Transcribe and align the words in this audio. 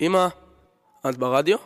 אמא, 0.00 0.26
את 1.08 1.16
ברדיו? 1.18 1.58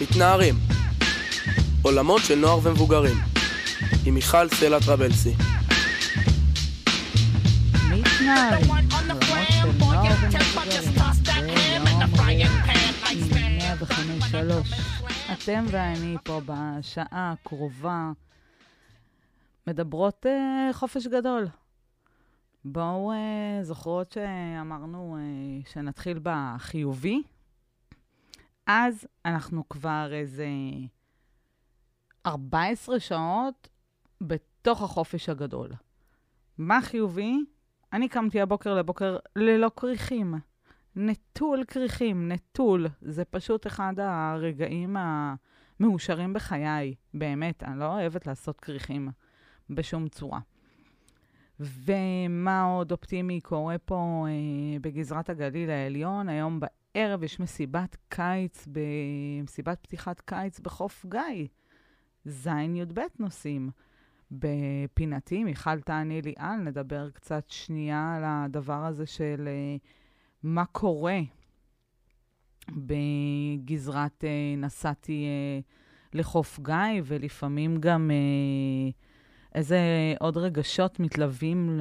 מתנערים 0.00 0.54
עולמות 1.82 2.22
של 2.24 2.34
נוער 2.34 2.58
ומבוגרים 2.62 3.16
עם 4.06 4.14
מיכל 4.14 4.48
סלע 4.48 4.78
טרבלסי 4.80 5.34
מתנערים, 7.90 8.66
עולמות 8.70 9.48
של 9.50 9.64
נוער 9.64 9.68
ומבוגרים, 9.68 10.16
ביום 12.02 12.06
רביעי, 12.16 12.48
105.3. 13.78 14.34
אתם 15.32 15.64
ואני 15.70 16.16
פה 16.24 16.40
בשעה 16.46 17.32
הקרובה 17.32 18.10
מדברות 19.66 20.26
אה, 20.26 20.70
חופש 20.72 21.06
גדול. 21.06 21.46
בואו, 22.64 23.12
אה, 23.12 23.58
זוכרות 23.62 24.12
שאמרנו 24.12 25.16
אה, 25.20 25.70
שנתחיל 25.70 26.20
בחיובי? 26.22 27.22
אז 28.66 29.06
אנחנו 29.24 29.68
כבר 29.68 30.10
איזה 30.12 30.48
14 32.26 33.00
שעות 33.00 33.68
בתוך 34.20 34.82
החופש 34.82 35.28
הגדול. 35.28 35.70
מה 36.58 36.80
חיובי? 36.82 37.36
אני 37.92 38.08
קמתי 38.08 38.40
הבוקר 38.40 38.74
לבוקר 38.74 39.16
ללא 39.36 39.70
כריכים. 39.76 40.34
נטול 40.96 41.64
כריכים, 41.64 42.32
נטול. 42.32 42.86
זה 43.02 43.24
פשוט 43.24 43.66
אחד 43.66 43.94
הרגעים 43.98 44.96
המאושרים 44.96 46.32
בחיי. 46.32 46.94
באמת, 47.14 47.62
אני 47.62 47.78
לא 47.78 47.84
אוהבת 47.84 48.26
לעשות 48.26 48.60
כריכים 48.60 49.08
בשום 49.70 50.08
צורה. 50.08 50.40
ומה 51.60 52.62
עוד 52.62 52.92
אופטימי 52.92 53.40
קורה 53.40 53.78
פה 53.78 54.26
אה, 54.28 54.78
בגזרת 54.80 55.30
הגליל 55.30 55.70
העליון? 55.70 56.28
היום 56.28 56.60
בערב 56.60 57.22
יש 57.22 57.40
מסיבת 57.40 57.96
קיץ, 58.08 58.66
מסיבת 59.42 59.78
פתיחת 59.82 60.20
קיץ 60.20 60.60
בחוף 60.60 61.06
גיא. 61.08 61.46
ז'-י"ב 62.24 63.00
נוסעים. 63.18 63.70
בפינתי, 64.30 65.44
מיכל 65.44 65.80
תעני 65.80 66.22
לי 66.22 66.34
על, 66.36 66.60
נדבר 66.60 67.10
קצת 67.10 67.50
שנייה 67.50 68.16
על 68.16 68.22
הדבר 68.26 68.84
הזה 68.84 69.06
של 69.06 69.48
אה, 69.48 69.76
מה 70.42 70.64
קורה 70.64 71.20
בגזרת 72.76 74.24
אה, 74.24 74.54
נסעתי 74.56 75.24
אה, 75.24 75.60
לחוף 76.12 76.60
גיא, 76.62 77.02
ולפעמים 77.04 77.80
גם 77.80 78.10
אה, 78.10 78.90
איזה 79.58 79.78
עוד 80.20 80.36
רגשות 80.36 81.00
מתלווים 81.00 81.80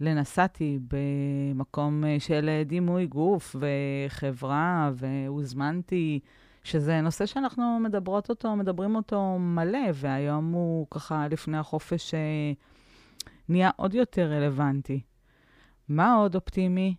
לנסעתי 0.00 0.78
במקום 0.88 2.04
אה, 2.04 2.16
של 2.20 2.62
דימוי 2.66 3.06
גוף 3.06 3.56
וחברה, 3.58 4.90
והוזמנתי, 4.94 6.20
שזה 6.64 7.00
נושא 7.00 7.26
שאנחנו 7.26 7.78
מדברות 7.80 8.30
אותו, 8.30 8.56
מדברים 8.56 8.96
אותו 8.96 9.38
מלא, 9.38 9.88
והיום 9.94 10.52
הוא 10.52 10.86
ככה 10.90 11.28
לפני 11.28 11.58
החופש 11.58 12.14
אה, 12.14 12.52
נהיה 13.48 13.70
עוד 13.76 13.94
יותר 13.94 14.32
רלוונטי. 14.32 15.00
מה 15.88 16.14
עוד 16.14 16.34
אופטימי? 16.34 16.94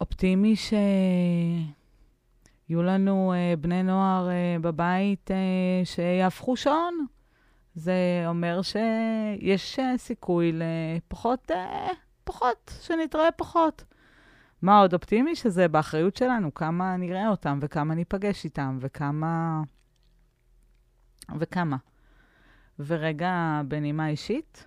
אופטימי 0.00 0.56
שיהיו 0.56 0.82
לנו 2.82 3.32
אה, 3.32 3.54
בני 3.60 3.82
נוער 3.82 4.28
אה, 4.30 4.56
בבית 4.60 5.30
אה, 5.30 5.84
שיהפכו 5.84 6.56
שעון. 6.56 7.06
זה 7.74 8.24
אומר 8.26 8.60
שיש 8.62 9.78
אה, 9.78 9.98
סיכוי 9.98 10.52
לפחות, 10.52 11.50
אה, 11.50 11.88
פחות, 12.24 12.72
שנתראה 12.82 13.32
פחות. 13.36 13.84
מה 14.62 14.80
עוד 14.80 14.94
אופטימי? 14.94 15.36
שזה 15.36 15.68
באחריות 15.68 16.16
שלנו, 16.16 16.54
כמה 16.54 16.96
נראה 16.96 17.28
אותם 17.28 17.58
וכמה 17.62 17.94
ניפגש 17.94 18.44
איתם 18.44 18.78
וכמה... 18.80 19.62
וכמה. 21.38 21.76
ורגע 22.78 23.62
בנימה 23.68 24.08
אישית, 24.08 24.66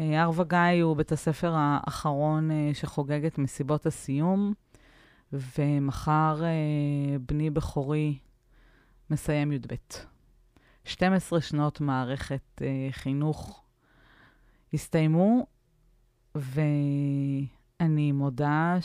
אה, 0.00 0.22
הר 0.22 0.30
וגיא 0.40 0.82
הוא 0.82 0.96
בית 0.96 1.12
הספר 1.12 1.52
האחרון 1.56 2.50
שחוגג 2.74 3.24
את 3.24 3.38
מסיבות 3.38 3.86
הסיום, 3.86 4.52
ומחר 5.32 6.42
בני 7.26 7.50
בכורי 7.50 8.18
מסיים 9.10 9.52
י"ב. 9.52 9.74
12 10.84 11.40
שנות 11.40 11.80
מערכת 11.80 12.42
uh, 12.58 12.62
חינוך 12.90 13.62
הסתיימו, 14.74 15.46
ואני 16.34 18.12
מודה 18.12 18.76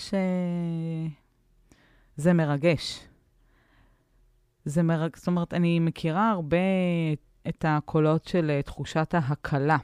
שזה 2.18 2.34
מרגש. 2.34 3.08
זה 4.66 4.84
מרג... 4.84 5.16
זאת 5.16 5.28
אומרת, 5.28 5.54
אני 5.54 5.80
מכירה 5.80 6.32
הרבה 6.32 6.58
את 7.50 7.66
הקולות 7.68 8.26
של 8.26 8.60
uh, 8.60 8.66
תחושת 8.66 9.14
ההקלה 9.14 9.78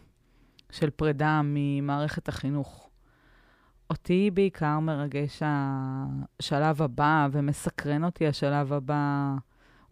של 0.71 0.89
פרידה 0.89 1.41
ממערכת 1.43 2.27
החינוך. 2.27 2.89
אותי 3.89 4.31
בעיקר 4.33 4.79
מרגש 4.79 5.41
השלב 5.45 6.81
הבא, 6.81 7.27
ומסקרן 7.31 8.03
אותי 8.03 8.27
השלב 8.27 8.73
הבא. 8.73 9.35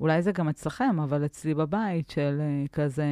אולי 0.02 0.22
זה 0.22 0.32
גם 0.32 0.50
אצלכם, 0.50 1.00
אבל 1.00 1.26
אצלי 1.26 1.54
בבית 1.54 2.10
של 2.10 2.42
uh, 2.42 2.70
כזה, 2.70 3.06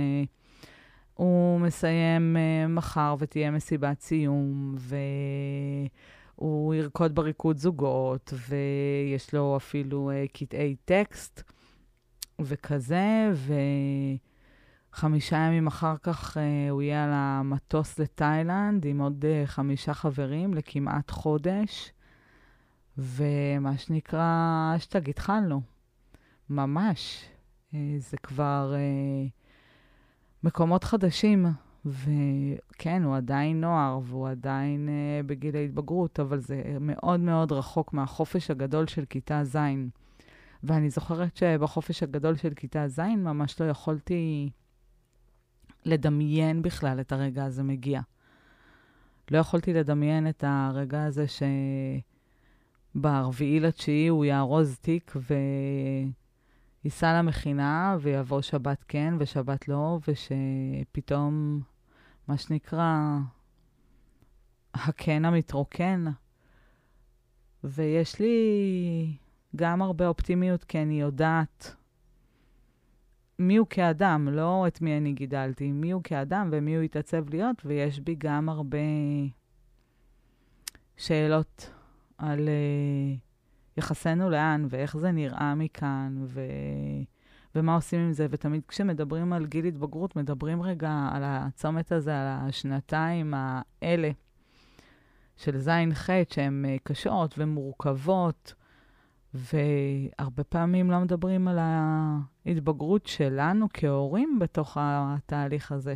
הוא 1.13 1.59
מסיים 1.59 2.35
uh, 2.35 2.67
מחר 2.69 3.15
ותהיה 3.19 3.51
מסיבת 3.51 4.01
סיום, 4.01 4.75
והוא 6.37 6.73
ירקוד 6.73 7.15
בריקוד 7.15 7.57
זוגות, 7.57 8.33
ויש 8.49 9.33
לו 9.33 9.57
אפילו 9.57 10.11
uh, 10.11 10.13
קטעי 10.37 10.75
טקסט 10.85 11.43
וכזה, 12.41 13.31
וחמישה 14.93 15.37
ימים 15.37 15.67
אחר 15.67 15.97
כך 16.03 16.37
הוא 16.69 16.81
יהיה 16.81 17.03
על 17.03 17.11
המטוס 17.13 17.99
לתאילנד 17.99 18.85
עם 18.85 19.01
עוד 19.01 19.25
חמישה 19.45 19.93
חברים 19.93 20.53
לכמעט 20.53 21.11
חודש, 21.11 21.91
ומה 22.97 23.77
שנקרא, 23.77 24.73
אשטג, 24.75 25.09
התחלנו. 25.09 25.78
ממש. 26.49 27.25
אה, 27.73 27.95
זה 27.97 28.17
כבר 28.17 28.73
אה, 28.75 29.27
מקומות 30.43 30.83
חדשים, 30.83 31.45
וכן, 31.85 33.03
הוא 33.03 33.15
עדיין 33.15 33.61
נוער 33.61 33.99
והוא 34.03 34.29
עדיין 34.29 34.89
אה, 34.89 35.23
בגיל 35.25 35.55
ההתבגרות, 35.55 36.19
אבל 36.19 36.39
זה 36.39 36.77
מאוד 36.79 37.19
מאוד 37.19 37.51
רחוק 37.51 37.93
מהחופש 37.93 38.51
הגדול 38.51 38.87
של 38.87 39.05
כיתה 39.05 39.43
ז'. 39.43 39.57
ואני 40.63 40.89
זוכרת 40.89 41.37
שבחופש 41.37 42.03
הגדול 42.03 42.35
של 42.35 42.53
כיתה 42.53 42.87
ז' 42.87 42.99
ממש 42.99 43.61
לא 43.61 43.65
יכולתי 43.65 44.49
לדמיין 45.85 46.61
בכלל 46.61 46.99
את 46.99 47.11
הרגע 47.11 47.45
הזה 47.45 47.63
מגיע. 47.63 48.01
לא 49.31 49.37
יכולתי 49.37 49.73
לדמיין 49.73 50.29
את 50.29 50.43
הרגע 50.47 51.03
הזה 51.03 51.25
שברביעי 52.95 53.59
לתשיעי 53.59 54.07
הוא 54.07 54.25
יארוז 54.25 54.77
תיק 54.81 55.13
ו... 55.15 55.33
ייסע 56.85 57.19
למכינה 57.19 57.97
ויבוא 58.01 58.41
שבת 58.41 58.83
כן 58.87 59.13
ושבת 59.19 59.67
לא, 59.67 59.99
ושפתאום, 60.07 61.61
מה 62.27 62.37
שנקרא, 62.37 63.17
הקן 64.73 65.25
המתרוקן. 65.25 66.05
ויש 67.63 68.19
לי 68.19 69.17
גם 69.55 69.81
הרבה 69.81 70.07
אופטימיות, 70.07 70.63
כי 70.63 70.81
אני 70.81 71.01
יודעת 71.01 71.75
מי 73.39 73.57
הוא 73.57 73.67
כאדם, 73.69 74.27
לא 74.31 74.67
את 74.67 74.81
מי 74.81 74.97
אני 74.97 75.13
גידלתי, 75.13 75.71
מי 75.71 75.91
הוא 75.91 76.03
כאדם 76.03 76.49
ומי 76.51 76.75
הוא 76.75 76.83
התעצב 76.83 77.29
להיות, 77.29 77.61
ויש 77.65 77.99
בי 77.99 78.15
גם 78.17 78.49
הרבה 78.49 78.77
שאלות 80.97 81.71
על... 82.17 82.39
Uh, 82.39 83.28
יחסנו 83.79 84.29
לאן, 84.29 84.65
ואיך 84.69 84.97
זה 84.97 85.11
נראה 85.11 85.55
מכאן, 85.55 86.15
ו... 86.25 86.41
ומה 87.55 87.75
עושים 87.75 87.99
עם 87.99 88.11
זה. 88.13 88.27
ותמיד 88.29 88.61
כשמדברים 88.67 89.33
על 89.33 89.45
גיל 89.45 89.65
התבגרות, 89.65 90.15
מדברים 90.15 90.61
רגע 90.61 91.09
על 91.11 91.23
הצומת 91.25 91.91
הזה, 91.91 92.19
על 92.21 92.27
השנתיים 92.27 93.33
האלה 93.35 94.11
של 95.37 95.57
ז'-ח', 95.57 96.09
שהן 96.33 96.65
אה, 96.65 96.75
קשות 96.83 97.35
ומורכבות, 97.37 98.53
והרבה 99.33 100.43
פעמים 100.43 100.91
לא 100.91 100.99
מדברים 100.99 101.47
על 101.47 101.57
ההתבגרות 101.59 103.05
שלנו 103.05 103.67
כהורים 103.73 104.39
בתוך 104.39 104.77
התהליך 104.81 105.71
הזה. 105.71 105.95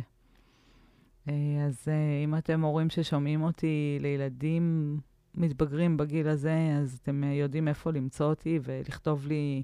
אה, 1.28 1.34
אז 1.66 1.88
אה, 1.88 2.24
אם 2.24 2.34
אתם 2.34 2.60
הורים 2.60 2.90
ששומעים 2.90 3.42
אותי 3.42 3.98
לילדים 4.00 4.98
מתבגרים 5.34 5.96
בגיל 5.96 6.28
הזה, 6.28 6.76
אז 6.80 6.98
אתם 7.02 7.24
יודעים 7.24 7.68
איפה 7.68 7.90
למצוא 7.90 8.26
אותי 8.26 8.58
ולכתוב 8.62 9.26
לי 9.26 9.62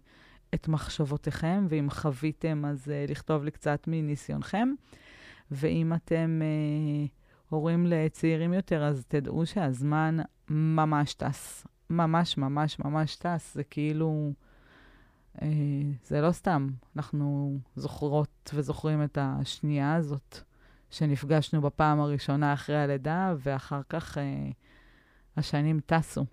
את 0.55 0.69
מחשבותיכם, 0.69 1.67
ואם 1.69 1.91
חוויתם, 1.91 2.65
אז 2.65 2.89
uh, 2.89 3.11
לכתוב 3.11 3.45
לי 3.45 3.51
קצת 3.51 3.85
מניסיונכם. 3.87 4.69
ואם 5.51 5.93
אתם 5.95 6.41
uh, 6.43 7.11
הורים 7.49 7.87
לצעירים 7.87 8.53
יותר, 8.53 8.85
אז 8.85 9.05
תדעו 9.09 9.47
שהזמן 9.47 10.17
ממש 10.49 11.15
טס. 11.15 11.67
ממש 11.91 12.39
ממש 12.39 12.79
ממש 12.79 13.17
טס. 13.17 13.55
זה 13.55 13.65
כאילו... 13.65 14.33
אה, 15.43 15.49
זה 16.05 16.21
לא 16.21 16.33
סתם. 16.33 16.69
אנחנו 16.97 17.59
זוכרות 17.77 18.51
וזוכרים 18.55 19.05
את 19.05 19.19
השנייה 19.21 19.95
הזאת 19.95 20.39
שנפגשנו 20.91 21.61
בפעם 21.61 22.01
הראשונה 22.01 22.53
אחרי 22.53 22.77
הלידה, 22.77 23.35
ואחר 23.39 23.81
כך 23.89 24.19
אה, 24.19 24.51
השנים 25.37 25.81
טסו. 25.87 26.25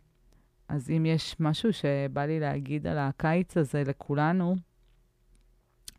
אז 0.70 0.90
אם 0.90 1.06
יש 1.06 1.36
משהו 1.40 1.74
שבא 1.74 2.26
לי 2.26 2.40
להגיד 2.40 2.88
על 2.88 2.98
הקיץ 2.98 3.58
הזה 3.58 3.84
לכולנו, 3.84 4.56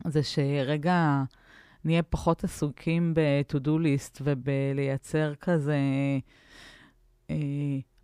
זה 0.07 0.23
שרגע 0.23 1.23
נהיה 1.85 2.03
פחות 2.03 2.43
עסוקים 2.43 3.13
ב-to-do 3.13 3.69
list 3.69 4.19
ובלייצר 4.23 5.35
כזה 5.35 5.77
אה, 7.29 7.35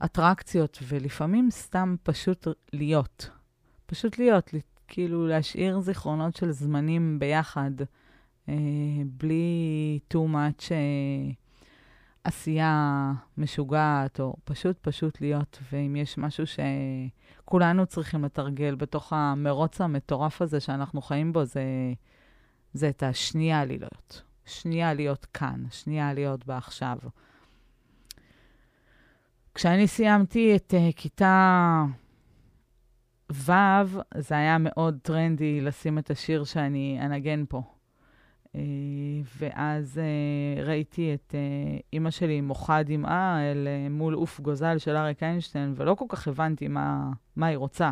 אטרקציות, 0.06 0.80
ולפעמים 0.88 1.52
סתם 1.52 1.96
פשוט 2.04 2.48
להיות. 2.74 3.30
פשוט 3.86 4.20
להיות, 4.20 4.52
כאילו 4.88 5.28
להשאיר 5.28 5.80
זיכרונות 5.80 6.36
של 6.36 6.52
זמנים 6.52 7.20
ביחד, 7.20 7.72
אה, 8.50 8.54
בלי 9.06 10.00
too 10.14 10.28
much 10.34 10.72
אה, 10.72 11.32
עשייה 12.26 13.12
משוגעת, 13.38 14.20
או 14.20 14.36
פשוט 14.44 14.78
פשוט 14.82 15.22
להיות. 15.22 15.60
ואם 15.72 15.96
יש 15.96 16.18
משהו 16.18 16.44
שכולנו 16.48 17.86
צריכים 17.86 18.26
לתרגל 18.26 18.76
בתוך 18.76 19.14
המרוץ 19.14 19.82
המטורף 19.82 20.42
הזה 20.42 20.60
שאנחנו 20.60 21.02
חיים 21.02 21.34
בו, 21.34 21.46
זה, 21.46 21.64
זה 22.74 22.90
את 22.90 23.04
השנייה 23.04 23.66
להיות. 23.66 24.22
שנייה 24.46 24.94
להיות 24.94 25.26
כאן, 25.26 25.64
שנייה 25.72 26.14
להיות 26.14 26.46
בעכשיו. 26.46 26.98
כשאני 29.54 29.88
סיימתי 29.88 30.56
את 30.56 30.74
uh, 30.74 30.94
כיתה 30.96 31.84
ו', 33.32 33.52
זה 34.18 34.36
היה 34.36 34.58
מאוד 34.58 34.98
טרנדי 35.02 35.62
לשים 35.62 35.98
את 35.98 36.12
השיר 36.12 36.44
שאני 36.44 37.00
אנגן 37.02 37.44
פה. 37.50 37.75
Uh, 38.56 38.58
ואז 39.38 39.98
uh, 39.98 40.66
ראיתי 40.66 41.14
את 41.14 41.36
uh, 41.36 41.82
אימא 41.94 42.10
שלי 42.10 42.42
מוחה 42.42 42.84
דמעה 42.84 43.52
אל 43.52 43.68
מול 43.90 44.14
עוף 44.14 44.40
גוזל 44.40 44.78
של 44.78 44.96
אריק 44.96 45.24
איינשטיין, 45.24 45.74
ולא 45.76 45.96
כל 45.96 46.06
כך 46.10 46.28
הבנתי 46.28 46.68
מה, 46.68 47.12
מה 47.36 47.46
היא 47.46 47.58
רוצה. 47.58 47.92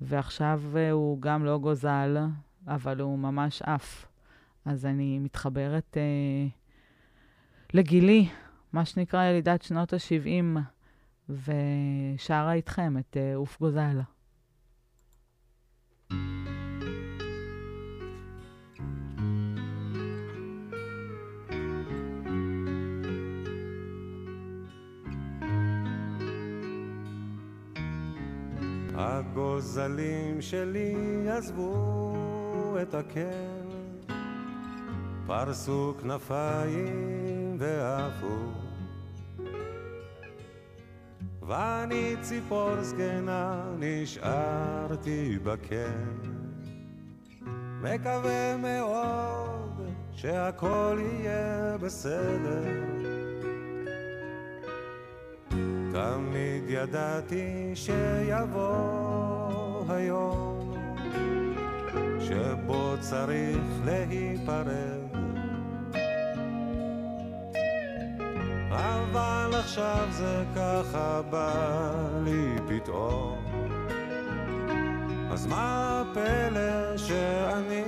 ועכשיו 0.00 0.62
הוא 0.92 1.20
גם 1.20 1.44
לא 1.44 1.58
גוזל, 1.58 2.16
אבל 2.66 3.00
הוא 3.00 3.18
ממש 3.18 3.62
עף. 3.62 4.06
אז 4.64 4.86
אני 4.86 5.18
מתחברת 5.18 5.96
uh, 5.96 6.50
לגילי, 7.74 8.28
מה 8.72 8.84
שנקרא 8.84 9.24
ילידת 9.24 9.62
שנות 9.62 9.92
ה-70, 9.92 10.58
ושרה 11.28 12.52
איתכם 12.52 12.94
את 12.98 13.16
עוף 13.34 13.58
גוזל. 13.60 14.00
הגוזלים 29.00 30.42
שלי 30.42 30.94
עזבו 31.30 32.76
את 32.82 32.94
הקן, 32.94 33.66
פרסו 35.26 35.94
כנפיים 36.02 37.56
ועפו. 37.58 38.36
ואני 41.42 42.14
ציפור 42.20 42.82
זקנה 42.82 43.64
נשארתי 43.78 45.38
בקן, 45.42 46.18
מקווה 47.82 48.56
מאוד 48.56 49.80
שהכל 50.12 50.98
יהיה 51.00 51.76
בסדר. 51.80 53.19
תמיד 55.92 56.64
ידעתי 56.68 57.72
שיבוא 57.74 58.70
היום 59.88 60.74
שבו 62.20 62.94
צריך 63.00 63.58
להיפרד. 63.84 65.00
אבל 68.70 69.50
עכשיו 69.58 70.08
זה 70.10 70.44
ככה 70.56 71.22
בא 71.30 72.00
לי 72.24 72.56
פתאום. 72.68 73.44
אז 75.30 75.46
מה 75.46 76.02
הפלא 76.02 76.96
שאני 76.96 77.84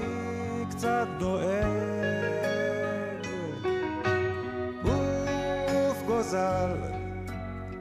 קצת 0.71 1.07
דואג? 1.19 1.43
גוף 4.83 6.03
גוזל 6.07 6.92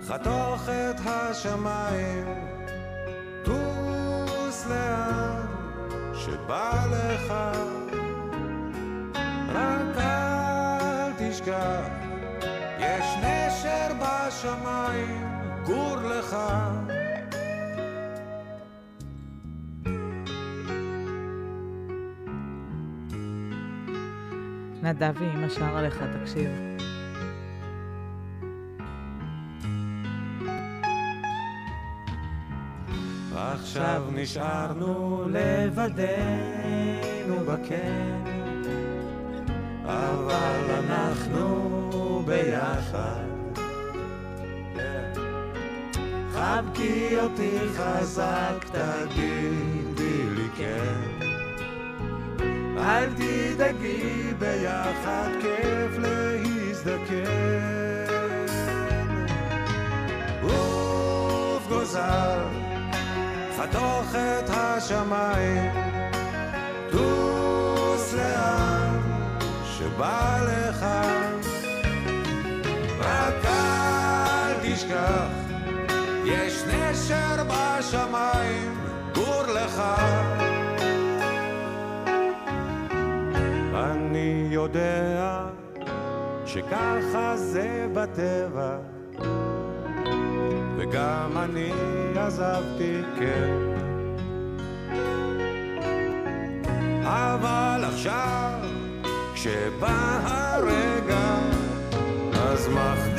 חתוך 0.07 0.69
את 0.69 0.99
השמיים, 1.05 2.25
טוס 3.43 4.67
לאן 4.69 5.45
שבא 6.15 6.85
לך, 6.91 7.33
רק 9.49 9.97
אל 9.97 11.11
תשכח, 11.17 11.87
יש 12.79 13.05
נשר 13.17 13.93
בשמיים, 13.99 15.27
גור 15.65 15.95
לך. 15.95 16.37
נדב 24.83 25.13
ואמא 25.19 25.49
שרה 25.49 25.81
לך, 25.81 26.03
תקשיב. 26.21 26.70
עכשיו 33.71 34.03
נשארנו 34.11 35.23
לבדנו 35.27 37.35
בקן, 37.47 38.23
אבל 39.85 40.61
אנחנו 40.79 42.23
ביחד. 42.25 43.23
חבקי 46.31 47.19
אותי 47.19 47.59
חזק, 47.77 48.65
תגידי 48.71 50.23
לי 50.35 50.47
כן. 50.57 51.25
אל 52.77 53.09
תדאגי, 53.13 54.33
ביחד 54.39 55.29
כיף 55.41 55.97
להזדקן. 55.97 57.25
עוף 60.41 61.67
גוזל 61.69 62.60
חתוך 63.61 64.15
את 64.15 64.49
השמיים, 64.49 65.71
טוס 66.91 68.13
לאן 68.13 68.99
שבא 69.65 70.39
לך, 70.47 70.85
רק 72.99 73.45
אל 73.45 74.53
תשכח, 74.63 75.27
יש 76.25 76.63
נשר 76.63 77.43
בשמיים, 77.43 78.79
גור 79.15 79.43
לך. 79.47 79.81
אני 83.73 84.47
יודע 84.51 85.45
שככה 86.45 87.37
זה 87.37 87.87
בטבע 87.93 88.77
וגם 90.81 91.37
אני 91.37 91.71
עזבתי, 92.15 93.01
כן. 93.19 93.49
אבל 97.03 97.83
עכשיו, 97.87 98.59
כשבא 99.33 100.19
הרגע, 100.23 101.35
אז 102.33 102.67
מחביא 102.67 103.10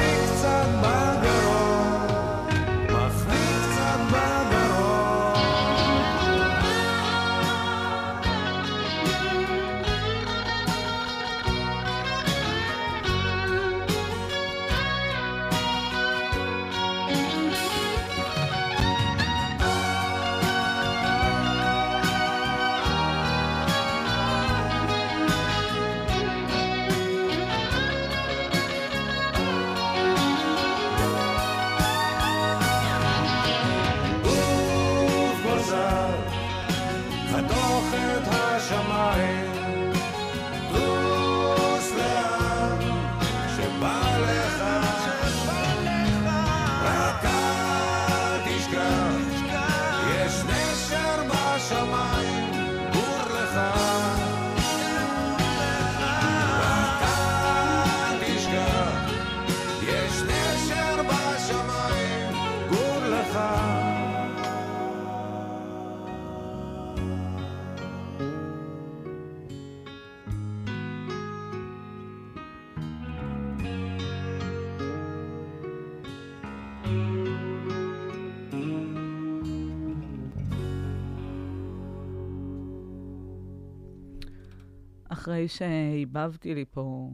אחרי 85.33 85.49
שהיבבתי 85.49 86.55
לי 86.55 86.65
פה 86.71 87.11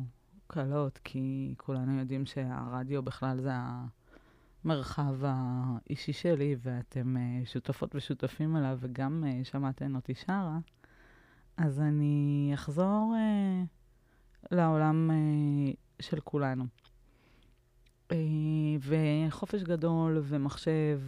קלות, 0.46 0.98
כי 1.04 1.54
כולנו 1.56 1.98
יודעים 1.98 2.26
שהרדיו 2.26 3.02
בכלל 3.02 3.40
זה 3.40 3.50
המרחב 4.64 5.14
האישי 5.22 6.12
שלי, 6.12 6.56
ואתם 6.62 7.16
uh, 7.16 7.46
שותפות 7.48 7.94
ושותפים 7.94 8.56
אליו, 8.56 8.78
וגם 8.80 9.24
uh, 9.24 9.44
שמעתם 9.44 9.96
אותי 9.96 10.14
שרה, 10.14 10.58
אז 11.56 11.80
אני 11.80 12.50
אחזור 12.54 13.14
uh, 13.14 14.54
לעולם 14.54 15.10
uh, 15.10 16.02
של 16.02 16.20
כולנו. 16.20 16.64
Uh, 18.08 18.14
וחופש 18.80 19.62
גדול 19.62 20.20
ומחשב, 20.22 21.00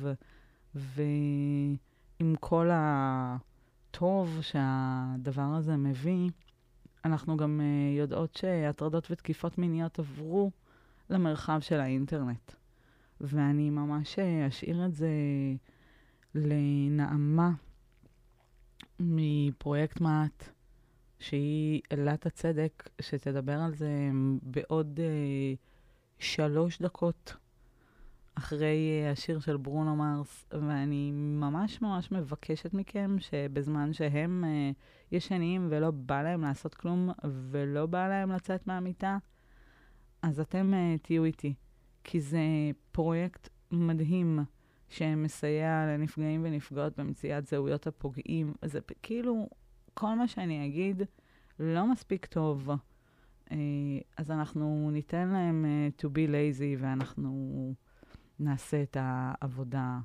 ועם 0.74 2.34
כל 2.40 2.70
הטוב 2.72 4.38
שהדבר 4.40 5.54
הזה 5.58 5.76
מביא, 5.76 6.30
אנחנו 7.04 7.36
גם 7.36 7.60
uh, 7.60 7.98
יודעות 7.98 8.34
שהטרדות 8.36 9.10
ותקיפות 9.10 9.58
מיניות 9.58 9.98
עברו 9.98 10.50
למרחב 11.10 11.60
של 11.60 11.80
האינטרנט. 11.80 12.52
ואני 13.20 13.70
ממש 13.70 14.18
uh, 14.18 14.48
אשאיר 14.48 14.86
את 14.86 14.94
זה 14.94 15.10
לנעמה 16.34 17.50
מפרויקט 19.00 20.00
מעט, 20.00 20.48
שהיא 21.18 21.80
אלת 21.92 22.26
הצדק, 22.26 22.88
שתדבר 23.00 23.58
על 23.58 23.74
זה 23.74 24.10
בעוד 24.42 24.98
uh, 24.98 25.58
שלוש 26.18 26.82
דקות 26.82 27.34
אחרי 28.40 29.02
uh, 29.04 29.12
השיר 29.12 29.40
של 29.40 29.56
ברונו 29.56 29.96
מרס, 29.96 30.46
ואני 30.52 31.10
ממש 31.12 31.82
ממש 31.82 32.12
מבקשת 32.12 32.74
מכם 32.74 33.16
שבזמן 33.18 33.92
שהם 33.92 34.44
uh, 34.44 34.76
ישנים 35.12 35.66
ולא 35.70 35.90
בא 35.90 36.22
להם 36.22 36.42
לעשות 36.42 36.74
כלום 36.74 37.10
ולא 37.24 37.86
בא 37.86 38.08
להם 38.08 38.32
לצאת 38.32 38.66
מהמיטה, 38.66 39.18
אז 40.22 40.40
אתם 40.40 40.72
uh, 40.72 40.98
תהיו 41.02 41.24
איתי, 41.24 41.54
כי 42.04 42.20
זה 42.20 42.40
פרויקט 42.92 43.48
מדהים 43.70 44.38
שמסייע 44.88 45.86
לנפגעים 45.86 46.40
ונפגעות 46.44 46.98
במציאת 46.98 47.46
זהויות 47.46 47.86
הפוגעים. 47.86 48.54
זה 48.64 48.78
כאילו, 49.02 49.48
כל 49.94 50.14
מה 50.14 50.28
שאני 50.28 50.66
אגיד 50.66 51.02
לא 51.58 51.92
מספיק 51.92 52.26
טוב. 52.26 52.68
Uh, 53.48 53.52
אז 54.16 54.30
אנחנו 54.30 54.90
ניתן 54.92 55.28
להם 55.28 55.64
uh, 55.64 56.02
to 56.02 56.06
be 56.06 56.30
lazy 56.30 56.78
ואנחנו 56.78 57.74
נעשה 58.40 58.82
את 58.82 58.96
העבודה 59.00 59.98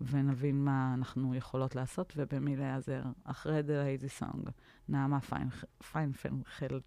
ונבין 0.00 0.64
מה 0.64 0.94
אנחנו 0.94 1.34
יכולות 1.34 1.74
לעשות 1.74 2.12
ובמי 2.16 2.56
להיעזר. 2.56 3.02
אחרי 3.24 3.60
The 3.60 4.02
Lazy 4.02 4.22
Song, 4.22 4.50
נעמה 4.88 5.18
פיינפנחלד, 5.92 6.82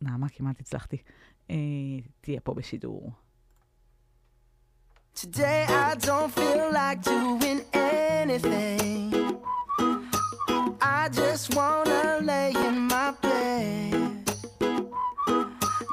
נעמה 0.00 0.28
כמעט 0.28 0.60
הצלחתי, 0.60 0.96
אה, 1.50 1.56
תהיה 2.20 2.40
פה 2.40 2.54
בשידור. 2.54 3.12
Today 5.14 5.66
I 5.68 5.96
don't 6.06 6.32
feel 6.32 6.66
like 6.72 7.02
doing 7.02 7.60
anything. 7.74 9.12
I 10.80 11.08
just 11.20 11.44
wanna 11.56 12.20
lay 12.30 12.50
in 12.66 12.76
my 12.92 13.08
bed. 13.22 14.24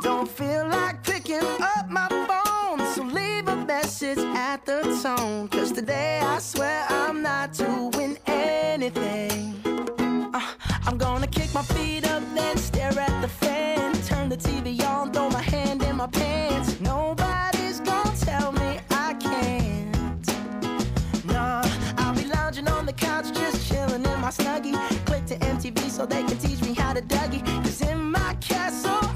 Don't 0.06 0.30
feel 0.38 0.64
like 0.78 0.98
picking 1.04 1.48
up 1.76 1.86
my 1.90 2.07
message 3.88 4.18
at 4.36 4.66
the 4.66 4.82
tone. 5.02 5.48
Cause 5.48 5.72
today 5.72 6.20
I 6.22 6.40
swear 6.40 6.86
I'm 6.90 7.22
not 7.22 7.54
doing 7.54 8.18
anything. 8.26 9.56
Uh, 10.34 10.42
I'm 10.86 10.98
gonna 10.98 11.26
kick 11.28 11.54
my 11.54 11.62
feet 11.62 12.06
up, 12.06 12.22
then 12.36 12.58
stare 12.58 13.00
at 13.00 13.22
the 13.22 13.30
fan. 13.30 13.94
Turn 14.04 14.28
the 14.28 14.36
TV 14.36 14.84
on, 14.86 15.14
throw 15.14 15.30
my 15.30 15.42
hand 15.42 15.84
in 15.84 15.96
my 15.96 16.08
pants. 16.08 16.82
Nobody's 16.82 17.80
gonna 17.80 18.14
tell 18.18 18.52
me 18.52 18.78
I 18.90 19.14
can't. 19.14 20.28
Nah, 21.24 21.64
I'll 21.98 22.14
be 22.14 22.26
lounging 22.26 22.68
on 22.68 22.86
the 22.86 22.94
couch, 22.94 23.32
just 23.34 23.70
chilling 23.70 24.04
in 24.04 24.20
my 24.20 24.32
snuggie. 24.32 24.76
Click 25.06 25.26
to 25.28 25.38
MTV 25.38 25.90
so 25.90 26.06
they 26.06 26.24
can 26.24 26.38
teach 26.38 26.62
me 26.62 26.74
how 26.74 26.92
to 26.92 27.02
Dougie. 27.02 27.42
Cause 27.64 27.82
in 27.84 28.12
my 28.12 28.36
castle, 28.42 29.07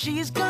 she's 0.00 0.30
gone. 0.30 0.49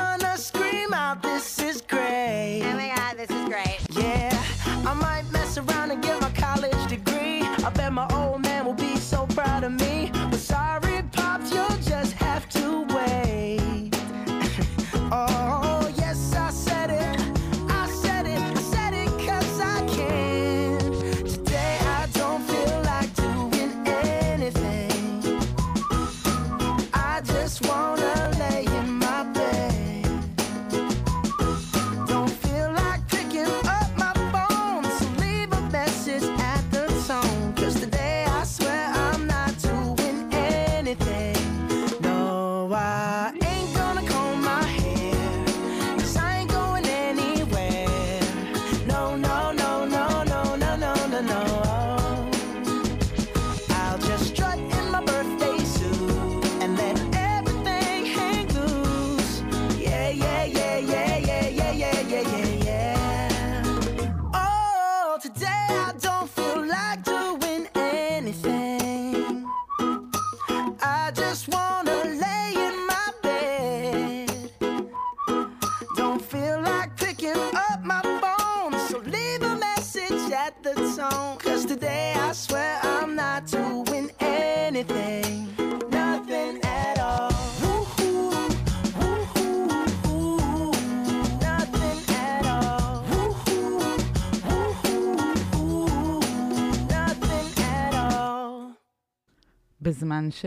בזמן 99.82 100.30
ש... 100.30 100.44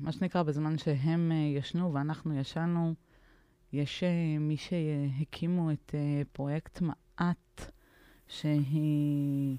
מה 0.00 0.12
שנקרא, 0.12 0.42
בזמן 0.42 0.78
שהם 0.78 1.32
אה, 1.32 1.58
ישנו 1.58 1.94
ואנחנו 1.94 2.40
ישנו, 2.40 2.94
יש 3.72 4.02
אה, 4.02 4.38
מי 4.40 4.56
שהקימו 4.56 5.70
את 5.70 5.94
אה, 5.94 6.22
פרויקט 6.32 6.80
מעט, 6.80 7.70
שהיא 8.28 9.56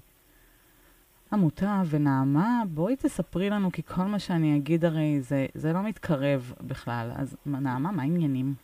עמותה 1.32 1.82
ונעמה, 1.90 2.62
בואי 2.68 2.96
תספרי 2.96 3.50
לנו, 3.50 3.72
כי 3.72 3.82
כל 3.82 4.02
מה 4.02 4.18
שאני 4.18 4.56
אגיד 4.56 4.84
הרי 4.84 5.20
זה, 5.20 5.46
זה 5.54 5.72
לא 5.72 5.82
מתקרב 5.82 6.52
בכלל. 6.60 7.12
אז 7.16 7.36
נעמה, 7.46 7.92
מה 7.92 8.02
העניינים? 8.02 8.54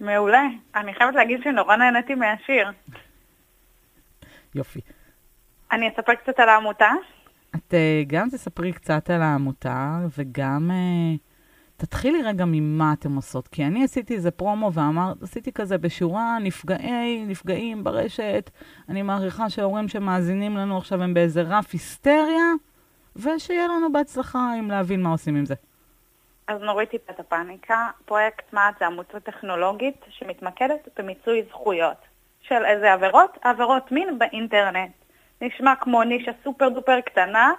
מעולה. 0.00 0.42
אני 0.74 0.94
חייבת 0.94 1.14
להגיד 1.14 1.40
שנורא 1.44 1.76
נהניתי 1.76 2.14
מהשיר. 2.14 2.70
יופי. 4.54 4.80
אני 5.72 5.88
אספר 5.88 6.14
קצת 6.14 6.40
על 6.40 6.48
העמותה. 6.48 6.90
את 7.56 7.74
uh, 7.74 8.06
גם 8.06 8.28
תספרי 8.30 8.72
קצת 8.72 9.10
על 9.10 9.22
העמותה, 9.22 9.98
וגם 10.18 10.70
uh, 10.70 11.18
תתחילי 11.76 12.22
רגע 12.22 12.44
ממה 12.46 12.92
אתם 12.92 13.16
עושות. 13.16 13.48
כי 13.48 13.64
אני 13.64 13.84
עשיתי 13.84 14.14
איזה 14.14 14.30
פרומו 14.30 14.72
ואמרת, 14.72 15.22
עשיתי 15.22 15.52
כזה 15.52 15.78
בשורה, 15.78 16.38
נפגעי, 16.40 17.24
נפגעים 17.26 17.84
ברשת. 17.84 18.50
אני 18.88 19.02
מעריכה 19.02 19.50
שההורים 19.50 19.88
שמאזינים 19.88 20.56
לנו 20.56 20.78
עכשיו 20.78 21.02
הם 21.02 21.14
באיזה 21.14 21.42
רף 21.42 21.72
היסטריה, 21.72 22.52
ושיהיה 23.16 23.68
לנו 23.68 23.92
בהצלחה 23.92 24.52
עם 24.58 24.70
להבין 24.70 25.02
מה 25.02 25.10
עושים 25.10 25.36
עם 25.36 25.46
זה. 25.46 25.54
אז 26.48 26.60
נוריד 26.60 26.88
טיפה 26.88 27.12
את 27.12 27.20
הפאניקה. 27.20 27.88
פרויקט 28.04 28.52
מעט 28.52 28.78
זה 28.78 28.86
עמותה 28.86 29.20
טכנולוגית 29.20 30.04
שמתמקדת 30.08 30.88
במיצוי 30.98 31.42
זכויות 31.48 31.96
של 32.40 32.64
איזה 32.64 32.92
עבירות? 32.92 33.38
עבירות 33.42 33.92
מין 33.92 34.18
באינטרנט. 34.18 34.90
נשמע 35.40 35.74
כמו 35.80 36.02
נישה 36.02 36.30
סופר 36.44 36.68
דופר 36.68 37.00
קטנה, 37.00 37.52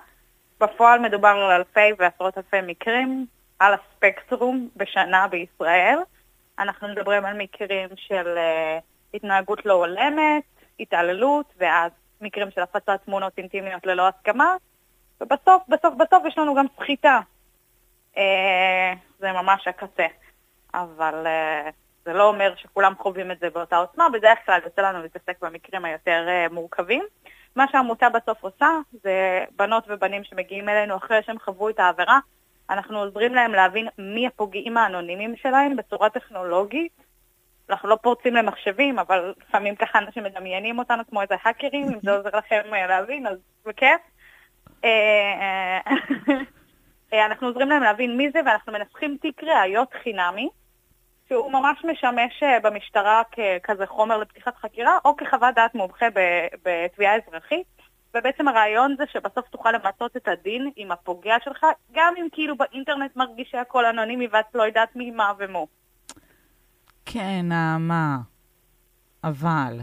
בפועל 0.59 0.99
מדובר 0.99 1.27
על 1.27 1.51
אלפי 1.51 1.93
ועשרות 1.99 2.37
אלפי 2.37 2.57
מקרים 2.63 3.25
על 3.59 3.73
הספקטרום 3.73 4.69
בשנה 4.75 5.27
בישראל. 5.27 5.97
אנחנו 6.59 6.87
מדברים 6.87 7.25
על 7.25 7.37
מקרים 7.37 7.89
של 7.95 8.37
uh, 8.37 8.83
התנהגות 9.13 9.65
לא 9.65 9.73
הולמת, 9.73 10.43
התעללות, 10.79 11.45
ואז 11.57 11.91
מקרים 12.21 12.51
של 12.51 12.61
הפצת 12.61 12.99
תמונות 13.05 13.33
אינטימיות 13.37 13.85
ללא 13.85 14.07
הסכמה, 14.07 14.55
ובסוף, 15.21 15.63
בסוף, 15.69 15.93
בסוף 15.97 16.25
יש 16.27 16.37
לנו 16.37 16.55
גם 16.55 16.65
סחיטה. 16.77 17.19
Uh, 18.15 18.19
זה 19.19 19.31
ממש 19.31 19.67
הקצה. 19.67 20.05
אבל 20.73 21.25
uh, 21.25 21.71
זה 22.05 22.13
לא 22.13 22.27
אומר 22.27 22.53
שכולם 22.55 22.93
חווים 22.97 23.31
את 23.31 23.39
זה 23.39 23.49
באותה 23.49 23.77
עוצמה, 23.77 24.09
בדרך 24.13 24.39
כלל 24.45 24.59
יוצא 24.63 24.81
לנו 24.81 25.01
להתעסק 25.01 25.41
במקרים 25.41 25.85
היותר 25.85 26.27
uh, 26.27 26.53
מורכבים. 26.53 27.05
מה 27.55 27.65
שהעמותה 27.71 28.09
בסוף 28.09 28.43
עושה 28.43 28.69
זה 29.03 29.45
בנות 29.55 29.83
ובנים 29.87 30.23
שמגיעים 30.23 30.69
אלינו 30.69 30.97
אחרי 30.97 31.19
שהם 31.25 31.39
חוו 31.39 31.69
את 31.69 31.79
העבירה, 31.79 32.19
אנחנו 32.69 32.99
עוזרים 32.99 33.35
להם 33.35 33.51
להבין 33.51 33.87
מי 33.97 34.27
הפוגעים 34.27 34.77
האנונימיים 34.77 35.35
שלהם 35.35 35.75
בצורה 35.75 36.09
טכנולוגית. 36.09 36.91
אנחנו 37.69 37.89
לא 37.89 37.95
פורצים 37.95 38.35
למחשבים, 38.35 38.99
אבל 38.99 39.33
לפעמים 39.47 39.75
ככה 39.75 39.99
אנשים 39.99 40.23
מדמיינים 40.23 40.79
אותנו 40.79 41.03
כמו 41.09 41.21
איזה 41.21 41.35
האקרים, 41.43 41.87
אם 41.87 41.99
זה 42.03 42.11
עוזר 42.11 42.37
לכם 42.37 42.61
אה, 42.73 42.87
להבין, 42.87 43.27
אז 43.27 43.37
בכיף. 43.65 44.01
אה, 44.83 45.79
אה, 47.13 47.25
אנחנו 47.25 47.47
עוזרים 47.47 47.69
להם 47.69 47.83
להבין 47.83 48.17
מי 48.17 48.31
זה, 48.31 48.39
ואנחנו 48.45 48.73
מנסחים 48.73 49.17
תיק 49.21 49.43
ראיות 49.43 49.93
חינמי, 50.03 50.49
שהוא 51.29 51.51
ממש 51.51 51.85
משמש 51.85 52.43
במשטרה 52.63 53.21
ככזה 53.31 53.85
חומר 53.85 54.17
לפתיחת 54.17 54.55
חקירה, 54.57 54.97
או 55.05 55.17
כחוות 55.17 55.55
דעת 55.55 55.75
מומחה 55.75 56.05
בתביעה 56.65 57.15
אזרחית. 57.15 57.65
ובעצם 58.13 58.47
הרעיון 58.47 58.95
זה 58.97 59.03
שבסוף 59.13 59.47
תוכל 59.47 59.71
למצות 59.71 60.17
את 60.17 60.27
הדין 60.27 60.71
עם 60.75 60.91
הפוגע 60.91 61.35
שלך, 61.43 61.65
גם 61.91 62.13
אם 62.17 62.27
כאילו 62.31 62.57
באינטרנט 62.57 63.15
מרגיש 63.15 63.47
שהכל 63.51 63.85
אנונימי 63.85 64.27
ואת 64.31 64.45
לא 64.53 64.63
יודעת 64.63 64.95
מי 64.95 65.11
מה 65.11 65.31
ומו. 65.39 65.67
כן, 67.05 67.41
נעמה, 67.43 68.17
אבל... 69.23 69.79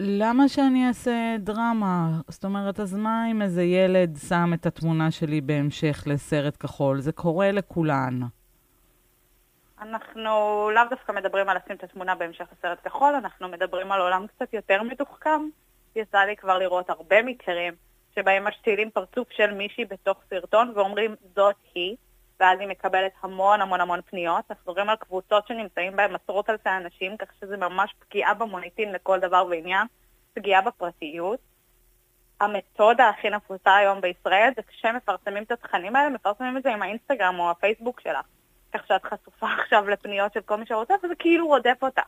למה 0.00 0.48
שאני 0.48 0.88
אעשה 0.88 1.36
דרמה? 1.38 2.10
זאת 2.28 2.44
אומרת, 2.44 2.80
אז 2.80 2.94
מה 2.94 3.30
אם 3.30 3.42
איזה 3.42 3.62
ילד 3.62 4.18
שם 4.28 4.50
את 4.54 4.66
התמונה 4.66 5.10
שלי 5.10 5.40
בהמשך 5.40 6.04
לסרט 6.06 6.56
כחול? 6.60 7.00
זה 7.00 7.12
קורה 7.12 7.52
לכולן. 7.52 8.20
אנחנו 9.80 10.30
לאו 10.74 10.82
דווקא 10.90 11.12
מדברים 11.12 11.48
על 11.48 11.56
לשים 11.56 11.76
את 11.76 11.84
התמונה 11.84 12.14
בהמשך 12.14 12.46
לסרט 12.52 12.78
כחול, 12.84 13.14
אנחנו 13.14 13.48
מדברים 13.48 13.92
על 13.92 14.00
עולם 14.00 14.26
קצת 14.26 14.54
יותר 14.54 14.82
מתוחכם. 14.82 15.48
יצא 15.96 16.18
לי 16.18 16.36
כבר 16.36 16.58
לראות 16.58 16.90
הרבה 16.90 17.22
מקרים 17.22 17.74
שבהם 18.14 18.44
משתילים 18.48 18.90
פרצוף 18.90 19.28
של 19.30 19.54
מישהי 19.54 19.84
בתוך 19.84 20.18
סרטון 20.30 20.72
ואומרים 20.74 21.14
זאת 21.34 21.56
היא, 21.74 21.96
ואז 22.40 22.60
היא 22.60 22.68
מקבלת 22.68 23.12
המון 23.22 23.60
המון 23.60 23.80
המון 23.80 24.00
פניות. 24.02 24.44
אנחנו 24.50 24.72
מדברים 24.72 24.88
על 24.88 24.96
קבוצות 24.96 25.46
שנמצאים 25.46 25.96
בהן 25.96 26.14
עשרות 26.14 26.50
אלפי 26.50 26.68
אנשים, 26.68 27.16
כך 27.16 27.28
שזה 27.40 27.56
ממש 27.56 27.94
פגיעה 27.98 28.34
במוניטין 28.34 28.92
לכל 28.92 29.20
דבר 29.20 29.46
ועניין, 29.50 29.86
פגיעה 30.34 30.62
בפרטיות. 30.62 31.40
המתודה 32.40 33.08
הכי 33.08 33.30
נפוצה 33.30 33.76
היום 33.76 34.00
בישראל 34.00 34.50
זה 34.56 34.62
כשמפרסמים 34.62 35.42
את 35.42 35.50
התכנים 35.50 35.96
האלה, 35.96 36.10
מפרסמים 36.10 36.56
את 36.56 36.62
זה 36.62 36.72
עם 36.72 36.82
האינסטגרם 36.82 37.38
או 37.38 37.50
הפייסבוק 37.50 38.00
שלך. 38.00 38.26
כך 38.78 38.86
שאת 38.86 39.04
חשופה 39.04 39.46
עכשיו 39.62 39.88
לפניות 39.88 40.32
של 40.32 40.40
כל 40.40 40.56
מי 40.56 40.66
שרוצה, 40.66 40.94
וזה 41.04 41.14
כאילו 41.18 41.46
רודף 41.46 41.78
אותך. 41.82 42.02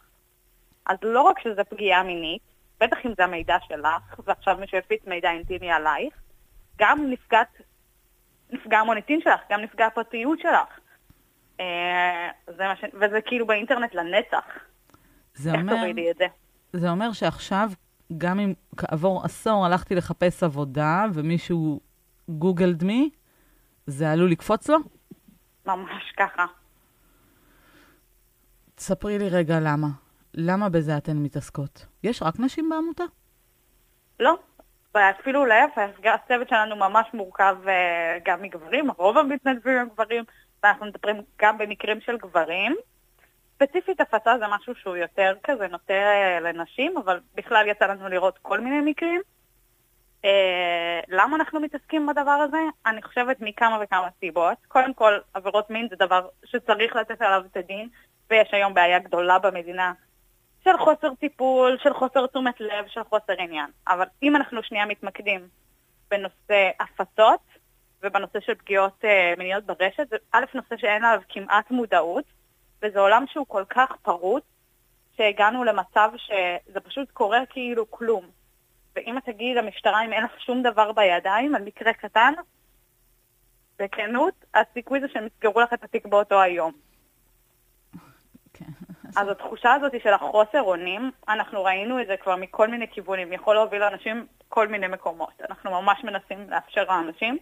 אז 0.86 0.96
לא 1.02 1.20
רק 1.20 1.38
שזה 1.38 1.64
פגיעה 1.64 2.02
מינית, 2.02 2.42
בטח 2.80 2.96
אם 3.06 3.12
זה 3.16 3.24
המידע 3.24 3.56
שלך, 3.68 4.20
ועכשיו 4.24 4.56
מישהו 4.60 4.78
יפיץ 4.78 5.06
מידע 5.06 5.30
אינטימי 5.30 5.70
עלייך, 5.70 6.14
גם 6.78 7.10
נפגעת, 7.10 7.48
נפגע 8.50 8.78
המוניטין 8.78 9.20
שלך, 9.20 9.40
גם 9.50 9.60
נפגע 9.60 9.86
הפרטיות 9.86 10.38
שלך. 10.38 10.78
אה, 11.60 12.28
זה 12.46 12.64
ש... 12.80 12.84
וזה 12.94 13.20
כאילו 13.20 13.46
באינטרנט 13.46 13.94
לנצח. 13.94 14.44
זה 15.34 15.50
איך 15.52 15.60
אומר... 15.60 15.76
תורידי 15.76 16.10
את 16.10 16.16
זה? 16.16 16.26
זה 16.72 16.90
אומר 16.90 17.12
שעכשיו, 17.12 17.70
גם 18.18 18.40
אם 18.40 18.54
כעבור 18.76 19.24
עשור 19.24 19.66
הלכתי 19.66 19.94
לחפש 19.94 20.42
עבודה 20.42 21.04
ומישהו 21.14 21.80
גוגלד 22.28 22.84
מי, 22.84 23.10
זה 23.86 24.10
עלול 24.10 24.30
לקפוץ 24.30 24.68
לו? 24.68 24.78
ממש 25.66 26.12
ככה. 26.16 26.46
תספרי 28.78 29.18
לי 29.18 29.28
רגע 29.28 29.54
למה. 29.60 29.88
למה 30.34 30.68
בזה 30.68 30.96
אתן 30.96 31.16
מתעסקות? 31.16 31.86
יש 32.04 32.22
רק 32.22 32.34
נשים 32.38 32.68
בעמותה? 32.68 33.04
לא, 34.20 34.38
אפילו 34.96 35.46
להפך, 35.46 35.88
הצוות 36.04 36.48
שלנו 36.48 36.76
ממש 36.76 37.06
מורכב 37.14 37.56
uh, 37.64 37.68
גם 38.24 38.42
מגברים, 38.42 38.90
רוב 38.90 39.18
המתנדבים 39.18 39.78
הם 39.78 39.88
גברים, 39.88 40.24
ואנחנו 40.62 40.86
מדברים 40.86 41.16
גם 41.40 41.58
במקרים 41.58 42.00
של 42.00 42.16
גברים. 42.16 42.76
ספציפית 43.54 44.00
הפצה 44.00 44.38
זה 44.38 44.44
משהו 44.50 44.74
שהוא 44.74 44.96
יותר 44.96 45.34
כזה 45.44 45.66
נוטה 45.68 45.94
uh, 45.94 46.40
לנשים, 46.42 46.98
אבל 46.98 47.20
בכלל 47.34 47.66
יצא 47.66 47.86
לנו 47.86 48.08
לראות 48.08 48.38
כל 48.42 48.60
מיני 48.60 48.90
מקרים. 48.90 49.20
אה, 50.24 51.00
למה 51.08 51.36
אנחנו 51.36 51.60
מתעסקים 51.60 52.06
בדבר 52.06 52.30
הזה? 52.30 52.58
אני 52.86 53.02
חושבת 53.02 53.36
מכמה 53.40 53.78
וכמה 53.82 54.08
סיבות. 54.20 54.58
קודם 54.68 54.94
כל, 54.94 55.18
עבירות 55.34 55.70
מין 55.70 55.88
זה 55.90 55.96
דבר 55.96 56.28
שצריך 56.44 56.96
לתת 56.96 57.22
עליו 57.22 57.42
את 57.50 57.56
הדין, 57.56 57.88
ויש 58.30 58.48
היום 58.52 58.74
בעיה 58.74 58.98
גדולה 58.98 59.38
במדינה 59.38 59.92
של 60.64 60.78
חוסר 60.78 61.14
טיפול, 61.14 61.78
של 61.82 61.94
חוסר 61.94 62.26
תשומת 62.26 62.60
לב, 62.60 62.86
של 62.88 63.04
חוסר 63.04 63.32
עניין. 63.38 63.70
אבל 63.88 64.06
אם 64.22 64.36
אנחנו 64.36 64.62
שנייה 64.62 64.86
מתמקדים 64.86 65.48
בנושא 66.10 66.70
הפצות 66.80 67.40
ובנושא 68.02 68.40
של 68.40 68.54
פגיעות 68.54 69.04
אה, 69.04 69.34
מיניות 69.38 69.64
ברשת, 69.64 70.08
זה 70.10 70.16
א', 70.32 70.44
נושא 70.54 70.76
שאין 70.76 71.04
עליו 71.04 71.20
כמעט 71.28 71.70
מודעות, 71.70 72.24
וזה 72.82 73.00
עולם 73.00 73.24
שהוא 73.32 73.46
כל 73.48 73.64
כך 73.68 73.96
פרוץ, 74.02 74.44
שהגענו 75.16 75.64
למצב 75.64 76.10
שזה 76.16 76.80
פשוט 76.80 77.10
קורה 77.10 77.40
כאילו 77.50 77.90
כלום. 77.90 78.24
ואם 78.96 79.18
את 79.18 79.24
תגידי 79.24 79.54
למשטרה 79.54 80.04
אם 80.04 80.12
אין 80.12 80.24
לך 80.24 80.40
שום 80.40 80.62
דבר 80.62 80.92
בידיים 80.92 81.54
על 81.54 81.62
מקרה 81.62 81.92
קטן, 81.92 82.32
בכנות, 83.78 84.34
הסיכוי 84.54 85.00
זה 85.00 85.06
שהם 85.12 85.26
יסגרו 85.26 85.60
לך 85.60 85.72
את 85.72 85.84
התיק 85.84 86.06
באותו 86.06 86.40
היום. 86.40 86.72
כן. 88.58 88.64
אז 89.20 89.28
התחושה 89.28 89.72
הזאת 89.72 89.92
של 90.02 90.12
החוסר 90.12 90.62
אונים, 90.62 91.10
אנחנו 91.28 91.64
ראינו 91.64 92.00
את 92.02 92.06
זה 92.06 92.16
כבר 92.22 92.36
מכל 92.36 92.68
מיני 92.68 92.86
כיוונים, 92.90 93.32
יכול 93.32 93.54
להוביל 93.54 93.80
לאנשים 93.80 94.26
כל 94.48 94.68
מיני 94.68 94.86
מקומות. 94.86 95.32
אנחנו 95.50 95.70
ממש 95.70 96.04
מנסים 96.04 96.50
לאפשר 96.50 96.84
לאנשים 96.84 97.38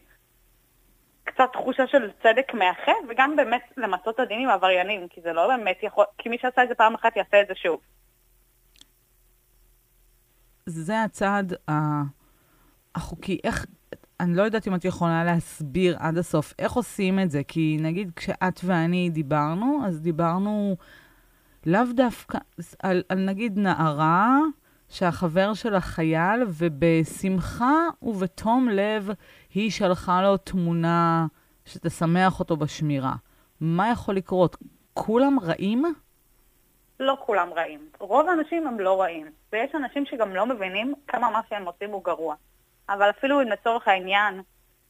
קצת 1.25 1.49
תחושה 1.53 1.87
של 1.87 2.11
צדק 2.23 2.55
מאחה, 2.55 2.93
וגם 3.09 3.37
באמת 3.37 3.63
למצות 3.77 4.15
את 4.15 4.21
הדין 4.21 4.41
עם 4.41 4.49
עבריינים, 4.49 5.09
כי 5.09 5.21
זה 5.21 5.33
לא 5.33 5.47
באמת 5.47 5.77
יכול, 5.83 6.05
כי 6.19 6.29
מי 6.29 6.39
שעשה 6.41 6.63
את 6.63 6.69
זה 6.69 6.75
פעם 6.75 6.95
אחת 6.95 7.17
יעשה 7.17 7.41
את 7.41 7.47
זה 7.49 7.55
שוב. 7.55 7.81
זה 10.67 11.03
הצעד 11.03 11.53
החוקי. 12.95 13.39
איך, 13.45 13.67
אני 14.21 14.37
לא 14.37 14.43
יודעת 14.43 14.69
אם 14.69 14.75
את 14.75 14.85
יכולה 14.85 15.25
להסביר 15.25 15.97
עד 15.99 16.19
הסוף 16.19 16.55
איך 16.59 16.73
עושים 16.73 17.19
את 17.19 17.31
זה, 17.31 17.43
כי 17.49 17.77
נגיד 17.81 18.11
כשאת 18.17 18.61
ואני 18.65 19.11
דיברנו, 19.11 19.81
אז 19.87 20.01
דיברנו 20.01 20.77
לאו 21.67 21.83
דווקא 21.95 22.39
על, 22.83 23.03
על 23.09 23.19
נגיד 23.19 23.59
נערה 23.59 24.39
שהחבר 24.89 25.55
שלה 25.55 25.81
חייל, 25.81 26.43
ובשמחה 26.47 27.75
ובתום 28.03 28.69
לב 28.69 29.11
היא 29.55 29.71
שלחה 29.71 30.23
לו 30.23 30.37
תמונה 30.37 31.27
שתשמח 31.65 32.41
אותו 32.41 32.57
בשמירה. 32.57 33.13
מה 33.61 33.91
יכול 33.91 34.17
לקרות? 34.17 34.57
כולם 34.95 35.39
רעים? 35.43 35.85
לא 37.01 37.17
כולם 37.21 37.49
רעים. 37.53 37.81
רוב 38.01 38.29
האנשים 38.29 38.67
הם 38.67 38.81
לא 38.81 39.01
רעים, 39.01 39.27
ויש 39.53 39.75
אנשים 39.75 40.07
שגם 40.07 40.35
לא 40.35 40.47
מבינים 40.47 40.95
כמה 41.09 41.31
מה 41.31 41.41
שהם 41.49 41.67
עושים 41.67 41.91
הוא 41.91 42.05
גרוע. 42.05 42.35
אבל 42.89 43.11
אפילו 43.11 43.43
אם 43.43 43.49
לצורך 43.49 43.89
העניין 43.89 44.43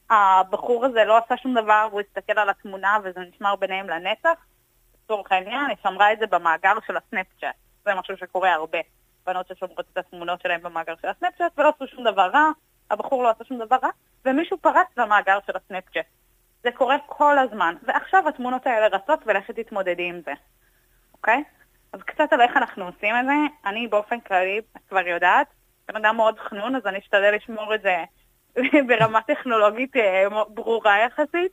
הבחור 0.09 0.85
הזה 0.85 1.03
לא 1.03 1.17
עשה 1.17 1.37
שום 1.37 1.53
דבר 1.53 1.87
והוא 1.89 2.01
הסתכל 2.01 2.39
על 2.39 2.49
התמונה 2.49 2.97
וזה 3.03 3.19
נשמר 3.19 3.55
ביניהם 3.55 3.89
לנצח, 3.89 4.45
לצורך 5.07 5.31
העניין, 5.31 5.65
היא 5.69 5.77
שמרה 5.83 6.13
את 6.13 6.19
זה 6.19 6.27
במאגר 6.27 6.73
של 6.87 6.97
הסנאפצ'אט. 6.97 7.55
זה 7.85 7.95
משהו 7.95 8.17
שקורה 8.17 8.53
הרבה. 8.53 8.77
בנות 9.25 9.47
ששומרות 9.47 9.85
את 9.93 9.97
התמונות 9.97 10.41
שלהם 10.41 10.61
במאגר 10.61 10.93
של 11.01 11.07
הסנאפצ'אט 11.07 11.51
ולא 11.57 11.73
עשו 11.75 11.87
שום 11.87 12.03
דבר 12.03 12.29
רע, 12.33 12.51
הבחור 12.91 13.23
לא 13.23 13.29
עשה 13.29 13.43
שום 13.43 13.57
דבר 13.57 13.75
רע, 13.83 13.89
ומישהו 14.25 14.57
פרץ 14.57 14.87
למאגר 14.97 15.37
של 15.47 15.53
הסנאפצ'אט. 15.57 16.05
זה 16.63 16.71
קורה 16.71 16.95
כל 17.05 17.39
הזמן, 17.39 17.75
ועכשיו 17.83 18.27
התמונות 18.27 18.67
האלה 18.67 18.87
רצות 18.87 19.19
ולכת 19.25 19.59
תתמודדי 19.59 20.09
עם 20.09 20.21
זה, 20.25 20.33
אוקיי? 21.13 21.43
אז 21.93 22.01
קצת 22.01 22.33
על 22.33 22.41
איך 22.41 22.57
אנחנו 22.57 22.85
עושים 22.85 23.15
את 23.19 23.25
זה. 23.25 23.69
אני 23.69 23.87
באופן 23.87 24.19
כללי, 24.19 24.61
את 24.77 24.81
כבר 24.89 25.07
יודעת, 25.07 25.47
בן 25.87 25.95
אדם 25.95 26.15
מאוד 26.15 26.39
חנון, 26.39 26.75
אז 26.75 26.85
אני 26.85 26.99
אשתדל 26.99 27.35
לשמור 27.35 27.75
את 27.75 27.81
זה 27.81 28.03
ברמה 28.87 29.21
טכנולוגית 29.21 29.95
אה, 29.95 30.23
ברורה 30.47 30.99
יחסית. 30.99 31.51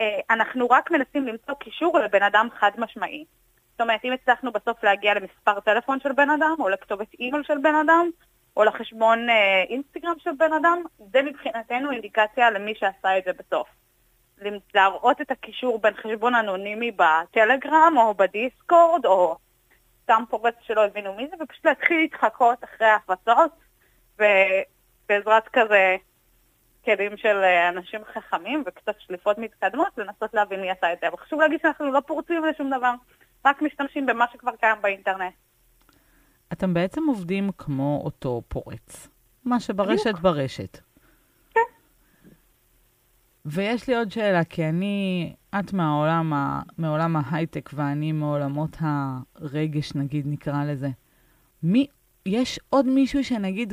אה, 0.00 0.20
אנחנו 0.30 0.66
רק 0.70 0.90
מנסים 0.90 1.26
למצוא 1.26 1.54
קישור 1.54 1.98
לבן 1.98 2.22
אדם 2.22 2.48
חד 2.58 2.70
משמעי. 2.78 3.24
זאת 3.72 3.80
אומרת, 3.80 4.04
אם 4.04 4.12
הצלחנו 4.12 4.52
בסוף 4.52 4.84
להגיע 4.84 5.14
למספר 5.14 5.60
טלפון 5.60 6.00
של 6.00 6.12
בן 6.12 6.30
אדם, 6.30 6.54
או 6.58 6.68
לכתובת 6.68 7.14
אימייל 7.20 7.42
של 7.42 7.58
בן 7.58 7.74
אדם, 7.74 8.10
או 8.56 8.64
לחשבון 8.64 9.30
אה, 9.30 9.62
אינסטגרם 9.68 10.14
של 10.18 10.30
בן 10.38 10.52
אדם, 10.52 10.82
זה 11.12 11.22
מבחינתנו 11.22 11.90
אינדיקציה 11.90 12.50
למי 12.50 12.74
שעשה 12.74 13.18
את 13.18 13.24
זה 13.24 13.30
בסוף. 13.32 13.68
להראות 14.74 15.20
את 15.20 15.30
הקישור 15.30 15.78
בין 15.78 15.94
חשבון 15.94 16.34
אנונימי 16.34 16.90
בטלגרם, 16.90 17.94
או 17.96 18.14
בדיסקורד, 18.14 19.06
או 19.06 19.36
סתם 20.02 20.22
פורץ 20.30 20.54
שלא 20.62 20.84
הבינו 20.84 21.14
מי 21.14 21.26
זה, 21.30 21.36
ופשוט 21.40 21.66
להתחיל 21.66 21.96
להתחקות 21.96 22.64
אחרי 22.64 22.86
ההפצות, 22.86 23.50
ובעזרת 24.14 25.48
כזה 25.52 25.96
כלים 26.84 27.16
של 27.16 27.36
אה, 27.36 27.68
אנשים 27.68 28.00
חכמים 28.14 28.64
וקצת 28.66 28.94
שליפות 28.98 29.38
מתקדמות, 29.38 29.98
לנסות 29.98 30.34
להבין 30.34 30.60
מי 30.60 30.70
עשה 30.70 30.92
את 30.92 30.98
זה. 31.00 31.08
אבל 31.08 31.16
חשוב 31.16 31.40
להגיד 31.40 31.60
שאנחנו 31.62 31.92
לא 31.92 32.00
פורצים 32.06 32.44
לשום 32.44 32.70
דבר, 32.78 32.92
רק 33.46 33.62
משתמשים 33.62 34.06
במה 34.06 34.24
שכבר 34.32 34.52
קיים 34.60 34.76
באינטרנט. 34.82 35.34
אתם 36.52 36.74
בעצם 36.74 37.02
עובדים 37.08 37.50
כמו 37.58 38.00
אותו 38.04 38.42
פורץ. 38.48 39.08
מה 39.44 39.60
שברשת 39.60 40.06
בדיוק. 40.06 40.20
ברשת. 40.20 40.78
כן. 41.50 41.60
ויש 43.44 43.88
לי 43.88 43.96
עוד 43.96 44.10
שאלה, 44.10 44.44
כי 44.44 44.64
אני, 44.64 45.32
את 45.60 45.72
מהעולם, 45.72 46.32
ה, 46.32 46.60
מעולם 46.78 47.16
ההייטק 47.16 47.70
ואני 47.72 48.12
מעולמות 48.12 48.76
הרגש, 48.80 49.94
נגיד, 49.94 50.26
נקרא 50.26 50.64
לזה. 50.64 50.88
מי, 51.62 51.86
יש 52.26 52.60
עוד 52.70 52.86
מישהו 52.86 53.24
שנגיד 53.24 53.72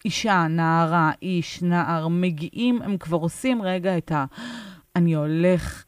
כשאישה, 0.00 0.46
נערה, 0.50 1.10
איש, 1.22 1.62
נער, 1.62 2.08
מגיעים, 2.08 2.82
הם 2.82 2.98
כבר 2.98 3.16
עושים 3.16 3.62
רגע 3.62 3.98
את 3.98 4.12
ה... 4.12 4.24
אני 4.96 5.14
הולך, 5.14 5.84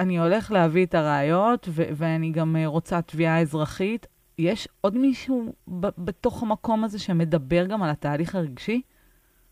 אני 0.00 0.18
הולך 0.18 0.52
להביא 0.52 0.86
את 0.86 0.94
הראיות, 0.94 1.68
ו- 1.70 1.88
ואני 1.96 2.30
גם 2.30 2.56
אה, 2.56 2.66
רוצה 2.66 3.02
תביעה 3.02 3.40
אזרחית. 3.40 4.06
יש 4.38 4.68
עוד 4.80 4.96
מישהו 4.96 5.52
ב- 5.68 6.04
בתוך 6.04 6.42
המקום 6.42 6.84
הזה 6.84 6.98
שמדבר 6.98 7.66
גם 7.66 7.82
על 7.82 7.90
התהליך 7.90 8.34
הרגשי? 8.34 8.82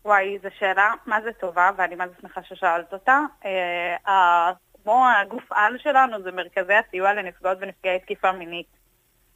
וואי, 0.05 0.37
זו 0.43 0.49
שאלה 0.59 0.93
מה 1.05 1.21
זה 1.21 1.29
טובה, 1.39 1.69
ואני 1.77 1.95
מה 1.95 2.03
שמחה 2.21 2.43
ששאלת 2.43 2.93
אותה. 2.93 3.19
אה, 3.45 4.51
כמו 4.83 5.05
הגוף 5.21 5.51
על 5.51 5.77
שלנו 5.77 6.23
זה 6.23 6.31
מרכזי 6.31 6.73
הסיוע 6.73 7.13
לנפגעות 7.13 7.57
ונפגעי 7.61 7.99
תקיפה 7.99 8.31
מינית. 8.31 8.67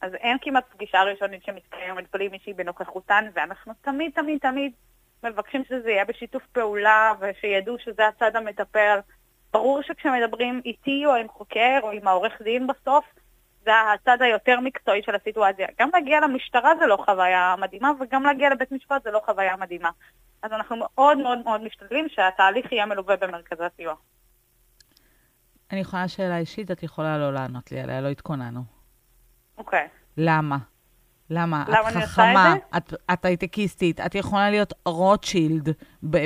אז 0.02 0.14
אין 0.14 0.36
כמעט 0.40 0.64
פגישה 0.72 1.02
ראשונית 1.02 1.44
שמתקיימת 1.44 2.04
בלי 2.12 2.28
מישהי 2.28 2.52
בנוכחותן, 2.52 3.24
ואנחנו 3.34 3.72
תמיד 3.80 4.12
תמיד 4.14 4.38
תמיד 4.38 4.72
מבקשים 5.22 5.64
שזה 5.64 5.90
יהיה 5.90 6.04
בשיתוף 6.04 6.42
פעולה, 6.52 7.12
ושידעו 7.20 7.76
שזה 7.78 8.08
הצד 8.08 8.36
המטפל. 8.36 8.98
ברור 9.52 9.82
שכשמדברים 9.82 10.60
איתי 10.64 11.06
או 11.06 11.14
עם 11.14 11.28
חוקר 11.28 11.78
או 11.82 11.90
עם 11.90 12.08
העורך 12.08 12.42
דין 12.42 12.66
בסוף, 12.66 13.04
זה 13.64 13.70
הצד 13.94 14.22
היותר 14.22 14.60
מקצועי 14.60 15.02
של 15.02 15.14
הסיטואציה. 15.14 15.66
גם 15.80 15.88
להגיע 15.94 16.20
למשטרה 16.20 16.72
זה 16.80 16.86
לא 16.86 16.96
חוויה 17.04 17.54
מדהימה, 17.58 17.92
וגם 18.00 18.22
להגיע 18.22 18.50
לבית 18.50 18.72
משפט 18.72 19.02
זה 19.02 19.10
לא 19.10 19.20
חוויה 19.24 19.56
מדהימה. 19.56 19.90
אז 20.42 20.52
אנחנו 20.52 20.76
מאוד 20.76 21.18
מאוד 21.18 21.38
מאוד 21.44 21.60
משתדלים 21.60 22.08
שהתהליך 22.08 22.72
יהיה 22.72 22.86
מלווה 22.86 23.16
במרכזי 23.16 23.64
הסיוע. 23.64 23.94
אני 25.70 25.80
יכולה 25.80 26.08
שאלה 26.08 26.38
אישית, 26.38 26.70
את 26.70 26.82
יכולה 26.82 27.18
לא 27.18 27.32
לענות 27.32 27.72
לי 27.72 27.80
עליה, 27.80 28.00
לא 28.00 28.08
התכוננו. 28.08 28.81
אוקיי. 29.62 29.88
למה? 30.16 30.56
למה? 31.30 31.64
למה 31.68 31.88
את 31.88 31.94
חכמה, 31.94 32.54
את 32.76 32.92
את, 32.92 32.94
את 33.12 33.24
הייטקיסטית, 33.24 34.00
את 34.00 34.14
יכולה 34.14 34.50
להיות 34.50 34.72
רוטשילד 34.86 35.68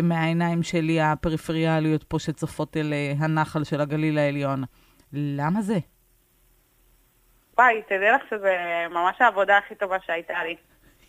מהעיניים 0.02 0.62
שלי 0.62 1.00
הפריפריאליות 1.00 2.04
פה 2.04 2.18
שצופות 2.18 2.76
אל 2.76 2.92
אה, 2.92 3.12
הנחל 3.18 3.64
של 3.64 3.80
הגליל 3.80 4.18
העליון. 4.18 4.64
למה 5.12 5.62
זה? 5.62 5.78
וואי, 7.58 7.82
תדעי 7.86 8.10
לך 8.12 8.22
שזה 8.30 8.56
ממש 8.90 9.20
העבודה 9.20 9.58
הכי 9.58 9.74
טובה 9.74 9.96
שהייתה 10.06 10.44
לי. 10.44 10.56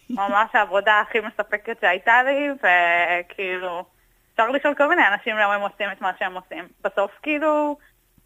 ממש 0.21 0.49
העבודה 0.53 0.99
הכי 0.99 1.19
מספקת 1.19 1.77
שהייתה 1.81 2.23
לי, 2.23 2.49
וכאילו, 2.49 3.85
אפשר 4.31 4.49
לשאול 4.49 4.75
כל 4.75 4.89
מיני 4.89 5.07
אנשים 5.13 5.37
למה 5.37 5.55
הם 5.55 5.61
עושים 5.61 5.91
את 5.91 6.01
מה 6.01 6.11
שהם 6.19 6.33
עושים. 6.33 6.67
בסוף 6.83 7.11
כאילו, 7.21 7.77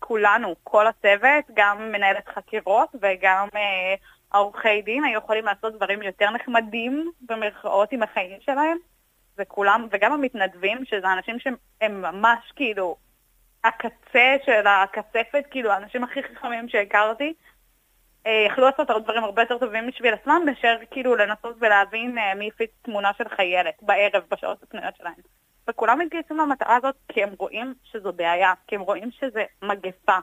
כולנו, 0.01 0.55
כל 0.63 0.87
הצוות, 0.87 1.45
גם 1.53 1.91
מנהלת 1.91 2.27
חקירות 2.27 2.89
וגם 3.01 3.47
אה, 3.55 4.81
דין, 4.85 5.03
היו 5.03 5.17
יכולים 5.17 5.45
לעשות 5.45 5.75
דברים 5.75 6.01
יותר 6.01 6.29
נחמדים, 6.29 7.11
במרכאות, 7.21 7.91
עם 7.91 8.03
החיים 8.03 8.37
שלהם. 8.41 8.77
וכולם, 9.37 9.87
וגם 9.91 10.11
המתנדבים, 10.11 10.85
שזה 10.85 11.13
אנשים 11.13 11.39
שהם 11.39 12.01
ממש 12.01 12.51
כאילו 12.55 12.95
הקצה 13.63 14.35
של 14.45 14.67
הקצפת, 14.67 15.43
כאילו 15.51 15.71
האנשים 15.71 16.03
הכי 16.03 16.23
חכמים 16.23 16.69
שהכרתי, 16.69 17.33
אה, 18.27 18.45
יכלו 18.47 18.65
לעשות 18.65 19.03
דברים 19.03 19.23
הרבה 19.23 19.41
יותר 19.41 19.57
טובים 19.57 19.87
בשביל 19.87 20.13
עצמם, 20.13 20.41
מאשר 20.45 20.77
כאילו 20.91 21.15
לנסות 21.15 21.55
ולהבין 21.59 22.17
אה, 22.17 22.35
מי 22.35 22.47
הפיץ 22.47 22.71
תמונה 22.81 23.11
של 23.17 23.29
חיילת 23.35 23.75
בערב 23.81 24.23
בשעות 24.31 24.63
הפנויות 24.63 24.95
שלהם. 24.95 25.40
וכולם 25.69 25.99
מתגייסים 25.99 26.37
למטרה 26.37 26.75
הזאת 26.75 26.95
כי 27.07 27.23
הם 27.23 27.29
רואים 27.39 27.73
שזו 27.83 28.13
בעיה, 28.13 28.53
כי 28.67 28.75
הם 28.75 28.81
רואים 28.81 29.11
שזה 29.11 29.43
מגפה, 29.61 30.17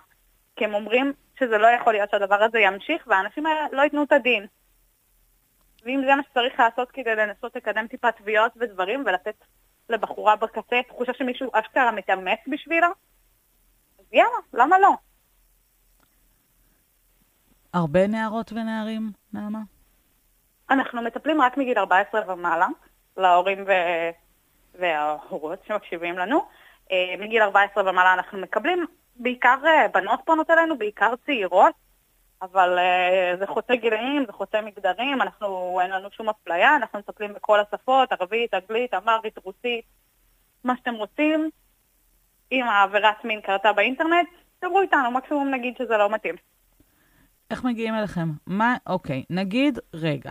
כי 0.56 0.64
הם 0.64 0.74
אומרים 0.74 1.12
שזה 1.38 1.58
לא 1.58 1.66
יכול 1.66 1.92
להיות 1.92 2.10
שהדבר 2.10 2.42
הזה 2.42 2.58
ימשיך 2.58 3.06
והאנשים 3.06 3.46
האלה 3.46 3.66
לא 3.72 3.82
ייתנו 3.82 4.02
את 4.02 4.12
הדין. 4.12 4.46
ואם 5.84 6.02
זה 6.06 6.14
מה 6.14 6.22
שצריך 6.30 6.60
לעשות 6.60 6.90
כדי 6.90 7.14
לנסות 7.16 7.56
לקדם 7.56 7.86
טיפה 7.86 8.12
תביעות 8.12 8.52
ודברים 8.56 9.04
ולתת 9.06 9.44
לבחורה 9.88 10.36
בקצה 10.36 10.80
תחושה 10.88 11.12
שמישהו 11.14 11.50
אשכרה 11.52 11.92
מתאמץ 11.92 12.38
בשבילה, 12.46 12.88
אז 13.98 14.04
יאללה, 14.12 14.38
למה 14.52 14.78
לא? 14.78 14.94
הרבה 17.72 18.06
נערות 18.06 18.52
ונערים, 18.52 19.10
נעמה? 19.32 19.58
אנחנו 20.70 21.02
מטפלים 21.02 21.40
רק 21.40 21.56
מגיל 21.56 21.78
14 21.78 22.32
ומעלה, 22.32 22.66
להורים 23.16 23.64
ו... 23.66 23.70
וההורות 24.78 25.58
שמקשיבים 25.66 26.18
לנו. 26.18 26.40
אה, 26.92 27.14
מגיל 27.18 27.42
14 27.42 27.90
ומעלה 27.90 28.14
אנחנו 28.14 28.38
מקבלים, 28.38 28.86
בעיקר 29.16 29.56
אה, 29.66 29.88
בנות 29.88 30.20
פונות 30.24 30.50
אלינו, 30.50 30.78
בעיקר 30.78 31.14
צעירות, 31.26 31.74
אבל 32.42 32.78
uh, 32.78 33.38
זה 33.38 33.46
חוצה 33.46 33.76
גילאים, 33.76 34.24
זה 34.26 34.32
חוצה 34.32 34.60
מגדרים, 34.60 35.22
אנחנו, 35.22 35.78
אין 35.82 35.90
לנו 35.90 36.08
שום 36.10 36.28
אפליה, 36.28 36.76
אנחנו 36.76 36.98
מטפלים 36.98 37.34
בכל 37.34 37.60
השפות, 37.60 38.12
ערבית, 38.12 38.54
אנגלית, 38.54 38.94
אמרית, 38.94 39.38
רוסית, 39.44 39.84
מה 40.64 40.76
שאתם 40.76 40.94
רוצים. 40.94 41.50
אם 42.52 42.64
העבירת 42.64 43.24
מין 43.24 43.40
קרתה 43.40 43.72
באינטרנט, 43.72 44.28
דברו 44.64 44.80
איתנו, 44.80 45.10
מקסימום 45.10 45.50
נגיד 45.50 45.74
שזה 45.78 45.96
לא 45.96 46.10
מתאים. 46.10 46.34
איך 47.50 47.64
מגיעים 47.64 47.94
אליכם? 47.94 48.28
מה, 48.46 48.76
אוקיי, 48.86 49.24
נגיד, 49.30 49.78
רגע. 49.94 50.30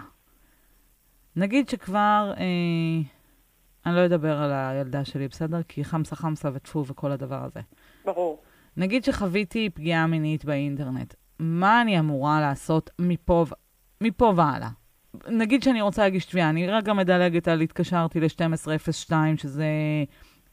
נגיד 1.35 1.69
שכבר, 1.69 2.33
אה, 2.37 3.16
אני 3.87 3.95
לא 3.95 4.05
אדבר 4.05 4.37
על 4.37 4.51
הילדה 4.53 5.05
שלי, 5.05 5.27
בסדר? 5.27 5.63
כי 5.67 5.83
חמסה 5.83 6.15
חמסה 6.15 6.49
וטפו 6.53 6.85
וכל 6.87 7.11
הדבר 7.11 7.43
הזה. 7.43 7.59
ברור. 8.05 8.41
נגיד 8.77 9.03
שחוויתי 9.03 9.69
פגיעה 9.69 10.07
מינית 10.07 10.45
באינטרנט, 10.45 11.13
מה 11.39 11.81
אני 11.81 11.99
אמורה 11.99 12.41
לעשות 12.41 12.89
מפה, 12.99 13.45
מפה 14.01 14.33
והלאה? 14.35 14.69
נגיד 15.27 15.63
שאני 15.63 15.81
רוצה 15.81 16.01
להגיש 16.01 16.25
תביעה, 16.25 16.49
אני 16.49 16.67
רגע 16.67 16.93
מדלגת 16.93 17.47
על 17.47 17.61
התקשרתי 17.61 18.19
ל-1202, 18.19 19.11
שזה 19.37 19.67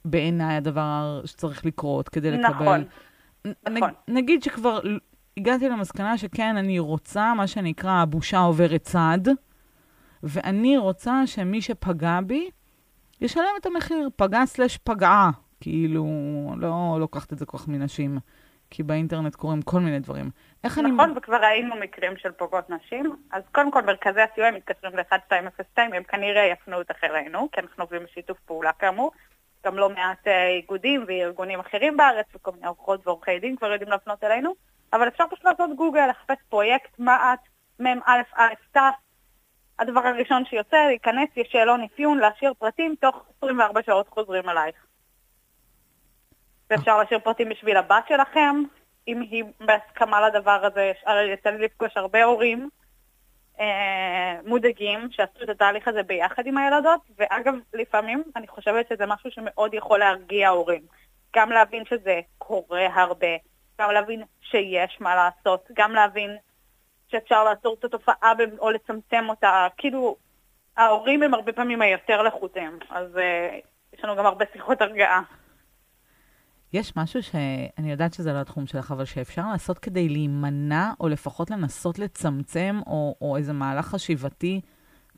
בעיניי 0.04 0.56
הדבר 0.56 1.20
שצריך 1.24 1.66
לקרות 1.66 2.08
כדי 2.08 2.30
לקבל... 2.30 2.48
נכון, 2.50 2.84
נ- 3.46 3.74
נכון. 3.78 3.90
נגיד 4.08 4.42
שכבר 4.42 4.80
הגעתי 5.36 5.68
למסקנה 5.68 6.18
שכן, 6.18 6.56
אני 6.56 6.78
רוצה, 6.78 7.34
מה 7.34 7.46
שנקרא, 7.46 7.92
הבושה 7.92 8.38
עוברת 8.38 8.82
צד, 8.82 9.18
ואני 10.22 10.76
רוצה 10.76 11.26
שמי 11.26 11.62
שפגע 11.62 12.20
בי, 12.26 12.48
ישלם 13.24 13.54
את 13.60 13.66
המחיר. 13.66 14.08
פגע 14.16 14.46
סלש 14.46 14.76
פגעה. 14.76 15.30
כאילו, 15.60 16.04
לא 16.56 16.96
לוקחת 17.00 17.32
את 17.32 17.38
זה 17.38 17.46
כל 17.46 17.58
כך 17.58 17.68
מנשים. 17.68 18.18
כי 18.70 18.82
באינטרנט 18.82 19.34
קורים 19.34 19.62
כל 19.62 19.80
מיני 19.80 19.98
דברים. 19.98 20.30
איך 20.64 20.78
אני... 20.78 20.90
נכון, 20.90 21.12
וכבר 21.16 21.36
ראינו 21.36 21.76
מקרים 21.76 22.16
של 22.16 22.32
פוגעות 22.32 22.70
נשים. 22.70 23.16
אז 23.32 23.42
קודם 23.52 23.70
כל, 23.70 23.82
מרכזי 23.82 24.20
הסיוע 24.20 24.46
הם 24.46 24.54
מתקשרים 24.54 24.96
ל-1202, 24.96 25.78
הם 25.78 26.02
כנראה 26.02 26.42
יפנו 26.42 26.80
את 26.80 26.90
אחרינו, 26.90 27.48
כי 27.52 27.60
אנחנו 27.60 27.84
עובדים 27.84 28.04
בשיתוף 28.04 28.38
פעולה 28.40 28.72
כאמור. 28.72 29.10
גם 29.66 29.76
לא 29.76 29.90
מעט 29.90 30.26
אה, 30.26 30.48
איגודים 30.48 31.04
וארגונים 31.08 31.60
אחרים 31.60 31.96
בארץ, 31.96 32.26
וכל 32.34 32.50
מיני 32.50 32.66
עורכות 32.66 33.06
ועורכי 33.06 33.38
דין 33.38 33.56
כבר 33.56 33.72
יודעים 33.72 33.90
להפנות 33.90 34.24
אלינו. 34.24 34.54
אבל 34.92 35.08
אפשר 35.08 35.24
פשוט 35.30 35.44
לעשות 35.44 35.70
גוגל, 35.76 36.06
לחפש 36.10 36.36
פרויקט 36.48 36.98
מה"ט, 36.98 37.40
מ"א 37.80 38.22
א' 38.36 38.54
ת', 38.72 38.78
הדבר 39.78 40.00
הראשון 40.00 40.44
שיוצא, 40.44 40.86
להיכנס, 40.86 41.28
יש 41.36 41.48
שאלון 41.52 41.82
אפיון, 41.82 42.18
להשאיר 42.18 42.54
פרטים, 42.58 42.94
תוך 43.00 43.24
24 43.38 43.82
שעות 43.82 44.08
חוזרים 44.08 44.48
אלייך. 44.48 44.76
ואפשר 46.70 46.98
להשאיר 46.98 47.18
פרטים 47.18 47.48
בשביל 47.48 47.76
הבת 47.76 48.04
שלכם, 48.08 48.62
אם 49.08 49.20
היא 49.20 49.44
בהסכמה 49.60 50.28
לדבר 50.28 50.66
הזה, 50.66 50.92
הרי 51.06 51.32
יצא 51.32 51.50
לי 51.50 51.64
לפגוש 51.64 51.96
הרבה 51.96 52.24
הורים 52.24 52.68
אה, 53.60 54.40
מודאגים 54.46 55.08
שעשו 55.10 55.44
את 55.44 55.48
התהליך 55.48 55.88
הזה 55.88 56.02
ביחד 56.02 56.46
עם 56.46 56.58
הילדות, 56.58 57.00
ואגב, 57.18 57.54
לפעמים 57.74 58.22
אני 58.36 58.48
חושבת 58.48 58.88
שזה 58.88 59.06
משהו 59.06 59.30
שמאוד 59.30 59.74
יכול 59.74 59.98
להרגיע 59.98 60.48
הורים. 60.48 60.82
גם 61.36 61.50
להבין 61.50 61.84
שזה 61.84 62.20
קורה 62.38 62.86
הרבה, 62.94 63.36
גם 63.80 63.90
להבין 63.90 64.22
שיש 64.42 64.98
מה 65.00 65.14
לעשות, 65.14 65.68
גם 65.72 65.92
להבין 65.92 66.36
שאפשר 67.08 67.44
לעצור 67.44 67.76
את 67.78 67.84
התופעה 67.84 68.32
או 68.58 68.70
לצמצם 68.70 69.24
אותה. 69.28 69.66
כאילו, 69.76 70.16
ההורים 70.76 71.22
הם 71.22 71.34
הרבה 71.34 71.52
פעמים 71.52 71.82
היותר 71.82 72.22
לחוצים, 72.22 72.78
אז 72.90 73.16
אה, 73.16 73.18
יש 73.96 74.04
לנו 74.04 74.16
גם 74.16 74.26
הרבה 74.26 74.44
שיחות 74.52 74.82
הרגעה. 74.82 75.22
יש 76.72 76.96
משהו 76.96 77.22
שאני 77.22 77.90
יודעת 77.90 78.14
שזה 78.14 78.32
לא 78.32 78.40
התחום 78.40 78.66
שלך, 78.66 78.92
אבל 78.92 79.04
שאפשר 79.04 79.42
לעשות 79.52 79.78
כדי 79.78 80.08
להימנע, 80.08 80.92
או 81.00 81.08
לפחות 81.08 81.50
לנסות 81.50 81.98
לצמצם, 81.98 82.80
או, 82.86 83.14
או 83.20 83.36
איזה 83.36 83.52
מהלך 83.52 83.86
חשיבתי 83.86 84.60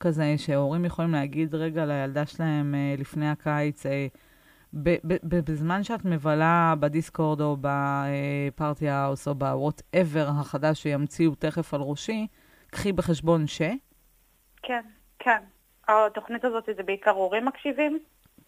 כזה, 0.01 0.35
שהורים 0.37 0.85
יכולים 0.85 1.12
להגיד 1.12 1.55
רגע 1.55 1.85
לילדה 1.85 2.27
שלהם 2.27 2.75
אה, 2.74 3.00
לפני 3.01 3.31
הקיץ, 3.31 3.87
אה, 3.87 3.88
בזמן 5.22 5.82
שאת 5.84 6.04
מבלה 6.04 6.74
בדיסקורד 6.80 7.40
או 7.40 7.56
בפארטי 7.60 8.88
האוס 8.88 9.28
או 9.28 9.34
ב 9.35 9.45
whatever 9.45 10.28
החדש 10.40 10.82
שימציאו 10.82 11.34
תכף 11.34 11.74
על 11.74 11.80
ראשי, 11.80 12.26
קחי 12.70 12.92
בחשבון 12.92 13.46
ש... 13.46 13.62
כן, 14.62 14.82
כן. 15.18 15.42
התוכנית 15.88 16.44
הזאת 16.44 16.68
זה 16.76 16.82
בעיקר 16.82 17.10
הורים 17.10 17.44
מקשיבים? 17.44 17.98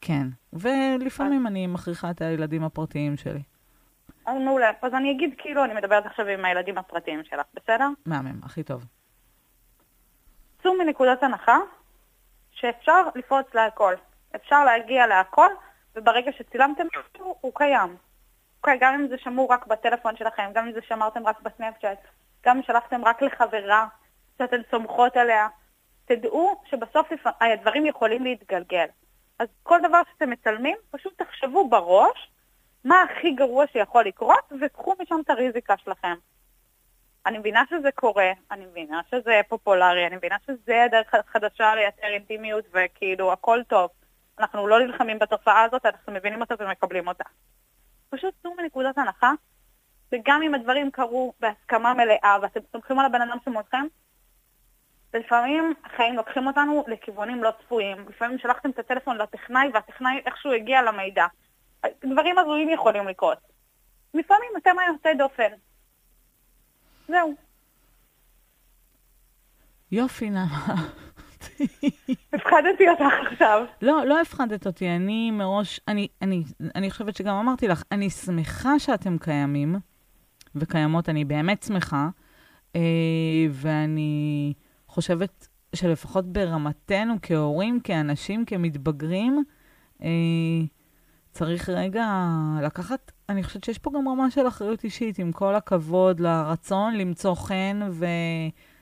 כן, 0.00 0.26
ולפעמים 0.52 1.46
אני 1.46 1.66
מכריחה 1.66 2.10
את 2.10 2.20
הילדים 2.20 2.64
הפרטיים 2.64 3.16
שלי. 3.16 3.42
אז 4.26 4.34
מעולה. 4.44 4.70
אז 4.82 4.94
אני 4.94 5.10
אגיד 5.10 5.34
כאילו, 5.38 5.64
אני 5.64 5.74
מדברת 5.74 6.06
עכשיו 6.06 6.26
עם 6.26 6.44
הילדים 6.44 6.78
הפרטיים 6.78 7.24
שלך, 7.24 7.46
בסדר? 7.54 7.88
מהמם, 8.06 8.40
הכי 8.42 8.62
טוב. 8.62 8.84
צאו 10.62 10.74
מנקודת 10.74 11.22
הנחה 11.22 11.58
שאפשר 12.52 13.02
לפרוץ 13.14 13.46
להכל. 13.54 13.94
אפשר 14.36 14.64
להגיע 14.64 15.06
להכל, 15.06 15.50
וברגע 15.98 16.32
שצילמתם 16.32 16.86
משהו, 16.86 17.36
הוא 17.40 17.52
קיים. 17.54 17.96
אוקיי, 18.58 18.78
גם 18.80 18.94
אם 18.94 19.08
זה 19.08 19.18
שמור 19.18 19.52
רק 19.52 19.66
בטלפון 19.66 20.16
שלכם, 20.16 20.50
גם 20.54 20.66
אם 20.66 20.72
זה 20.72 20.80
שמרתם 20.88 21.26
רק 21.26 21.40
בסנאפצ'אט, 21.40 21.98
גם 22.46 22.56
אם 22.56 22.62
שלחתם 22.62 23.04
רק 23.04 23.22
לחברה 23.22 23.86
שאתן 24.38 24.60
סומכות 24.70 25.16
עליה, 25.16 25.48
תדעו 26.04 26.62
שבסוף 26.70 27.08
הדברים 27.40 27.86
יכולים 27.86 28.24
להתגלגל. 28.24 28.86
אז 29.38 29.48
כל 29.62 29.78
דבר 29.88 30.00
שאתם 30.12 30.30
מצלמים, 30.30 30.76
פשוט 30.90 31.22
תחשבו 31.22 31.68
בראש 31.68 32.30
מה 32.84 33.02
הכי 33.02 33.30
גרוע 33.30 33.66
שיכול 33.72 34.04
לקרות, 34.04 34.52
וקחו 34.60 34.94
משם 35.02 35.20
את 35.24 35.30
הריזיקה 35.30 35.74
שלכם. 35.76 36.14
אני 37.26 37.38
מבינה 37.38 37.62
שזה 37.70 37.90
קורה, 37.94 38.32
אני 38.50 38.66
מבינה 38.66 39.00
שזה 39.10 39.40
פופולרי, 39.48 40.06
אני 40.06 40.16
מבינה 40.16 40.36
שזה 40.46 40.84
הדרך 40.84 41.14
החדשה 41.14 41.74
לייצר 41.74 42.06
אינטימיות 42.06 42.64
וכאילו 42.72 43.32
הכל 43.32 43.62
טוב. 43.68 43.90
אנחנו 44.40 44.66
לא 44.66 44.80
נלחמים 44.80 45.18
בתופעה 45.18 45.62
הזאת, 45.62 45.86
אנחנו 45.86 46.12
מבינים 46.12 46.40
אותה 46.40 46.54
ומקבלים 46.58 47.08
אותה. 47.08 47.24
פשוט 48.10 48.34
צאו 48.42 48.54
מנקודת 48.54 48.98
הנחה, 48.98 49.32
וגם 50.12 50.42
אם 50.42 50.54
הדברים 50.54 50.90
קרו 50.90 51.32
בהסכמה 51.40 51.94
מלאה 51.94 52.36
ואתם 52.42 52.60
סומכים 52.72 52.98
על 52.98 53.06
הבן 53.06 53.22
אדם 53.22 53.36
שמולכם, 53.44 53.86
לפעמים 55.14 55.74
החיים 55.84 56.16
לוקחים 56.16 56.46
אותנו 56.46 56.84
לכיוונים 56.88 57.42
לא 57.44 57.50
צפויים. 57.62 58.08
לפעמים 58.08 58.38
שלחתם 58.38 58.70
את 58.70 58.78
הטלפון 58.78 59.18
לטכנאי 59.18 59.68
והטכנאי 59.74 60.20
איכשהו 60.26 60.52
הגיע 60.52 60.82
למידע. 60.82 61.26
דברים 62.04 62.38
הזויים 62.38 62.70
יכולים 62.70 63.08
לקרות. 63.08 63.38
לפעמים 64.14 64.50
אתם 64.56 64.78
היוצא 64.78 65.12
דופן. 65.18 65.52
זהו. 67.08 67.34
יופי, 69.92 70.30
נעמה. 70.30 70.74
הפחדתי 72.32 72.88
אותך 72.88 73.14
עכשיו. 73.32 73.64
לא, 73.82 74.06
לא 74.06 74.20
הפחדת 74.20 74.66
אותי. 74.66 74.88
אני 74.88 75.30
מראש, 75.30 75.80
אני, 75.88 76.08
אני, 76.22 76.42
אני 76.74 76.90
חושבת 76.90 77.16
שגם 77.16 77.34
אמרתי 77.34 77.68
לך, 77.68 77.82
אני 77.92 78.10
שמחה 78.10 78.78
שאתם 78.78 79.18
קיימים 79.18 79.76
וקיימות, 80.54 81.08
אני 81.08 81.24
באמת 81.24 81.62
שמחה, 81.62 82.08
אה, 82.76 82.80
ואני 83.50 84.52
חושבת 84.86 85.48
שלפחות 85.74 86.32
ברמתנו 86.32 87.14
כהורים, 87.22 87.80
כאנשים, 87.80 88.44
כמתבגרים, 88.44 89.44
אה, 90.02 90.08
צריך 91.32 91.68
רגע 91.68 92.06
לקחת, 92.62 93.12
אני 93.28 93.42
חושבת 93.42 93.64
שיש 93.64 93.78
פה 93.78 93.90
גם 93.94 94.08
רמה 94.08 94.30
של 94.30 94.48
אחריות 94.48 94.84
אישית, 94.84 95.18
עם 95.18 95.32
כל 95.32 95.54
הכבוד 95.54 96.20
לרצון 96.20 96.94
למצוא 96.94 97.34
חן 97.34 97.80
ו... 97.90 98.06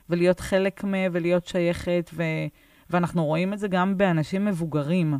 ולהיות 0.09 0.39
חלק 0.39 0.83
מ... 0.83 0.93
ולהיות 1.11 1.45
שייכת, 1.45 2.09
ו... 2.13 2.23
ואנחנו 2.89 3.25
רואים 3.25 3.53
את 3.53 3.59
זה 3.59 3.67
גם 3.67 3.97
באנשים 3.97 4.45
מבוגרים, 4.45 5.13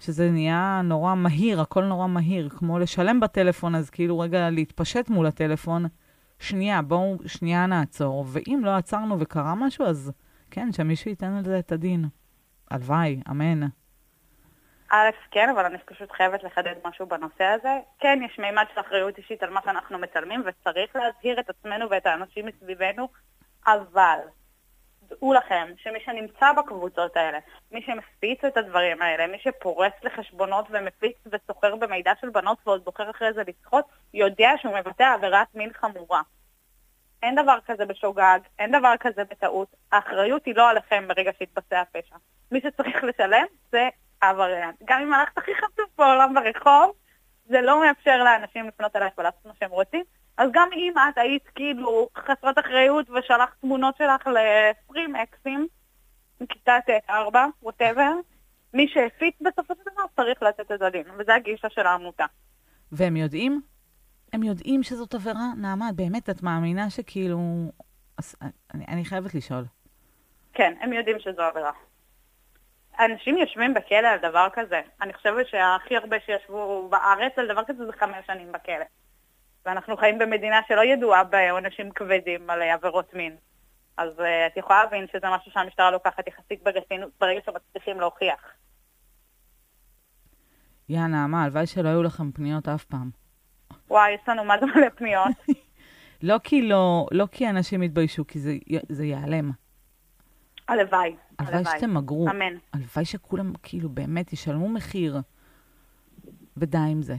שזה 0.00 0.30
נהיה 0.30 0.80
נורא 0.84 1.14
מהיר, 1.14 1.60
הכל 1.60 1.84
נורא 1.84 2.06
מהיר, 2.06 2.48
כמו 2.48 2.78
לשלם 2.78 3.20
בטלפון, 3.20 3.74
אז 3.74 3.90
כאילו 3.90 4.18
רגע 4.18 4.50
להתפשט 4.50 5.08
מול 5.08 5.26
הטלפון. 5.26 5.84
שנייה, 6.38 6.82
בואו 6.82 7.16
שנייה 7.26 7.66
נעצור, 7.66 8.24
ואם 8.28 8.60
לא 8.64 8.70
עצרנו 8.70 9.20
וקרה 9.20 9.54
משהו, 9.54 9.86
אז 9.86 10.12
כן, 10.50 10.72
שמישהו 10.72 11.10
ייתן 11.10 11.32
על 11.36 11.44
זה 11.44 11.58
את 11.58 11.72
הדין. 11.72 12.04
הלוואי, 12.70 13.20
אמן. 13.30 13.68
א', 14.92 15.10
כן, 15.30 15.48
אבל 15.54 15.64
אני 15.64 15.78
פשוט 15.78 16.12
חייבת 16.12 16.44
לחדד 16.44 16.74
משהו 16.84 17.06
בנושא 17.06 17.44
הזה. 17.44 17.78
כן, 18.00 18.18
יש 18.24 18.38
מימד 18.38 18.64
של 18.74 18.80
אחריות 18.80 19.18
אישית 19.18 19.42
על 19.42 19.50
מה 19.50 19.60
שאנחנו 19.64 19.98
מצלמים, 19.98 20.44
וצריך 20.46 20.96
להזהיר 20.96 21.40
את 21.40 21.50
עצמנו 21.50 21.90
ואת 21.90 22.06
האנשים 22.06 22.46
מסביבנו, 22.46 23.08
אבל 23.66 24.18
דעו 25.08 25.32
לכם 25.32 25.68
שמי 25.76 25.98
שנמצא 26.04 26.52
בקבוצות 26.52 27.16
האלה, 27.16 27.38
מי 27.72 27.82
שמפיץ 27.82 28.44
את 28.44 28.56
הדברים 28.56 29.02
האלה, 29.02 29.26
מי 29.26 29.38
שפורס 29.38 29.92
לחשבונות 30.02 30.66
ומפיץ 30.70 31.16
וסוחר 31.26 31.76
במידע 31.76 32.12
של 32.20 32.30
בנות 32.30 32.58
ועוד 32.66 32.84
בוחר 32.84 33.10
אחרי 33.10 33.32
זה 33.32 33.42
לסחוט, 33.46 33.84
יודע 34.14 34.50
שהוא 34.60 34.74
מבצע 34.74 35.12
עבירת 35.12 35.54
מין 35.54 35.72
חמורה. 35.72 36.22
אין 37.22 37.34
דבר 37.34 37.58
כזה 37.66 37.86
בשוגג, 37.86 38.38
אין 38.58 38.78
דבר 38.78 38.94
כזה 39.00 39.24
בטעות. 39.24 39.68
האחריות 39.92 40.46
היא 40.46 40.54
לא 40.56 40.70
עליכם 40.70 41.04
ברגע 41.08 41.30
שהתבצע 41.38 41.80
הפשע. 41.80 42.16
מי 42.52 42.60
שצריך 42.60 43.04
לשלם 43.04 43.46
זה 43.72 43.88
העבריין. 44.22 44.70
גם 44.84 45.02
אם 45.02 45.14
הלכת 45.14 45.38
הכי 45.38 45.50
חשוף 45.54 45.90
בעולם 45.98 46.34
ברחוב, 46.34 46.92
זה 47.46 47.60
לא 47.60 47.80
מאפשר 47.80 48.24
לאנשים 48.24 48.68
לפנות 48.68 48.96
אלייך 48.96 49.18
ולעשות 49.18 49.46
מה 49.46 49.52
שהם 49.60 49.70
רוצים. 49.70 50.04
אז 50.36 50.48
גם 50.52 50.68
אם 50.72 50.92
את 51.10 51.18
היית 51.18 51.48
כאילו 51.54 52.08
חסרת 52.18 52.58
אחריות 52.58 53.10
ושלחת 53.10 53.60
תמונות 53.60 53.96
שלך 53.96 54.26
לפרים 54.26 55.16
אקסים, 55.16 55.66
מכיתה 56.40 56.78
ט', 56.86 57.10
4, 57.10 57.46
ווטאבר, 57.62 58.12
מי 58.74 58.88
שהפיץ 58.88 59.34
בסופו 59.40 59.74
של 59.74 59.90
דבר 59.92 60.02
צריך 60.16 60.42
לתת 60.42 60.72
את 60.72 60.82
הדין, 60.82 61.02
וזה 61.18 61.34
הגישה 61.34 61.68
של 61.70 61.86
העמותה. 61.86 62.24
והם 62.92 63.16
יודעים? 63.16 63.62
הם 64.32 64.42
יודעים 64.42 64.82
שזאת 64.82 65.14
עבירה? 65.14 65.52
נעמה, 65.56 65.88
באמת, 65.94 66.30
את 66.30 66.42
מאמינה 66.42 66.90
שכאילו... 66.90 67.38
אני, 68.74 68.84
אני 68.88 69.04
חייבת 69.04 69.34
לשאול. 69.34 69.64
כן, 70.52 70.74
הם 70.80 70.92
יודעים 70.92 71.18
שזו 71.18 71.42
עבירה. 71.42 71.72
אנשים 73.00 73.38
יושבים 73.38 73.74
בכלא 73.74 74.08
על 74.08 74.18
דבר 74.18 74.48
כזה. 74.52 74.80
אני 75.02 75.12
חושבת 75.12 75.46
שהכי 75.48 75.96
הרבה 75.96 76.16
שישבו 76.26 76.88
בארץ 76.88 77.32
על 77.36 77.48
דבר 77.48 77.64
כזה 77.64 77.86
זה 77.86 77.92
חמש 77.92 78.26
שנים 78.26 78.52
בכלא. 78.52 78.84
ואנחנו 79.66 79.96
חיים 79.96 80.18
במדינה 80.18 80.60
שלא 80.68 80.84
ידועה 80.84 81.24
בעונשים 81.24 81.90
כבדים 81.90 82.50
על 82.50 82.62
עבירות 82.62 83.14
מין. 83.14 83.36
אז 83.96 84.08
uh, 84.18 84.22
את 84.46 84.56
יכולה 84.56 84.84
להבין 84.84 85.06
שזה 85.06 85.26
משהו 85.30 85.52
שהמשטרה 85.52 85.90
לוקחת 85.90 86.28
יחסית 86.28 86.62
ברצינות 86.62 87.10
ברגע 87.20 87.40
שמצליחים 87.46 88.00
להוכיח. 88.00 88.40
יא 90.88 91.00
נעמה, 91.00 91.44
הלוואי 91.44 91.66
שלא 91.66 91.88
היו 91.88 92.02
לכם 92.02 92.32
פניות 92.32 92.68
אף 92.68 92.84
פעם. 92.84 93.10
וואי, 93.88 94.10
יש 94.10 94.20
לנו 94.28 94.44
מה 94.44 94.54
זה 94.60 94.66
מלא 94.66 94.88
פניות. 94.88 95.28
לא 96.22 96.38
כי 96.44 96.62
לא, 96.62 97.06
לא 97.10 97.26
כי 97.32 97.50
אנשים 97.50 97.82
יתביישו, 97.82 98.26
כי 98.26 98.38
זה, 98.38 98.52
זה 98.88 99.04
ייעלם. 99.04 99.50
הלוואי, 100.68 101.16
הלוואי 101.38 101.64
שתמגרו. 101.78 102.30
אמן. 102.30 102.54
הלוואי 102.72 103.04
שכולם 103.04 103.52
כאילו 103.62 103.88
באמת 103.88 104.32
ישלמו 104.32 104.68
מחיר, 104.68 105.20
ודי 106.56 106.78
עם 106.78 107.02
זה. 107.02 107.16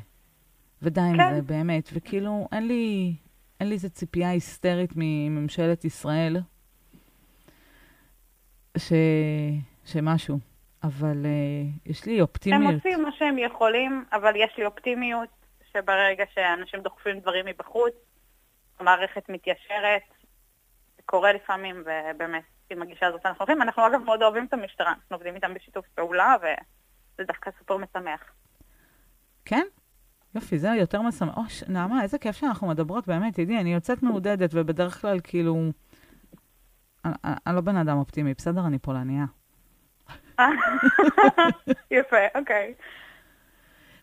ודי 0.84 1.02
עם 1.02 1.17
כן. 1.17 1.36
זה, 1.36 1.41
באמת. 1.41 1.89
וכאילו, 1.93 2.48
אין 2.52 2.67
לי, 2.67 3.13
אין 3.60 3.67
לי 3.67 3.74
איזה 3.74 3.89
ציפייה 3.89 4.30
היסטרית 4.30 4.93
מממשלת 4.96 5.86
ישראל, 5.86 6.38
ש... 8.78 8.93
שמשהו. 9.86 10.39
אבל 10.84 11.24
uh, 11.24 11.89
יש 11.89 12.06
לי 12.06 12.15
הם 12.15 12.22
אופטימיות. 12.22 12.74
עושים 12.74 13.04
מה 13.04 13.12
שהם 13.12 13.38
יכולים, 13.38 14.06
אבל 14.13 14.36
יש 14.36 14.58
לי 14.58 14.65
אופטימיות 14.65 15.30
שברגע 15.74 16.24
שאנשים 16.34 16.82
דוחפים 16.82 17.19
דברים 17.19 17.46
מבחוץ, 17.46 17.93
המערכת 18.80 19.30
מתיישרת, 19.30 20.02
זה 20.98 21.02
קורה 21.06 21.34
לפעמים, 21.34 21.84
ובאמת, 21.86 22.43
עם 22.69 22.82
הגישה 22.82 23.08
הזאת 23.08 23.26
אנחנו 23.26 23.46
הולכים. 23.46 23.62
אנחנו 23.62 23.88
אגב 23.88 24.04
מאוד 24.04 24.22
אוהבים 24.22 24.46
את 24.46 24.54
המשטרה, 24.54 24.89
אנחנו 24.89 25.15
עובדים 25.15 25.36
איתם 25.36 25.54
בשיתוף 25.54 25.86
פעולה, 25.96 26.36
וזה 26.41 27.28
דווקא 27.28 27.52
סופר 27.60 27.78
משמח. 27.78 28.22
כן? 29.46 29.65
יופי, 30.36 30.60
זה 30.60 30.67
יותר 30.80 31.02
משמח. 31.02 31.38
אוי, 31.38 31.50
ש- 31.50 31.63
נעמה, 31.63 32.04
איזה 32.04 32.17
כיף 32.17 32.36
שאנחנו 32.36 32.67
מדברות, 32.67 33.08
באמת, 33.08 33.34
תדעי, 33.34 33.60
אני 33.60 33.74
יוצאת 33.74 34.04
מעודדת, 34.04 34.50
ובדרך 34.54 35.02
כלל, 35.02 35.19
כאילו... 35.24 35.56
אני, 37.06 37.13
אני- 37.48 37.56
לא 37.56 37.62
בן 37.62 37.78
אדם 37.78 37.98
אופטימי, 37.98 38.34
בסדר? 38.34 38.65
אני 38.67 38.80
פולניה. 38.80 39.26
יפה, 41.91 42.17
אוקיי. 42.36 42.74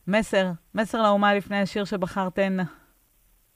מסר, 0.07 0.47
מסר 0.75 1.03
לאומה 1.03 1.35
לפני 1.35 1.61
השיר 1.61 1.85
שבחרתן. 1.85 2.57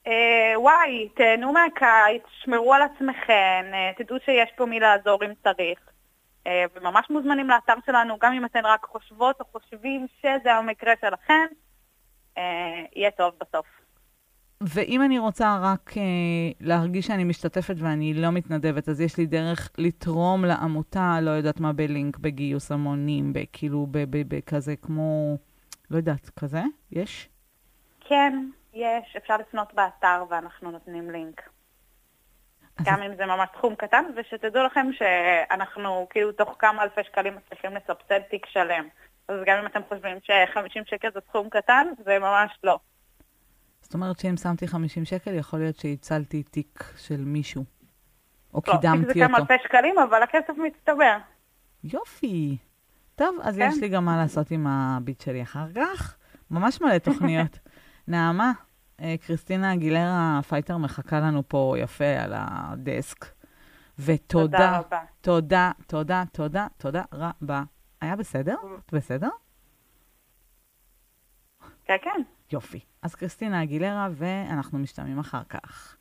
אה, 0.07 0.53
וואי, 0.59 1.09
תהנו 1.15 1.53
מהקיץ, 1.53 2.23
שמרו 2.43 2.73
על 2.73 2.81
עצמכם, 2.81 3.63
אה, 3.73 3.91
תדעו 3.97 4.17
שיש 4.25 4.49
פה 4.57 4.65
מי 4.65 4.79
לעזור 4.79 5.23
אם 5.25 5.31
צריך. 5.43 5.79
אה, 6.47 6.63
וממש 6.75 7.09
מוזמנים 7.09 7.49
לאתר 7.49 7.73
שלנו, 7.85 8.17
גם 8.21 8.33
אם 8.33 8.45
אתן 8.45 8.65
רק 8.65 8.85
חושבות 8.85 9.39
או 9.41 9.45
חושבים 9.51 10.05
שזה 10.21 10.53
המקרה 10.53 10.93
שלכם, 11.01 11.45
יהיה 12.95 13.11
טוב 13.11 13.33
בסוף. 13.41 13.65
ואם 14.61 15.01
אני 15.01 15.19
רוצה 15.19 15.57
רק 15.61 15.91
אה, 15.97 16.03
להרגיש 16.61 17.07
שאני 17.07 17.23
משתתפת 17.23 17.75
ואני 17.77 18.13
לא 18.13 18.31
מתנדבת, 18.31 18.89
אז 18.89 19.01
יש 19.01 19.17
לי 19.17 19.25
דרך 19.25 19.69
לתרום 19.77 20.45
לעמותה, 20.45 21.17
לא 21.21 21.31
יודעת 21.31 21.59
מה, 21.59 21.73
בלינק, 21.73 22.17
בגיוס 22.17 22.71
המונים, 22.71 23.33
כאילו, 23.53 23.87
בכזה 24.09 24.75
כמו, 24.75 25.37
לא 25.91 25.97
יודעת, 25.97 26.29
כזה? 26.29 26.61
יש? 26.91 27.29
כן, 27.99 28.45
יש, 28.73 29.15
אפשר 29.17 29.37
לפנות 29.37 29.73
באתר 29.73 30.23
ואנחנו 30.29 30.71
נותנים 30.71 31.11
לינק. 31.11 31.49
אז 32.77 32.85
גם 32.85 33.01
אם 33.01 33.15
זה 33.15 33.25
ממש 33.25 33.49
סכום 33.57 33.75
קטן, 33.75 34.03
ושתדעו 34.15 34.63
לכם 34.63 34.87
שאנחנו 34.91 36.07
כאילו 36.09 36.31
תוך 36.31 36.55
כמה 36.59 36.83
אלפי 36.83 37.03
שקלים 37.03 37.35
מצליחים 37.35 37.71
לסבסד 37.75 38.19
תיק 38.19 38.45
שלם. 38.45 38.87
אז 39.27 39.35
גם 39.45 39.57
אם 39.57 39.65
אתם 39.65 39.79
חושבים 39.89 40.17
ש-50 40.23 40.81
שקל 40.85 41.09
זה 41.13 41.19
סכום 41.29 41.49
קטן, 41.49 41.87
זה 42.05 42.19
ממש 42.19 42.51
לא. 42.63 42.79
זאת 43.81 43.93
אומרת 43.93 44.19
שאם 44.19 44.37
שמתי 44.37 44.67
50 44.67 45.05
שקל, 45.05 45.33
יכול 45.33 45.59
להיות 45.59 45.75
שהצלתי 45.75 46.43
תיק 46.43 46.83
של 46.97 47.23
מישהו, 47.25 47.65
או 48.53 48.61
לא, 48.67 48.73
תיק 48.73 48.73
זה 48.73 48.77
קידמתי 48.81 49.19
כמה 49.19 49.39
אותו. 49.39 49.53
אלפי 49.53 49.63
שקלים, 49.63 49.99
אבל 49.99 50.23
הכסף 50.23 50.53
מצטבר. 50.57 51.17
יופי. 51.83 52.57
טוב, 53.15 53.37
אז 53.43 53.57
כן. 53.57 53.69
יש 53.71 53.81
לי 53.81 53.89
גם 53.89 54.05
מה 54.05 54.17
לעשות 54.17 54.51
עם 54.51 54.67
הביט 54.67 55.21
שלי 55.21 55.43
אחר 55.43 55.65
כך. 55.75 56.15
ממש 56.51 56.81
מלא 56.81 56.97
תוכניות. 56.97 57.59
נעמה, 58.07 58.51
אה, 59.01 59.15
קריסטינה 59.21 59.73
אגילרה 59.73 60.39
Fighter 60.49 60.77
מחכה 60.77 61.19
לנו 61.19 61.43
פה 61.47 61.75
יפה 61.77 62.05
על 62.19 62.33
הדסק. 62.35 63.25
ותודה. 63.99 64.81
תודה, 65.21 65.71
תודה, 65.87 66.23
תודה, 66.31 66.67
תודה 66.77 67.03
רבה. 67.13 67.63
היה 68.05 68.15
בסדר? 68.15 68.55
את 68.85 68.93
בסדר? 68.93 69.29
כן, 71.85 71.95
כן. 72.03 72.21
יופי. 72.51 72.79
אז 73.01 73.15
קריסטינה 73.15 73.63
אגילרה, 73.63 74.07
ואנחנו 74.11 74.79
משתמעים 74.79 75.19
אחר 75.19 75.43
כך. 75.43 75.97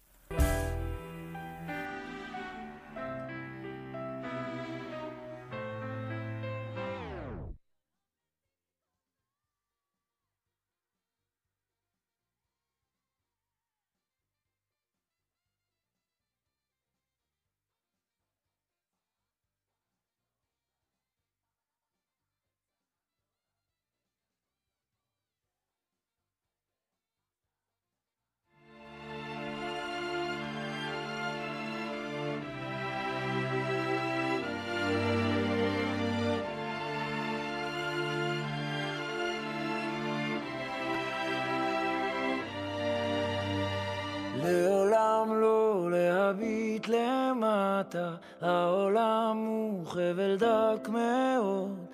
למטה, 47.95 48.15
העולם 48.41 49.37
הוא 49.47 49.87
חבל 49.87 50.37
דק 50.39 50.89
מאוד. 50.89 51.87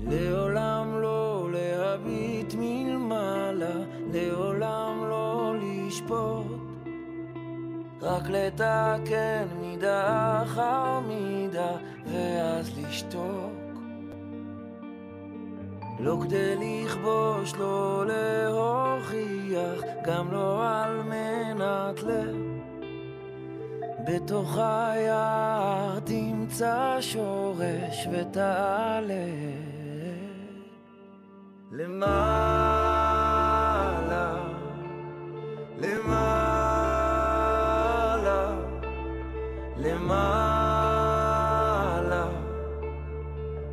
לעולם 0.00 1.00
לא 1.00 1.48
להביט 1.52 2.54
מלמעלה, 2.58 3.74
לעולם 4.12 5.04
לא 5.08 5.54
לשפוט. 5.62 6.46
רק 8.02 8.22
לתקן 8.28 9.46
מידה 9.60 10.42
אחר 10.42 11.00
מידה, 11.00 11.76
ואז 12.06 12.70
לשתוק. 12.78 13.47
לא 16.00 16.18
כדי 16.22 16.54
לכבוש, 16.56 17.54
לא 17.54 18.04
להוכיח, 18.06 19.82
גם 20.04 20.32
לא 20.32 20.68
על 20.68 21.02
מנת 21.02 22.02
ל... 22.02 22.10
בתוך 24.06 24.58
היער 24.58 25.98
תמצא 26.04 26.96
שורש 27.00 28.08
ותעלה. 28.12 29.14
למעלה, 31.72 33.14
למעלה, 35.78 36.78
למעלה, 39.76 40.68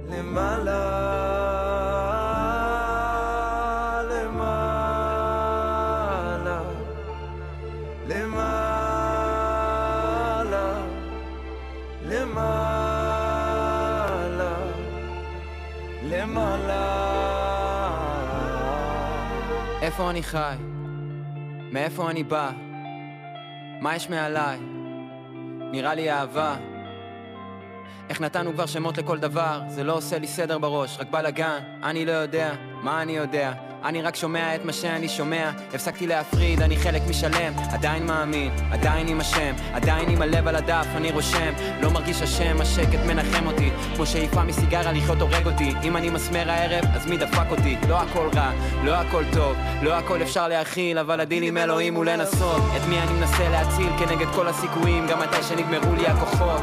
למעלה, 0.09 0.94
למעלה. 16.25 16.85
איפה 19.81 20.09
אני 20.09 20.23
חי? 20.23 20.55
מאיפה 21.71 22.09
אני 22.09 22.23
בא? 22.23 22.51
מה 23.81 23.95
יש 23.95 24.09
מעליי? 24.09 24.59
נראה 25.71 25.93
לי 25.93 26.11
אהבה. 26.11 26.55
איך 28.09 28.21
נתנו 28.21 28.53
כבר 28.53 28.65
שמות 28.65 28.97
לכל 28.97 29.19
דבר, 29.19 29.61
זה 29.67 29.83
לא 29.83 29.93
עושה 29.93 30.19
לי 30.19 30.27
סדר 30.27 30.57
בראש, 30.57 30.97
רק 30.99 31.09
בלאגן, 31.09 31.59
אני 31.83 32.05
לא 32.05 32.11
יודע, 32.11 32.53
מה 32.81 33.01
אני 33.01 33.11
יודע? 33.11 33.53
אני 33.85 34.01
רק 34.01 34.15
שומע 34.15 34.55
את 34.55 34.65
מה 34.65 34.73
שאני 34.73 35.09
שומע, 35.09 35.51
הפסקתי 35.73 36.07
להפריד, 36.07 36.61
אני 36.61 36.77
חלק 36.77 37.01
משלם, 37.09 37.53
עדיין 37.73 38.05
מאמין, 38.05 38.51
עדיין 38.71 39.07
עם 39.07 39.19
השם, 39.19 39.53
עדיין 39.73 40.09
עם 40.09 40.21
הלב 40.21 40.47
על 40.47 40.55
הדף, 40.55 40.87
אני 40.95 41.11
רושם, 41.11 41.53
לא 41.81 41.91
מרגיש 41.91 42.21
אשם, 42.21 42.61
השקט 42.61 42.99
מנחם 43.07 43.47
אותי, 43.47 43.69
כמו 43.95 44.05
שאיפה 44.05 44.43
מסיגריה 44.43 44.91
לחיות 44.91 45.21
הורג 45.21 45.47
אותי, 45.47 45.73
אם 45.83 45.97
אני 45.97 46.09
מסמר 46.09 46.51
הערב, 46.51 46.85
אז 46.93 47.05
מי 47.05 47.17
דפק 47.17 47.51
אותי? 47.51 47.77
לא 47.89 48.01
הכל 48.01 48.29
רע, 48.35 48.51
לא 48.83 48.91
הכל 48.91 49.23
טוב, 49.33 49.57
לא 49.81 49.93
הכל 49.93 50.21
אפשר 50.21 50.47
להכיל, 50.47 50.97
אבל 50.97 51.19
הדיל 51.19 51.43
עם 51.43 51.57
אלוהים 51.57 51.95
הוא 51.95 52.05
לנסות, 52.05 52.61
את 52.77 52.81
מי 52.89 52.99
אני 52.99 53.13
מנסה 53.13 53.49
להציל? 53.49 53.89
כנגד 53.99 54.27
כל 54.35 54.47
הסיכויים, 54.47 55.07
גם 55.07 55.19
מתי 55.19 55.43
שנגמרו 55.43 55.95
לי 55.95 56.07
הכוחות, 56.07 56.61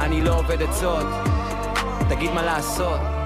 אני 0.00 0.20
לא 0.20 0.38
עובד 0.38 0.62
עצות, 0.62 1.06
תגיד 2.08 2.30
מה 2.30 2.42
לעשות. 2.42 3.17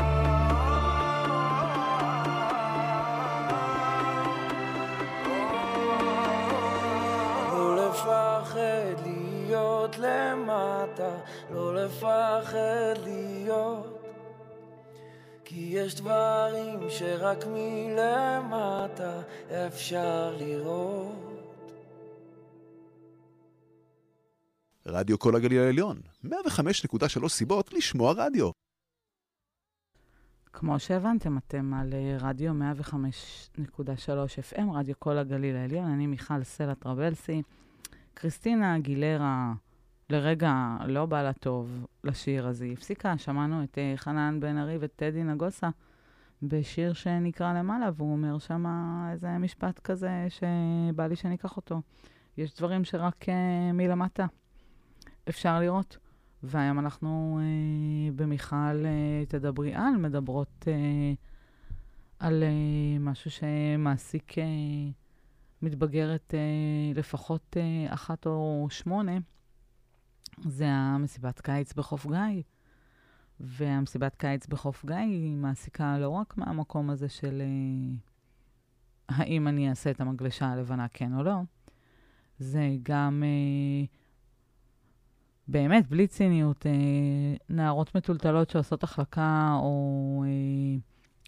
כי 15.55 15.61
יש 15.61 15.95
דברים 15.95 16.91
שרק 16.91 17.39
מלמטה 17.47 19.23
אפשר 19.67 20.37
לראות 20.39 21.73
רדיו 24.87 25.19
כל 25.19 25.37
הגליל 25.37 25.61
העליון, 25.61 26.01
105.3 26.27 27.29
סיבות 27.29 27.73
לשמוע 27.73 28.13
רדיו. 28.17 28.51
כמו 30.53 30.81
שהבנתם, 30.81 31.39
אתם 31.39 31.75
על 31.75 31.93
אה, 31.93 32.17
רדיו 32.21 32.53
105.3 32.53 32.59
FM, 34.53 34.65
רדיו 34.73 34.95
כל 34.99 35.19
הגליל 35.19 35.57
העליון. 35.57 35.91
אני 35.91 36.07
מיכל 36.07 36.45
סלע 36.45 36.75
טרבלסי. 36.75 37.43
קריסטינה 38.15 38.77
אגילרה 38.77 39.53
לרגע 40.13 40.77
לא 40.87 41.07
בא 41.07 41.23
לה 41.23 41.33
טוב 41.33 41.87
לשיר 42.05 42.47
הזה. 42.47 42.65
היא 42.65 42.73
הפסיקה, 42.73 43.19
שמענו 43.19 43.65
את 43.65 43.79
uh, 43.79 43.99
חנן 43.99 44.41
בן 44.41 44.59
ארי 44.59 44.77
וטדי 44.81 45.25
נגוסה 45.25 45.69
בשיר 46.43 46.93
שנקרא 46.93 47.53
למעלה, 47.53 47.91
והוא 47.97 48.13
אומר 48.13 48.39
שם 48.39 48.65
איזה 49.13 49.39
משפט 49.39 49.79
כזה 49.79 50.27
שבא 50.29 51.07
לי 51.07 51.17
שניקח 51.17 51.57
אותו. 51.57 51.81
יש 52.37 52.55
דברים 52.55 52.85
שרק 52.85 53.23
uh, 53.23 53.29
מלמטה 53.73 54.27
אפשר 55.29 55.61
לראות. 55.61 55.99
והיום 56.43 56.79
אנחנו 56.79 57.41
uh, 57.41 58.13
במיכל 58.17 58.57
uh, 58.83 59.31
תדברי 59.31 59.75
על, 59.75 59.97
מדברות 59.97 60.65
uh, 60.65 60.67
על 62.19 62.43
uh, 62.43 63.01
משהו 63.01 63.31
שמעסיק 63.31 64.33
uh, 64.33 64.37
מתבגרת 65.63 66.35
uh, 66.35 66.99
לפחות 66.99 67.57
uh, 67.57 67.95
אחת 67.95 68.27
או 68.27 68.67
שמונה. 68.71 69.19
זה 70.39 70.67
המסיבת 70.69 71.41
קיץ 71.41 71.73
בחוף 71.73 72.07
גיא. 72.07 72.43
והמסיבת 73.41 74.17
קיץ 74.17 74.47
בחוף 74.47 74.85
גיא 74.87 74.97
היא 74.97 75.37
מעסיקה 75.37 75.99
לא 75.99 76.09
רק 76.09 76.37
מהמקום 76.37 76.91
הזה 76.91 77.09
של 77.09 77.43
uh, 77.43 77.99
האם 79.09 79.49
אני 79.49 79.71
אעשה 79.71 79.91
את 79.91 80.01
המגלשה 80.01 80.47
הלבנה 80.47 80.87
כן 80.89 81.15
או 81.15 81.23
לא, 81.23 81.35
זה 82.39 82.77
גם 82.83 83.23
uh, 83.23 83.89
באמת, 85.49 85.89
בלי 85.89 86.07
ציניות, 86.07 86.67
uh, 86.67 87.43
נערות 87.49 87.95
מטולטלות 87.95 88.51
שעושות 88.51 88.83
החלקה 88.83 89.57
או 89.61 90.25
uh, 90.25 90.81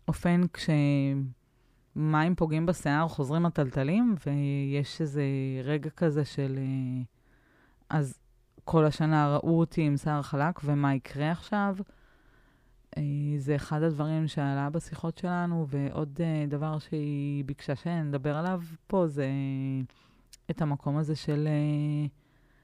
אופן 0.08 0.40
כשמים 0.52 2.34
פוגעים 2.36 2.66
בשיער, 2.66 3.08
חוזרים 3.08 3.46
הטלטלים, 3.46 4.14
ויש 4.26 5.00
איזה 5.00 5.24
רגע 5.64 5.90
כזה 5.90 6.24
של... 6.24 6.58
Uh, 6.58 7.04
אז 7.90 8.23
כל 8.64 8.84
השנה 8.84 9.36
ראו 9.36 9.58
אותי 9.58 9.82
עם 9.82 9.96
שיער 9.96 10.22
חלק, 10.22 10.60
ומה 10.64 10.94
יקרה 10.94 11.30
עכשיו? 11.30 11.76
Uh, 12.96 12.98
זה 13.38 13.56
אחד 13.56 13.82
הדברים 13.82 14.28
שעלה 14.28 14.70
בשיחות 14.70 15.18
שלנו, 15.18 15.66
ועוד 15.68 16.20
uh, 16.20 16.50
דבר 16.50 16.78
שהיא 16.78 17.44
ביקשה 17.44 17.76
שנדבר 17.76 18.36
עליו 18.36 18.60
פה, 18.86 19.06
זה 19.06 19.26
uh, 19.26 19.92
את 20.50 20.62
המקום 20.62 20.96
הזה 20.96 21.16
של 21.16 21.48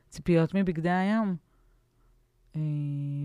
ציפיות 0.09 0.55
מבגדי 0.55 0.91
הים. 0.91 1.37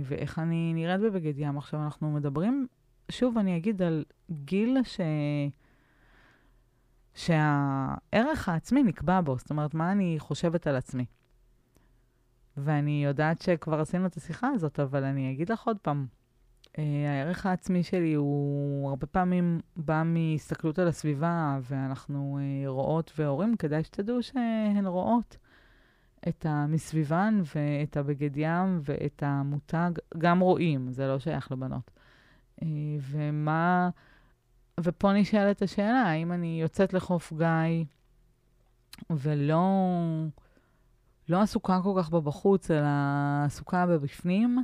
ואיך 0.04 0.40
אני 0.40 0.74
נראית 0.74 1.02
בבגד 1.02 1.34
ים. 1.38 1.58
עכשיו 1.58 1.84
אנחנו 1.84 2.12
מדברים, 2.12 2.68
שוב 3.12 3.38
אני 3.38 3.58
אגיד 3.58 3.82
על 3.82 4.06
גיל 4.32 4.78
ש... 4.84 5.00
שהערך 7.14 8.50
העצמי 8.50 8.84
נקבע 8.84 9.22
בו, 9.22 9.38
זאת 9.38 9.50
אומרת, 9.50 9.74
מה 9.74 9.92
אני 9.92 10.16
חושבת 10.20 10.68
על 10.68 10.76
עצמי. 10.76 11.06
ואני 12.58 13.04
יודעת 13.06 13.42
שכבר 13.42 13.80
עשינו 13.80 14.06
את 14.06 14.18
השיחה 14.18 14.48
הזאת, 14.48 14.80
אבל 14.80 15.04
אני 15.04 15.32
אגיד 15.32 15.52
לך 15.52 15.68
עוד 15.68 15.78
פעם, 15.82 16.06
uh, 16.66 16.80
הערך 17.08 17.46
העצמי 17.46 17.84
שלי 17.84 18.14
הוא 18.14 18.90
הרבה 18.90 19.08
פעמים 19.08 19.60
בא 19.76 20.04
מהסתכלות 20.06 20.80
על 20.80 20.88
הסביבה, 20.88 21.60
ואנחנו 21.62 22.40
uh, 22.40 22.68
רואות 22.68 23.12
והורים, 23.18 23.56
כדאי 23.56 23.84
שתדעו 23.84 24.24
שהן 24.24 24.86
רואות 24.86 25.38
את 26.28 26.46
המסביבן 26.50 27.42
ואת 27.56 27.98
הבגד 27.98 28.38
ים 28.38 28.80
ואת 28.84 29.24
המותג, 29.26 29.92
גם 30.18 30.40
רואים, 30.40 30.92
זה 30.92 31.08
לא 31.08 31.20
שייך 31.20 31.52
לבנות. 31.52 31.92
Uh, 32.62 32.66
ומה... 33.02 33.90
ופה 34.80 35.14
נשאלת 35.14 35.62
השאלה, 35.62 36.02
האם 36.02 36.32
אני 36.32 36.62
יוצאת 36.62 36.94
לחוף 36.94 37.34
גיא 37.34 37.86
ולא... 39.10 39.62
לא 41.30 41.42
עסוקה 41.42 41.80
כל 41.84 41.94
כך 41.98 42.10
בבחוץ, 42.10 42.72
אלא 42.72 42.88
עסוקה 43.46 43.86
בבפנים, 43.86 44.64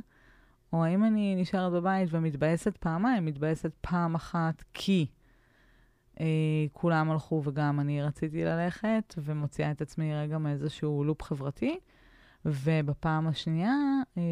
או 0.72 0.84
האם 0.84 1.04
אני 1.04 1.34
נשארת 1.36 1.72
בבית 1.72 2.08
ומתבאסת 2.12 2.76
פעמיים, 2.76 3.24
מתבאסת 3.24 3.72
פעם 3.80 4.14
אחת 4.14 4.64
כי 4.74 5.06
אה, 6.20 6.26
כולם 6.72 7.10
הלכו 7.10 7.42
וגם 7.44 7.80
אני 7.80 8.02
רציתי 8.02 8.44
ללכת, 8.44 9.14
ומוציאה 9.18 9.70
את 9.70 9.80
עצמי 9.80 10.14
רגע 10.14 10.38
מאיזשהו 10.38 11.04
לופ 11.04 11.22
חברתי, 11.22 11.78
ובפעם 12.44 13.26
השנייה, 13.26 13.74
אה, 14.16 14.22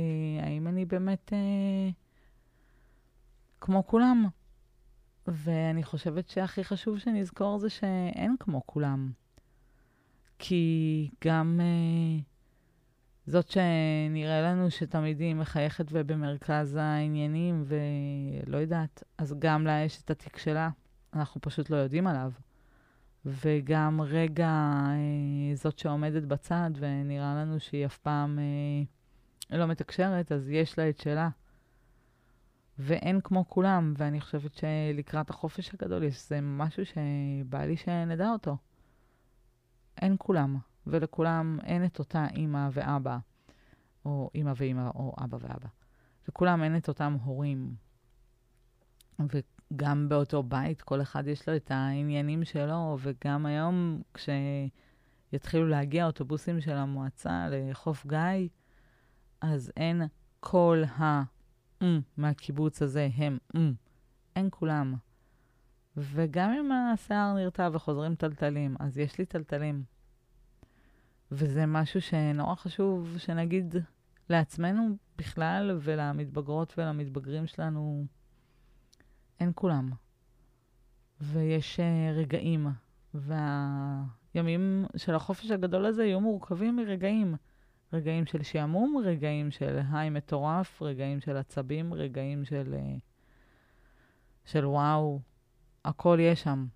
האם 0.42 0.66
אני 0.66 0.84
באמת 0.84 1.32
אה, 1.32 1.90
כמו 3.60 3.86
כולם? 3.86 4.28
ואני 5.26 5.82
חושבת 5.82 6.28
שהכי 6.28 6.64
חשוב 6.64 6.98
שנזכור 6.98 7.58
זה 7.58 7.70
שאין 7.70 8.36
כמו 8.40 8.62
כולם. 8.66 9.10
כי 10.42 11.08
גם 11.24 11.60
uh, 11.60 12.22
זאת 13.26 13.50
שנראה 13.50 14.42
לנו 14.42 14.70
שתמיד 14.70 15.20
היא 15.20 15.34
מחייכת 15.34 15.84
ובמרכז 15.90 16.76
העניינים, 16.76 17.64
ולא 17.66 18.58
יודעת, 18.58 19.02
אז 19.18 19.34
גם 19.38 19.66
לה 19.66 19.80
יש 19.84 20.02
את 20.02 20.10
התיק 20.10 20.38
שלה, 20.38 20.70
אנחנו 21.14 21.40
פשוט 21.40 21.70
לא 21.70 21.76
יודעים 21.76 22.06
עליו. 22.06 22.32
וגם 23.24 24.00
רגע 24.00 24.72
uh, 24.86 25.56
זאת 25.56 25.78
שעומדת 25.78 26.22
בצד 26.22 26.70
ונראה 26.74 27.34
לנו 27.34 27.60
שהיא 27.60 27.86
אף 27.86 27.98
פעם 27.98 28.38
uh, 29.50 29.56
לא 29.56 29.66
מתקשרת, 29.66 30.32
אז 30.32 30.50
יש 30.50 30.78
לה 30.78 30.88
את 30.88 30.98
שלה. 30.98 31.28
ואין 32.78 33.20
כמו 33.20 33.48
כולם, 33.48 33.94
ואני 33.96 34.20
חושבת 34.20 34.54
שלקראת 34.54 35.30
החופש 35.30 35.74
הגדול 35.74 36.02
יש 36.02 36.28
זה 36.28 36.40
משהו 36.40 36.82
שבא 36.86 37.64
לי 37.64 37.76
שנדע 37.76 38.30
אותו. 38.30 38.56
אין 40.00 40.16
כולם, 40.18 40.58
ולכולם 40.86 41.58
אין 41.64 41.84
את 41.84 41.98
אותה 41.98 42.26
אימא 42.36 42.68
ואבא, 42.72 43.18
או 44.04 44.30
אימא 44.34 44.52
ואימא, 44.56 44.90
או 44.94 45.14
אבא 45.24 45.36
ואבא. 45.40 45.68
לכולם 46.28 46.62
אין 46.62 46.76
את 46.76 46.88
אותם 46.88 47.16
הורים. 47.24 47.74
וגם 49.18 50.08
באותו 50.08 50.42
בית, 50.42 50.82
כל 50.82 51.02
אחד 51.02 51.26
יש 51.26 51.48
לו 51.48 51.56
את 51.56 51.70
העניינים 51.70 52.44
שלו, 52.44 52.98
וגם 53.00 53.46
היום, 53.46 54.02
כשיתחילו 54.14 55.68
להגיע 55.68 56.06
אוטובוסים 56.06 56.60
של 56.60 56.76
המועצה 56.76 57.46
לחוף 57.50 58.06
גיא, 58.06 58.48
אז 59.40 59.72
אין 59.76 60.02
כל 60.40 60.82
ה... 60.98 61.22
מהקיבוץ 62.16 62.82
הזה 62.82 63.08
הם 63.16 63.38
אין 64.36 64.48
כולם. 64.50 64.94
וגם 65.96 66.52
אם 66.52 66.72
השיער 66.72 67.34
נרתע 67.34 67.68
וחוזרים 67.72 68.14
טלטלים, 68.14 68.76
אז 68.80 68.98
יש 68.98 69.18
לי 69.18 69.26
טלטלים. 69.26 69.82
וזה 71.32 71.66
משהו 71.66 72.00
שנורא 72.00 72.54
חשוב 72.54 73.18
שנגיד 73.18 73.74
לעצמנו 74.28 74.96
בכלל, 75.18 75.78
ולמתבגרות 75.80 76.74
ולמתבגרים 76.78 77.46
שלנו, 77.46 78.04
אין 79.40 79.52
כולם. 79.54 79.90
ויש 81.20 81.80
uh, 81.80 81.82
רגעים, 82.18 82.66
והימים 83.14 84.86
של 84.96 85.14
החופש 85.14 85.50
הגדול 85.50 85.86
הזה 85.86 86.04
יהיו 86.04 86.20
מורכבים 86.20 86.76
מרגעים. 86.76 87.34
רגעים 87.92 88.26
של 88.26 88.42
שעמום, 88.42 89.02
רגעים 89.04 89.50
של 89.50 89.80
היי 89.92 90.10
מטורף, 90.10 90.82
רגעים 90.82 91.20
של 91.20 91.36
עצבים, 91.36 91.94
רגעים 91.94 92.44
של, 92.44 92.74
uh, 92.74 93.00
של 94.44 94.66
וואו, 94.66 95.20
הכל 95.84 96.18
יש 96.20 96.42
שם. 96.42 96.66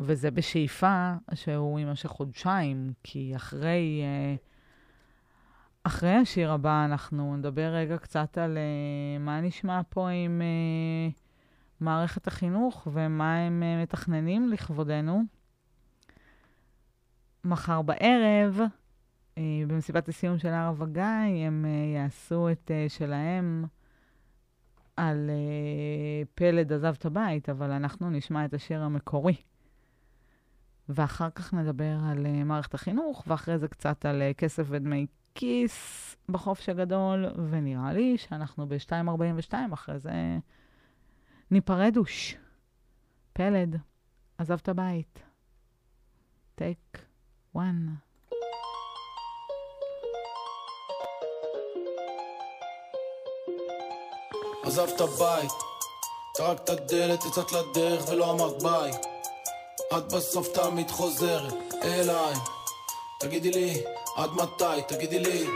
וזה 0.00 0.30
בשאיפה 0.30 1.12
שהוא 1.34 1.78
יימשך 1.78 2.08
חודשיים, 2.08 2.92
כי 3.02 3.36
אחרי, 3.36 4.02
אה, 4.02 4.34
אחרי 5.84 6.14
השיר 6.14 6.52
הבא 6.52 6.84
אנחנו 6.84 7.36
נדבר 7.36 7.70
רגע 7.74 7.98
קצת 7.98 8.38
על 8.38 8.58
אה, 8.58 9.18
מה 9.18 9.40
נשמע 9.40 9.80
פה 9.88 10.08
עם 10.08 10.42
אה, 10.42 11.10
מערכת 11.80 12.26
החינוך 12.26 12.88
ומה 12.92 13.36
הם 13.36 13.62
מתכננים 13.82 14.48
לכבודנו. 14.48 15.22
מחר 17.44 17.82
בערב, 17.82 18.60
במסיבת 19.38 20.08
הסיום 20.08 20.38
של 20.38 20.48
הר 20.48 20.74
וגיא, 20.78 21.02
הם 21.46 21.64
יעשו 21.94 22.50
את 22.50 22.70
שלהם. 22.88 23.64
על 24.96 25.30
uh, 25.30 26.28
פלד 26.34 26.72
עזב 26.72 26.94
את 26.98 27.04
הבית, 27.04 27.48
אבל 27.48 27.70
אנחנו 27.70 28.10
נשמע 28.10 28.44
את 28.44 28.54
השיר 28.54 28.82
המקורי. 28.82 29.34
ואחר 30.88 31.30
כך 31.30 31.54
נדבר 31.54 31.96
על 32.10 32.26
uh, 32.26 32.44
מערכת 32.44 32.74
החינוך, 32.74 33.24
ואחרי 33.26 33.58
זה 33.58 33.68
קצת 33.68 34.06
על 34.06 34.22
uh, 34.30 34.34
כסף 34.34 34.64
ודמי 34.68 35.06
כיס 35.34 36.16
בחופש 36.28 36.68
הגדול, 36.68 37.26
ונראה 37.50 37.92
לי 37.92 38.18
שאנחנו 38.18 38.66
ב-2.42, 38.68 39.54
אחרי 39.72 39.98
זה 39.98 40.38
ניפרדוש. 41.50 42.36
פלד, 43.32 43.76
עזב 44.38 44.58
את 44.62 44.68
הבית. 44.68 45.22
take 46.54 46.98
one. 54.64 54.72
עזבת 54.72 55.00
בית, 55.18 55.52
טרקת 56.34 56.70
דלת, 56.70 57.24
יצאת 57.24 57.52
לדרך 57.52 58.08
ולא 58.08 58.30
אמרת 58.30 58.62
ביי. 58.62 58.92
את 59.96 60.12
בסוף 60.12 60.48
תמיד 60.48 60.90
חוזרת 60.90 61.54
אליי. 61.84 62.34
תגידי 63.20 63.50
לי, 63.50 63.82
עד 64.16 64.30
מתי? 64.30 64.82
תגידי 64.88 65.18
לי. 65.18 65.46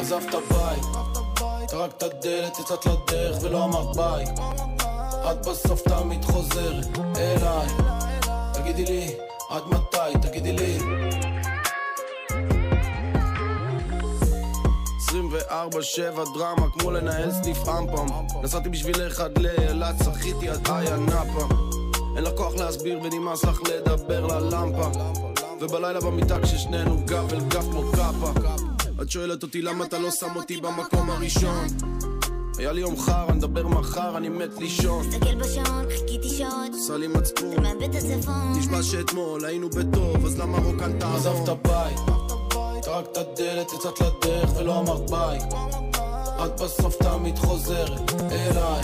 עזבת 0.00 0.34
בית, 0.34 0.84
טרקת 1.68 2.02
דלת, 2.02 2.58
יצאת 2.58 2.86
לדרך 2.86 3.36
ולא 3.42 3.64
אמרת 3.64 3.96
ביי. 3.96 4.24
את 5.30 5.46
בסוף 5.46 5.80
תמיד 5.80 6.24
חוזרת 6.24 6.86
אליי. 7.16 7.66
תגידי 8.52 8.84
לי, 8.84 9.14
עד 9.50 9.62
מתי? 9.66 10.28
תגידי 10.28 10.52
לי. 10.52 11.05
24-7 15.56 16.34
דרמה 16.34 16.70
כמו 16.70 16.90
לנהל 16.90 17.30
סניף 17.30 17.68
אמפם 17.68 18.06
נסעתי 18.42 18.68
בשבילך 18.68 19.20
עד 19.20 19.38
לאילת, 19.38 19.94
שחיתי 20.04 20.48
עד 20.48 20.68
איה 20.68 20.96
נאפה 20.96 21.48
אין 22.16 22.24
לה 22.24 22.30
כוח 22.30 22.54
להסביר 22.54 23.00
ונמאס 23.02 23.44
לך 23.44 23.60
לדבר 23.62 24.26
ללמפה 24.26 24.90
ובלילה 25.60 26.00
במיטה 26.00 26.40
כששנינו 26.42 27.00
גב 27.04 27.32
אל 27.32 27.40
גב 27.40 27.62
כמו 27.70 27.82
קאפה 27.92 28.32
את 29.02 29.10
שואלת 29.10 29.42
אותי 29.42 29.62
למה 29.62 29.84
אתה 29.84 29.98
לא 29.98 30.10
שם 30.10 30.36
אותי 30.36 30.60
במקום 30.60 31.10
הראשון 31.10 31.66
היה 32.58 32.72
לי 32.72 32.80
יום 32.80 33.00
חר, 33.00 33.28
אני 33.28 33.38
אדבר 33.38 33.66
מחר, 33.68 34.16
אני 34.16 34.28
מת 34.28 34.58
לישון. 34.58 35.06
מסתכל 35.06 35.34
בשעון, 35.34 35.84
חיכיתי 35.88 36.28
שעות. 36.28 36.72
עושה 36.72 36.96
לי 36.96 37.08
מצפון. 37.08 37.52
אתה 37.52 37.60
מאבד 37.60 37.82
את 37.82 37.94
הצפון. 37.94 38.52
נשמע 38.58 38.82
שאתמול 38.82 39.44
היינו 39.44 39.68
בטוב, 39.70 40.26
אז 40.26 40.38
למה 40.38 40.58
רוקנת 40.58 41.02
עזבת 41.02 41.48
בית? 41.48 42.25
טרקת 43.02 43.38
דלת, 43.40 43.72
יצאת 43.72 44.00
לדרך 44.00 44.50
ולא 44.56 44.78
אמרת 44.78 45.10
ביי. 45.10 45.38
את 46.44 46.60
בסוף 46.60 46.96
תמיד 46.96 47.38
חוזרת 47.38 48.12
אליי. 48.32 48.82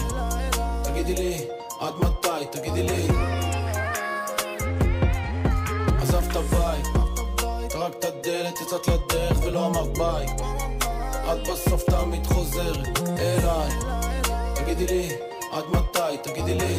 תגידי 0.82 1.14
לי, 1.14 1.44
עד 1.80 1.94
מתי? 2.00 2.46
תגידי 2.50 2.82
לי. 2.82 3.08
עזבת 6.02 6.36
בית 6.36 6.86
טרקת 7.70 8.14
דלת, 8.22 8.60
יצאת 8.60 8.88
לדרך 8.88 9.38
ולא 9.42 9.66
אמרת 9.66 9.98
ביי. 9.98 10.26
את 11.32 11.48
בסוף 11.48 11.82
תמיד 11.82 12.26
חוזרת 12.26 12.98
אליי. 13.18 13.70
תגידי 14.54 14.86
לי, 14.86 15.08
עד 15.52 15.64
מתי? 15.72 16.16
תגידי 16.22 16.54
לי 16.54 16.78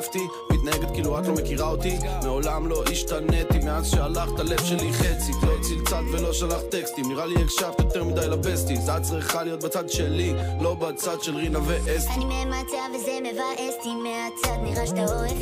התעייפתי, 0.00 0.26
מתנהגת 0.52 0.90
כאילו 0.90 1.18
את 1.18 1.26
לא 1.26 1.34
מכירה 1.34 1.68
אותי. 1.68 1.98
מעולם 2.22 2.66
לא 2.66 2.82
השתנתי 2.92 3.58
מאז 3.58 3.90
שהלכת 3.90 4.38
הלב 4.38 4.64
שלי 4.64 4.92
חצי. 4.92 5.32
לא 5.42 5.52
צלצלת 5.62 6.04
ולא 6.12 6.32
שלחת 6.32 6.68
טקסטים. 6.68 7.08
נראה 7.08 7.26
לי 7.26 7.42
הקשבת 7.42 7.80
יותר 7.80 8.04
מדי 8.04 8.28
לבסטיז 8.28 8.88
את 8.88 9.02
צריכה 9.02 9.42
להיות 9.42 9.64
בצד 9.64 9.88
שלי 9.88 10.34
לא 10.60 10.74
בצד 10.74 11.22
של 11.22 11.36
רינה 11.36 11.58
ואסתי. 11.66 12.12
אני 12.14 12.24
ממצה 12.24 12.78
וזה 12.94 13.18
מבאס 13.22 13.74
אותי 13.78 13.94
מהצד 13.94 14.62
נראה 14.62 14.86
שאתה 14.86 15.04
אוהב 15.04 15.36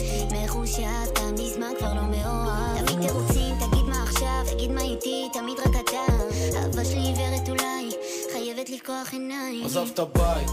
מחושב 0.45 1.33
מזמן 1.33 1.73
כבר 1.79 1.95
לא 1.95 2.03
מאוהב. 2.03 2.87
תמיד 2.87 3.09
תירוצים 3.09 3.55
תגיד 3.55 3.85
מה 3.85 4.03
עכשיו 4.03 4.45
תגיד 4.53 4.71
מה 4.71 4.81
איתי 4.81 5.29
תמיד 5.33 5.59
רק 5.61 5.83
אתה. 5.85 6.13
אהבה 6.57 6.85
שלי 6.85 7.01
עיוורת 7.01 7.49
אולי 7.49 7.91
חייבת 8.33 8.71
לפקוח 8.71 9.13
עיניים. 9.13 9.67
עזבת 9.67 10.01
בית 10.01 10.51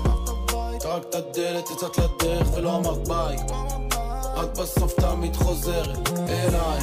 טרקת 0.80 1.38
דלת 1.38 1.70
יצאת 1.72 1.98
לדרך 1.98 2.48
ולא 2.58 2.76
אמרת 2.76 3.08
ביי 3.08 3.38
את 4.44 4.58
בסוף 4.58 4.94
תמיד 4.94 5.36
חוזרת 5.36 6.10
אליי. 6.30 6.80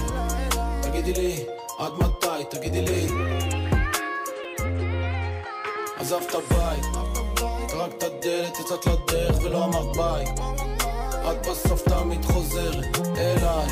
תגידי 0.83 1.13
לי, 1.13 1.45
עד 1.79 1.93
מתי? 1.93 2.45
תגידי 2.51 2.83
לי. 2.83 3.07
עזבת 5.97 6.35
בית 6.51 6.85
טרקת 7.69 8.13
דלת 8.23 8.59
יצאת 8.61 8.87
לדרך 8.87 9.37
ולא 9.43 9.65
אמרת 9.65 9.97
ביי. 9.97 10.25
את 11.31 11.47
בסוף 11.47 11.83
תמיד 11.83 12.25
חוזרת 12.25 12.99
אליי. 13.17 13.69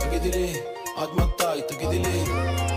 תגידי 0.00 0.30
לי, 0.30 0.52
עד 0.96 1.08
מתי? 1.14 1.62
תגידי 1.68 1.98
לי 1.98 2.67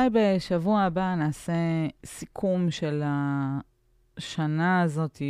אולי 0.00 0.10
בשבוע 0.12 0.80
הבא 0.82 1.14
נעשה 1.14 1.52
סיכום 2.06 2.70
של 2.70 3.02
השנה 4.16 4.82
הזאת 4.82 5.22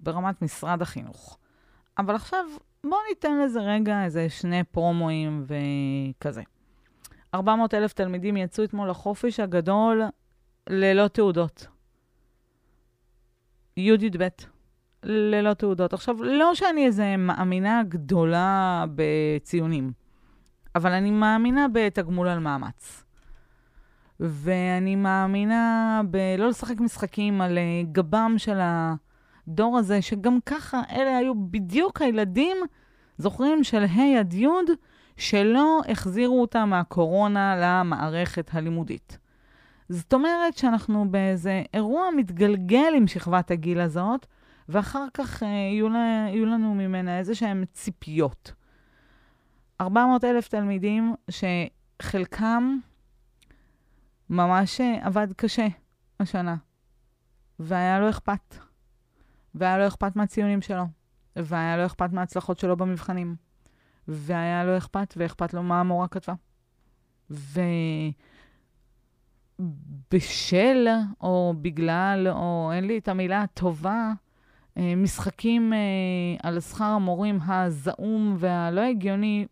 ברמת 0.00 0.42
משרד 0.42 0.82
החינוך. 0.82 1.38
אבל 1.98 2.14
עכשיו 2.14 2.44
בואו 2.84 3.00
ניתן 3.08 3.38
לזה 3.38 3.60
רגע 3.60 4.04
איזה 4.04 4.28
שני 4.28 4.64
פרומואים 4.64 5.46
וכזה. 5.46 6.42
400 7.34 7.74
אלף 7.74 7.92
תלמידים 7.92 8.36
יצאו 8.36 8.64
אתמול 8.64 8.90
לחופש 8.90 9.40
הגדול 9.40 10.02
ללא 10.70 11.08
תעודות. 11.08 11.66
י"ב, 13.76 14.28
ללא 15.02 15.54
תעודות. 15.54 15.92
עכשיו, 15.92 16.22
לא 16.22 16.54
שאני 16.54 16.86
איזה 16.86 17.16
מאמינה 17.16 17.82
גדולה 17.88 18.84
בציונים, 18.94 19.92
אבל 20.74 20.92
אני 20.92 21.10
מאמינה 21.10 21.66
בתגמול 21.72 22.28
על 22.28 22.38
מאמץ. 22.38 23.03
ואני 24.28 24.96
מאמינה 24.96 26.00
בלא 26.10 26.48
לשחק 26.48 26.80
משחקים 26.80 27.40
על 27.40 27.58
אה, 27.58 27.82
גבם 27.92 28.34
של 28.36 28.58
הדור 28.62 29.78
הזה, 29.78 30.02
שגם 30.02 30.38
ככה 30.46 30.82
אלה 30.90 31.16
היו 31.16 31.34
בדיוק 31.34 32.02
הילדים, 32.02 32.56
זוכרים, 33.18 33.64
של 33.64 33.84
ה' 33.84 34.20
עד 34.20 34.34
י', 34.34 34.46
שלא 35.16 35.80
החזירו 35.88 36.40
אותם 36.40 36.68
מהקורונה 36.68 37.56
למערכת 37.56 38.50
הלימודית. 38.52 39.18
זאת 39.88 40.14
אומרת 40.14 40.56
שאנחנו 40.56 41.10
באיזה 41.10 41.62
אירוע 41.74 42.08
מתגלגל 42.16 42.92
עם 42.96 43.06
שכבת 43.06 43.50
הגיל 43.50 43.80
הזאת, 43.80 44.26
ואחר 44.68 45.06
כך 45.14 45.42
אה, 45.42 45.48
יהיו, 45.48 45.88
לה, 45.88 46.26
יהיו 46.28 46.46
לנו 46.46 46.74
ממנה 46.74 47.18
איזה 47.18 47.34
שהן 47.34 47.64
ציפיות. 47.72 48.52
400 49.80 50.24
אלף 50.24 50.48
תלמידים 50.48 51.14
שחלקם 51.30 52.78
ממש 54.30 54.80
אה, 54.80 55.06
עבד 55.06 55.32
קשה 55.36 55.66
השנה, 56.20 56.56
והיה 57.58 58.00
לו 58.00 58.10
אכפת. 58.10 58.54
והיה 59.54 59.78
לו 59.78 59.86
אכפת 59.86 60.16
מהציונים 60.16 60.62
שלו, 60.62 60.84
והיה 61.36 61.76
לו 61.76 61.86
אכפת 61.86 62.12
מההצלחות 62.12 62.58
שלו 62.58 62.76
במבחנים, 62.76 63.36
והיה 64.08 64.64
לו 64.64 64.76
אכפת, 64.76 65.14
ואכפת 65.16 65.54
לו 65.54 65.62
מה 65.62 65.80
המורה 65.80 66.08
כתבה. 66.08 66.34
ובשל, 70.10 70.88
או 71.20 71.54
בגלל, 71.62 72.28
או 72.28 72.70
אין 72.74 72.84
לי 72.84 72.98
את 72.98 73.08
המילה 73.08 73.42
הטובה, 73.42 74.12
אה, 74.76 74.94
משחקים 74.96 75.72
אה, 75.72 75.78
על 76.42 76.60
שכר 76.60 76.84
המורים 76.84 77.38
הזעום 77.42 78.36
והלא 78.38 78.80
הגיוני, 78.80 79.46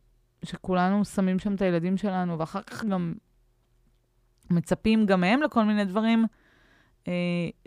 שכולנו 0.44 1.04
שמים 1.04 1.38
שם 1.38 1.54
את 1.54 1.62
הילדים 1.62 1.96
שלנו, 1.96 2.38
ואחר 2.38 2.62
כך 2.62 2.84
גם 2.84 3.14
מצפים 4.54 5.06
גם 5.06 5.20
מהם 5.20 5.42
לכל 5.42 5.64
מיני 5.64 5.84
דברים, 5.84 6.26
אה, 7.08 7.12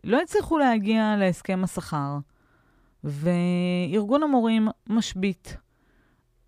לא 0.04 0.22
הצליחו 0.22 0.58
להגיע 0.58 1.16
להסכם 1.18 1.64
השכר, 1.64 2.18
וארגון 3.04 4.24
המורים 4.24 4.68
משבית 4.90 5.58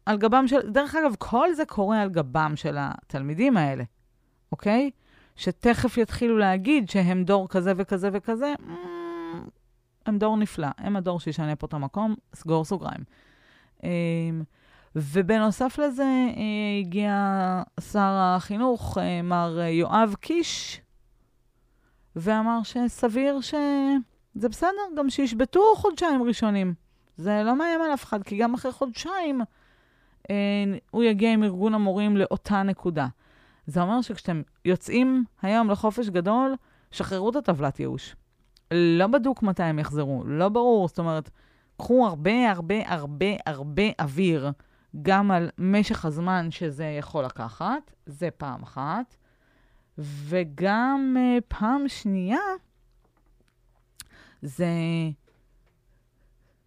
על 0.05 0.17
גבם 0.17 0.47
של... 0.47 0.71
דרך 0.71 0.95
אגב, 0.95 1.15
כל 1.17 1.53
זה 1.53 1.65
קורה 1.65 2.01
על 2.01 2.09
גבם 2.09 2.53
של 2.55 2.75
התלמידים 2.79 3.57
האלה, 3.57 3.83
אוקיי? 4.51 4.89
שתכף 5.35 5.97
יתחילו 5.97 6.37
להגיד 6.37 6.89
שהם 6.89 7.23
דור 7.23 7.47
כזה 7.49 7.73
וכזה 7.77 8.09
וכזה, 8.13 8.53
הם 10.05 10.17
דור 10.17 10.37
נפלא, 10.37 10.67
הם 10.77 10.95
הדור 10.95 11.19
שישנה 11.19 11.55
פה 11.55 11.67
את 11.67 11.73
המקום, 11.73 12.15
סגור 12.35 12.65
סוגריים. 12.65 13.03
ובנוסף 14.99 15.79
לזה 15.79 16.03
אה, 16.03 16.79
הגיע 16.79 17.13
שר 17.91 18.11
החינוך, 18.19 18.97
אה, 18.97 19.21
מר 19.21 19.59
יואב 19.59 20.15
קיש, 20.19 20.81
ואמר 22.15 22.59
שסביר 22.63 23.39
שזה 23.41 24.49
בסדר, 24.49 24.71
גם 24.97 25.09
שישבתו 25.09 25.75
חודשיים 25.75 26.23
ראשונים. 26.23 26.73
זה 27.17 27.41
לא 27.45 27.55
מאיים 27.55 27.81
על 27.81 27.93
אף 27.93 28.03
אחד, 28.03 28.23
כי 28.23 28.37
גם 28.37 28.53
אחרי 28.53 28.71
חודשיים 28.71 29.41
אה, 30.29 30.35
הוא 30.91 31.03
יגיע 31.03 31.33
עם 31.33 31.43
ארגון 31.43 31.73
המורים 31.73 32.17
לאותה 32.17 32.63
נקודה. 32.63 33.07
זה 33.67 33.81
אומר 33.81 34.01
שכשאתם 34.01 34.41
יוצאים 34.65 35.25
היום 35.41 35.69
לחופש 35.69 36.09
גדול, 36.09 36.55
שחררו 36.91 37.29
את 37.29 37.35
הטבלת 37.35 37.79
ייאוש. 37.79 38.15
לא 38.71 39.07
בדוק 39.07 39.43
מתי 39.43 39.63
הם 39.63 39.79
יחזרו, 39.79 40.23
לא 40.25 40.49
ברור. 40.49 40.87
זאת 40.87 40.99
אומרת, 40.99 41.29
קחו 41.77 42.07
הרבה 42.07 42.51
הרבה 42.51 42.75
הרבה 42.85 43.25
הרבה 43.45 43.83
אוויר 44.01 44.51
גם 45.01 45.31
על 45.31 45.49
משך 45.57 46.05
הזמן 46.05 46.51
שזה 46.51 46.85
יכול 46.85 47.25
לקחת, 47.25 47.91
זה 48.05 48.29
פעם 48.37 48.63
אחת. 48.63 49.15
וגם 49.97 51.17
uh, 51.17 51.41
פעם 51.47 51.87
שנייה, 51.87 52.39
זה... 54.41 54.67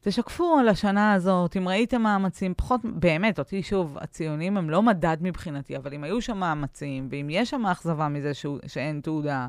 תשקפו 0.00 0.58
על 0.58 0.68
השנה 0.68 1.12
הזאת, 1.12 1.56
אם 1.56 1.68
ראיתם 1.68 2.02
מאמצים, 2.02 2.54
פחות, 2.56 2.80
באמת, 2.84 3.38
אותי 3.38 3.62
שוב, 3.62 3.98
הציונים 4.00 4.56
הם 4.56 4.70
לא 4.70 4.82
מדד 4.82 5.16
מבחינתי, 5.20 5.76
אבל 5.76 5.94
אם 5.94 6.04
היו 6.04 6.22
שם 6.22 6.36
מאמצים, 6.36 7.08
ואם 7.10 7.28
יש 7.30 7.50
שם 7.50 7.66
אכזבה 7.66 8.08
מזה 8.08 8.34
שהוא, 8.34 8.58
שאין 8.66 9.00
תעודה, 9.00 9.48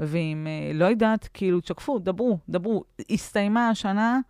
ואם, 0.00 0.46
אה, 0.46 0.72
לא 0.74 0.84
יודעת, 0.84 1.28
כאילו, 1.34 1.60
תשקפו, 1.60 1.98
דברו, 1.98 2.38
דברו. 2.48 2.84
הסתיימה 3.10 3.68
השנה, 3.68 4.20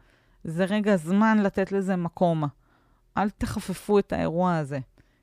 זה 0.44 0.64
רגע 0.64 0.96
זמן 0.96 1.38
לתת 1.38 1.72
לזה 1.72 1.96
מקום. 1.96 2.44
אל 3.16 3.30
תחפפו 3.30 3.98
את 3.98 4.12
האירוע 4.12 4.56
הזה. 4.56 4.78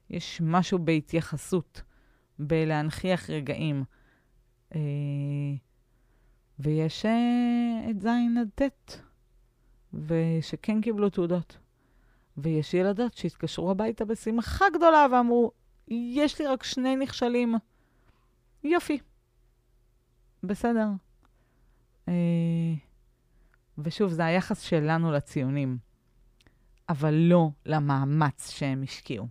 יש 0.10 0.42
משהו 0.44 0.80
בהתייחסות, 0.80 1.82
בלהנכיח 2.40 3.30
רגעים. 3.30 3.84
אה, 4.76 4.80
ויש 6.60 7.06
אה, 7.06 7.90
את 7.90 8.02
ז' 8.02 8.08
עד 8.40 8.50
ט', 8.56 9.02
ושכן 9.94 10.82
קיבלו 10.82 11.10
תעודות. 11.10 11.58
ויש 12.38 12.74
ילדות 12.74 13.14
שהתקשרו 13.14 13.72
הביתה 13.72 14.06
בשמחה 14.06 14.66
גדולה 14.74 15.06
ואמרו, 15.12 15.52
יש 15.88 16.40
לי 16.40 16.48
רק 16.48 16.64
שני 16.64 16.96
נכשלים. 16.96 17.56
יופי. 18.64 19.00
בסדר. 20.44 20.88
אה, 22.08 22.14
ושוב, 23.78 24.10
זה 24.10 24.26
היחס 24.26 24.62
שלנו 24.62 25.12
לציונים, 25.12 25.78
אבל 26.90 27.14
לא 27.14 27.50
למאמץ 27.66 28.52
שהם 28.52 28.84
השקיעו. 28.84 29.28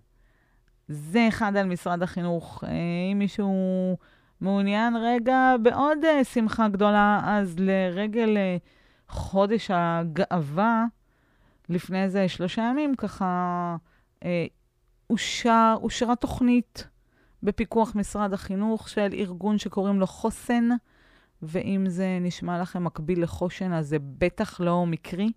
זה 0.89 1.29
אחד 1.29 1.57
על 1.57 1.67
משרד 1.67 2.03
החינוך. 2.03 2.65
אה, 2.65 2.71
אם 3.13 3.19
מישהו 3.19 3.97
מעוניין 4.41 4.97
רגע 4.97 5.55
בעוד 5.63 5.99
אה, 6.05 6.25
שמחה 6.25 6.69
גדולה, 6.69 7.21
אז 7.25 7.57
לרגל 7.59 8.37
חודש 9.09 9.71
הגאווה, 9.75 10.85
לפני 11.69 12.03
איזה 12.03 12.29
שלושה 12.29 12.63
ימים, 12.63 12.95
ככה 12.95 13.77
אושר, 15.11 15.77
אושרה 15.83 16.17
תוכנית 16.17 16.89
בפיקוח 17.43 17.97
משרד 17.97 18.33
החינוך 18.33 18.89
של 18.89 19.09
ארגון 19.13 19.59
שקוראים 19.59 20.01
לו 20.01 20.07
חוסן. 20.07 20.69
ואם 21.43 21.85
זה 21.89 22.19
נשמע 22.21 22.63
לכם 22.63 22.85
מקביל 22.85 23.23
לחושן, 23.23 23.73
אז 23.73 23.89
זה 23.89 23.97
בטח 24.19 24.61
לא 24.61 24.87
מקרי. 24.87 25.33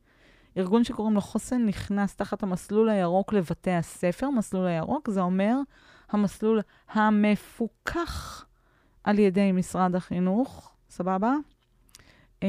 ארגון 0.57 0.83
שקוראים 0.83 1.15
לו 1.15 1.21
חוסן 1.21 1.65
נכנס 1.65 2.15
תחת 2.15 2.43
המסלול 2.43 2.89
הירוק 2.89 3.33
לבתי 3.33 3.71
הספר. 3.71 4.29
מסלול 4.29 4.67
הירוק 4.67 5.09
זה 5.09 5.21
אומר 5.21 5.55
המסלול 6.09 6.61
המפוקח 6.91 8.45
על 9.03 9.19
ידי 9.19 9.51
משרד 9.51 9.95
החינוך, 9.95 10.73
סבבה? 10.89 11.33
Uh, 12.41 12.45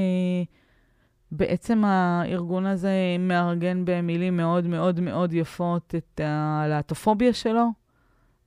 בעצם 1.32 1.84
הארגון 1.84 2.66
הזה 2.66 2.90
מארגן 3.18 3.82
במילים 3.84 4.36
מאוד 4.36 4.66
מאוד 4.66 5.00
מאוד 5.00 5.32
יפות 5.32 5.94
את 5.94 6.20
הלהטופוביה 6.24 7.32
שלו, 7.32 7.68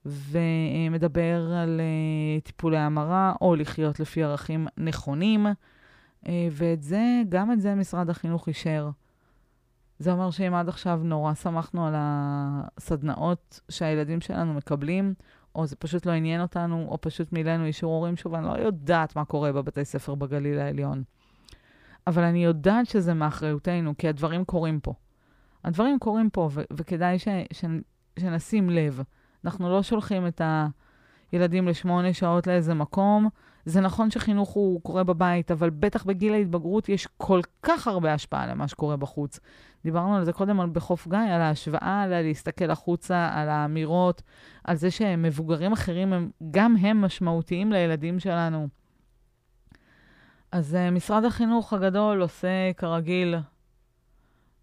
ומדבר 0.05 1.53
על 1.53 1.81
uh, 1.81 2.45
טיפולי 2.45 2.77
המרה, 2.77 3.33
או 3.41 3.55
לחיות 3.55 3.99
לפי 3.99 4.23
ערכים 4.23 4.67
נכונים, 4.77 5.47
uh, 5.47 6.29
ואת 6.51 6.83
זה, 6.83 7.21
גם 7.29 7.51
את 7.51 7.61
זה 7.61 7.75
משרד 7.75 8.09
החינוך 8.09 8.47
אישר. 8.47 8.89
זה 9.99 10.11
אומר 10.11 10.31
שאם 10.31 10.53
עד 10.53 10.69
עכשיו 10.69 10.99
נורא 11.03 11.33
שמחנו 11.33 11.87
על 11.87 11.93
הסדנאות 11.97 13.59
שהילדים 13.69 14.21
שלנו 14.21 14.53
מקבלים, 14.53 15.13
או 15.55 15.65
זה 15.65 15.75
פשוט 15.75 16.05
לא 16.05 16.11
עניין 16.11 16.41
אותנו, 16.41 16.87
או 16.89 16.97
פשוט 17.01 17.33
מילאנו 17.33 17.65
אישור 17.65 17.93
הורים, 17.93 18.15
שוב, 18.15 18.33
אני 18.33 18.45
לא 18.45 18.51
יודעת 18.51 19.15
מה 19.15 19.25
קורה 19.25 19.51
בבתי 19.51 19.85
ספר 19.85 20.15
בגליל 20.15 20.59
העליון. 20.59 21.03
אבל 22.07 22.23
אני 22.23 22.43
יודעת 22.43 22.85
שזה 22.85 23.13
מאחריותנו, 23.13 23.93
כי 23.97 24.07
הדברים 24.07 24.45
קורים 24.45 24.79
פה. 24.79 24.93
הדברים 25.63 25.99
קורים 25.99 26.29
פה, 26.29 26.49
ו- 26.51 26.61
וכדאי 26.73 27.19
ש- 27.19 27.27
ש- 27.53 27.65
שנשים 28.19 28.69
לב. 28.69 29.01
אנחנו 29.45 29.69
לא 29.69 29.83
שולחים 29.83 30.27
את 30.27 30.41
הילדים 31.31 31.67
לשמונה 31.67 32.13
שעות 32.13 32.47
לאיזה 32.47 32.73
מקום. 32.73 33.29
זה 33.65 33.81
נכון 33.81 34.11
שחינוך 34.11 34.49
הוא 34.49 34.81
קורה 34.81 35.03
בבית, 35.03 35.51
אבל 35.51 35.69
בטח 35.69 36.03
בגיל 36.03 36.33
ההתבגרות 36.33 36.89
יש 36.89 37.07
כל 37.17 37.41
כך 37.63 37.87
הרבה 37.87 38.13
השפעה 38.13 38.47
למה 38.47 38.67
שקורה 38.67 38.97
בחוץ. 38.97 39.39
דיברנו 39.83 40.15
על 40.15 40.25
זה 40.25 40.33
קודם 40.33 40.59
על 40.59 40.69
בחוף 40.69 41.07
גיא, 41.07 41.17
על 41.17 41.41
ההשוואה, 41.41 42.01
על 42.01 42.21
להסתכל 42.21 42.71
החוצה, 42.71 43.29
על 43.33 43.49
האמירות, 43.49 44.21
על 44.63 44.75
זה 44.75 44.91
שמבוגרים 44.91 45.71
אחרים, 45.71 46.13
הם, 46.13 46.31
גם 46.51 46.75
הם 46.77 47.01
משמעותיים 47.01 47.71
לילדים 47.71 48.19
שלנו. 48.19 48.67
אז 50.51 50.75
uh, 50.75 50.91
משרד 50.91 51.25
החינוך 51.25 51.73
הגדול 51.73 52.21
עושה 52.21 52.71
כרגיל 52.77 53.35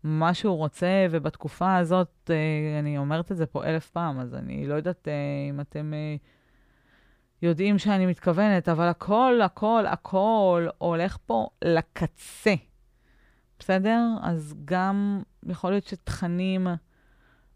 מה 0.06 0.34
שהוא 0.34 0.56
רוצה, 0.56 1.06
ובתקופה 1.10 1.76
הזאת, 1.76 2.30
אה, 2.30 2.78
אני 2.78 2.98
אומרת 2.98 3.32
את 3.32 3.36
זה 3.36 3.46
פה 3.46 3.64
אלף 3.64 3.90
פעם, 3.90 4.20
אז 4.20 4.34
אני 4.34 4.66
לא 4.66 4.74
יודעת 4.74 5.08
אה, 5.08 5.12
אם 5.50 5.60
אתם 5.60 5.94
אה, 5.94 6.16
יודעים 7.42 7.78
שאני 7.78 8.06
מתכוונת, 8.06 8.68
אבל 8.68 8.88
הכל, 8.88 9.40
הכל, 9.44 9.84
הכל 9.86 10.66
הולך 10.78 11.16
פה 11.26 11.48
לקצה. 11.64 12.54
בסדר? 13.58 14.00
אז 14.22 14.54
גם 14.64 15.22
יכול 15.46 15.70
להיות 15.70 15.84
שתכנים 15.84 16.66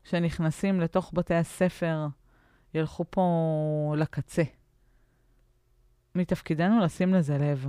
שנכנסים 0.04 0.80
לתוך 0.80 1.10
בתי 1.14 1.34
הספר 1.34 2.06
ילכו 2.74 3.04
פה 3.10 3.94
לקצה. 3.98 4.42
מתפקידנו 6.14 6.80
לשים 6.80 7.14
לזה 7.14 7.38
לב. 7.38 7.66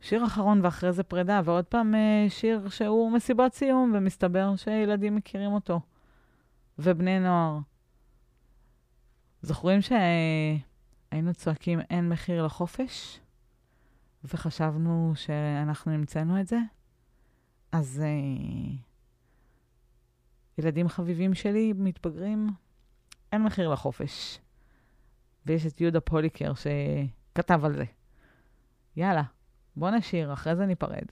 שיר 0.00 0.24
אחרון 0.26 0.64
ואחרי 0.64 0.92
זה 0.92 1.02
פרידה, 1.02 1.40
ועוד 1.44 1.64
פעם 1.64 1.94
אה, 1.94 2.26
שיר 2.28 2.68
שהוא 2.68 3.12
מסיבות 3.12 3.54
סיום, 3.54 3.92
ומסתבר 3.96 4.56
שילדים 4.56 5.16
מכירים 5.16 5.52
אותו, 5.52 5.80
ובני 6.78 7.20
נוער. 7.20 7.58
זוכרים 9.42 9.80
שהיינו 9.82 11.34
צועקים 11.34 11.80
אין 11.80 12.08
מחיר 12.08 12.46
לחופש? 12.46 13.20
וחשבנו 14.24 15.12
שאנחנו 15.14 15.92
המצאנו 15.92 16.40
את 16.40 16.46
זה? 16.46 16.58
אז 17.72 18.02
אה, 18.04 18.76
ילדים 20.58 20.88
חביבים 20.88 21.34
שלי, 21.34 21.72
מתבגרים, 21.76 22.46
אין 23.32 23.42
מחיר 23.42 23.68
לחופש. 23.68 24.38
ויש 25.46 25.66
את 25.66 25.80
יהודה 25.80 26.00
פוליקר 26.00 26.52
שכתב 26.54 27.64
על 27.64 27.72
זה. 27.72 27.84
יאללה, 28.96 29.22
בוא 29.76 29.90
נשיר, 29.90 30.32
אחרי 30.32 30.56
זה 30.56 30.66
ניפרד. 30.66 31.06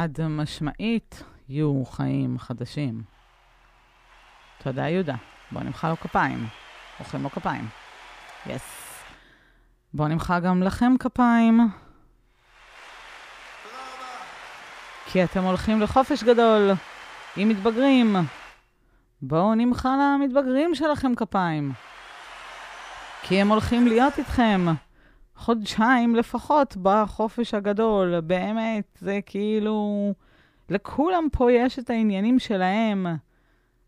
חד 0.00 0.28
משמעית, 0.28 1.22
יהיו 1.48 1.84
חיים 1.84 2.38
חדשים. 2.38 3.02
תודה, 4.62 4.88
יהודה. 4.88 5.14
בואו 5.52 5.64
נמחא 5.64 5.86
לו 5.86 5.96
כפיים. 5.96 6.46
מוחאים 6.98 7.22
לו 7.22 7.30
כפיים. 7.30 7.68
יס. 8.46 8.56
Yes. 8.56 8.60
בואו 9.94 10.08
נמחא 10.08 10.40
גם 10.40 10.62
לכם 10.62 10.92
כפיים. 11.00 11.68
כי 15.06 15.24
אתם 15.24 15.44
הולכים 15.44 15.80
לחופש 15.80 16.24
גדול 16.24 16.70
עם 17.36 17.48
מתבגרים. 17.48 18.16
בואו 19.22 19.54
נמחא 19.54 19.88
למתבגרים 19.88 20.74
שלכם 20.74 21.14
כפיים. 21.14 21.72
כי 23.22 23.40
הם 23.40 23.48
הולכים 23.48 23.86
להיות 23.86 24.18
איתכם 24.18 24.66
חודשיים 25.40 26.14
לפחות 26.14 26.76
בחופש 26.82 27.54
הגדול. 27.54 28.20
באמת, 28.20 28.98
זה 29.00 29.20
כאילו... 29.26 30.12
לכולם 30.68 31.24
פה 31.32 31.52
יש 31.52 31.78
את 31.78 31.90
העניינים 31.90 32.38
שלהם. 32.38 33.06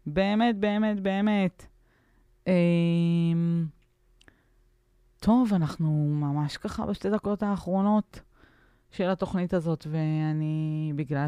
באמת, 0.07 0.57
באמת, 0.57 1.01
באמת. 1.01 1.67
אמ... 2.47 3.67
טוב, 5.21 5.55
אנחנו 5.55 5.89
ממש 6.21 6.57
ככה 6.57 6.87
בשתי 6.87 7.11
דקות 7.11 7.43
האחרונות 7.43 8.21
של 8.91 9.11
התוכנית 9.11 9.55
הזאת, 9.55 9.87
ואני, 9.91 10.93
בגלל 10.97 11.27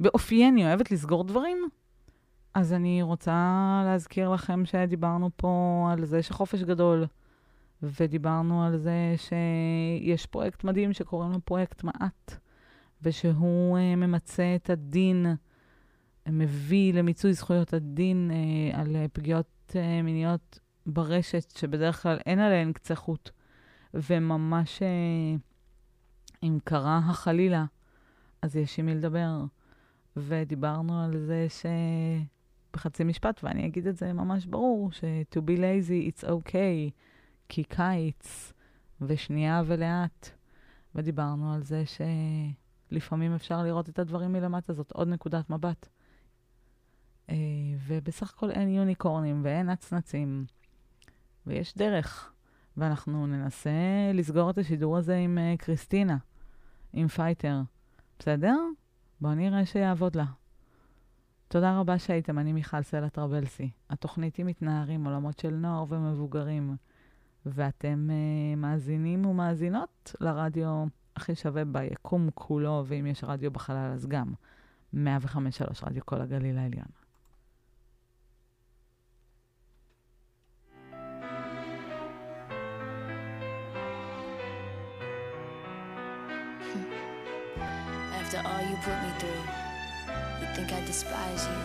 שבאופייני 0.00 0.64
אוהבת 0.64 0.90
לסגור 0.90 1.24
דברים, 1.24 1.58
אז 2.54 2.72
אני 2.72 3.02
רוצה 3.02 3.82
להזכיר 3.84 4.30
לכם 4.30 4.64
שדיברנו 4.64 5.30
פה 5.36 5.88
על 5.92 6.04
זה 6.04 6.22
שחופש 6.22 6.62
גדול, 6.62 7.06
ודיברנו 7.82 8.64
על 8.64 8.78
זה 8.78 9.14
שיש 9.16 10.26
פרויקט 10.26 10.64
מדהים 10.64 10.92
שקוראים 10.92 11.32
לו 11.32 11.40
פרויקט 11.40 11.84
מעט, 11.84 12.34
ושהוא 13.02 13.78
uh, 13.78 13.96
ממצה 13.96 14.54
את 14.56 14.70
הדין, 14.70 15.26
מביא 16.28 16.94
למיצוי 16.94 17.32
זכויות 17.32 17.74
הדין 17.74 18.30
uh, 18.30 18.76
על 18.76 18.96
פגיעות 19.12 19.72
uh, 19.72 20.04
מיניות 20.04 20.58
ברשת, 20.86 21.50
שבדרך 21.50 22.02
כלל 22.02 22.18
אין 22.26 22.38
עליהן 22.38 22.72
קצה 22.72 22.94
חוט, 22.94 23.30
וממש 23.94 24.78
uh, 24.78 25.40
אם 26.42 26.58
קרה 26.64 26.98
החלילה, 26.98 27.64
אז 28.42 28.56
יש 28.56 28.78
עם 28.78 28.86
מי 28.86 28.94
לדבר. 28.94 29.44
ודיברנו 30.16 31.02
על 31.02 31.18
זה 31.18 31.46
ש... 31.48 31.66
בחצי 32.72 33.04
משפט, 33.04 33.40
ואני 33.44 33.66
אגיד 33.66 33.86
את 33.86 33.96
זה 33.96 34.12
ממש 34.12 34.46
ברור, 34.46 34.92
ש-to 34.92 35.40
be 35.40 35.58
lazy 35.58 36.12
it's 36.12 36.24
okay, 36.24 36.90
כי 37.48 37.64
קיץ, 37.64 38.52
ושנייה 39.00 39.62
ולאט. 39.66 40.30
ודיברנו 40.94 41.54
על 41.54 41.62
זה 41.62 41.82
שלפעמים 42.90 43.34
אפשר 43.34 43.62
לראות 43.62 43.88
את 43.88 43.98
הדברים 43.98 44.32
מלמטה, 44.32 44.72
זאת 44.72 44.92
עוד 44.92 45.08
נקודת 45.08 45.50
מבט. 45.50 45.88
אה, 47.26 47.30
ובסך 47.86 48.34
הכל 48.34 48.50
אין 48.50 48.68
יוניקורנים 48.68 49.40
ואין 49.44 49.70
נצנצים, 49.70 50.44
ויש 51.46 51.74
דרך. 51.76 52.32
ואנחנו 52.76 53.26
ננסה 53.26 53.70
לסגור 54.14 54.50
את 54.50 54.58
השידור 54.58 54.96
הזה 54.96 55.16
עם 55.16 55.38
אה, 55.38 55.58
קריסטינה, 55.58 56.16
עם 56.92 57.08
Fighter. 57.08 57.60
בסדר? 58.18 58.56
בואו 59.20 59.34
נראה 59.34 59.66
שיעבוד 59.66 60.16
לה. 60.16 60.24
תודה 61.48 61.78
רבה 61.78 61.98
שהייתם, 61.98 62.38
אני 62.38 62.52
מיכל 62.52 62.82
סלע 62.82 63.08
טרבלסי. 63.08 63.70
התוכנית 63.90 64.36
היא 64.36 64.46
מתנערים, 64.46 65.04
עולמות 65.04 65.38
של 65.38 65.54
נוער 65.54 65.84
ומבוגרים. 65.88 66.76
ואתם 67.46 68.08
uh, 68.10 68.56
מאזינים 68.56 69.26
ומאזינות 69.26 70.14
לרדיו 70.20 70.84
הכי 71.16 71.34
שווה 71.34 71.64
ביקום 71.64 72.28
כולו, 72.34 72.84
ואם 72.86 73.06
יש 73.06 73.24
רדיו 73.24 73.50
בחלל 73.50 73.90
אז 73.94 74.06
גם. 74.06 74.32
105.3 74.94 74.98
רדיו 75.82 76.06
כל 76.06 76.20
הגליל 76.20 76.58
העליון. 76.58 76.88
After 88.20 88.40
all 88.48 88.62
you 88.70 88.76
put 88.86 88.98
me 89.04 89.10
through, 89.20 89.44
you 90.40 90.46
think 90.54 90.68
I 90.78 90.80
despise 90.86 91.42
you. 91.52 91.60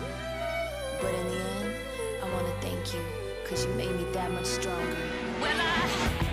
But 1.00 1.12
in 1.20 1.26
the 1.32 1.40
end, 1.58 1.74
I 2.22 2.26
want 2.34 2.46
to 2.50 2.56
thank 2.66 2.94
you, 2.94 3.02
because 3.42 3.66
you 3.66 3.72
made 3.74 3.94
me 4.00 4.04
that 4.14 4.30
much 4.32 4.46
stronger. 4.46 5.23
Well, 5.40 5.60
I... 5.60 6.23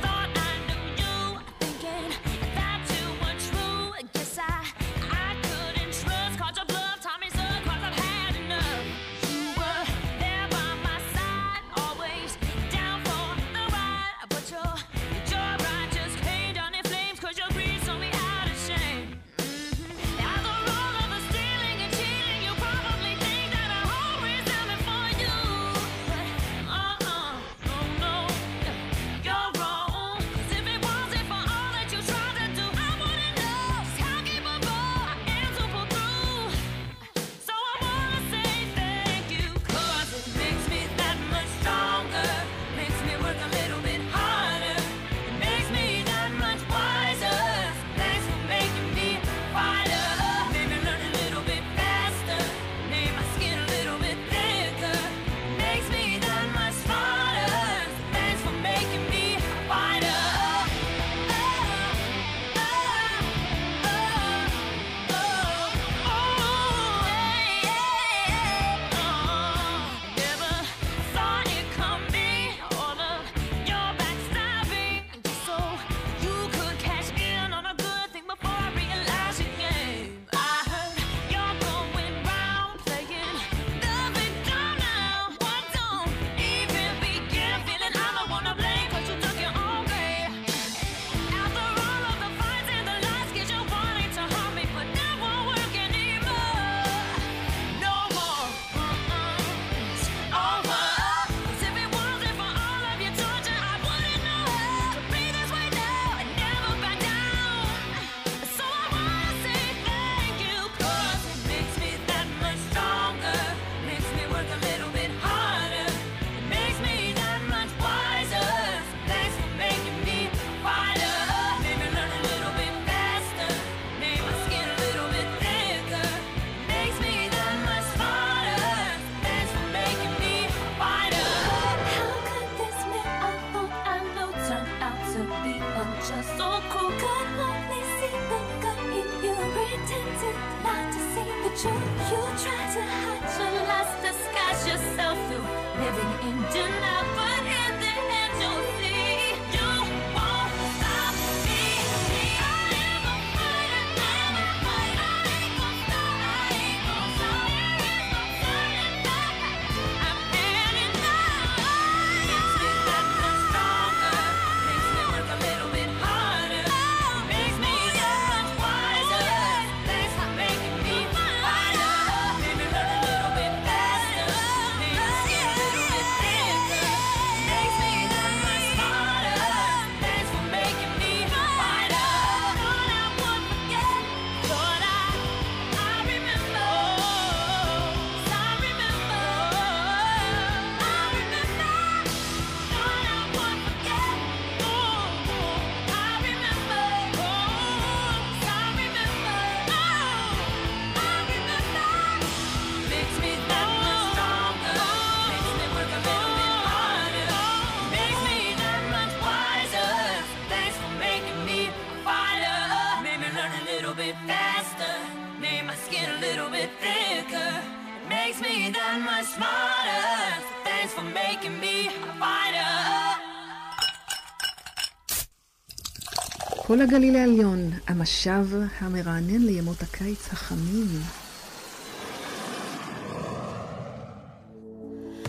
כל 226.81 226.85
הגליל 226.85 227.15
העליון, 227.15 227.69
המשב 227.87 228.45
המרענן 228.79 229.41
לימות 229.41 229.81
הקיץ 229.81 230.27
החמים. 230.31 230.87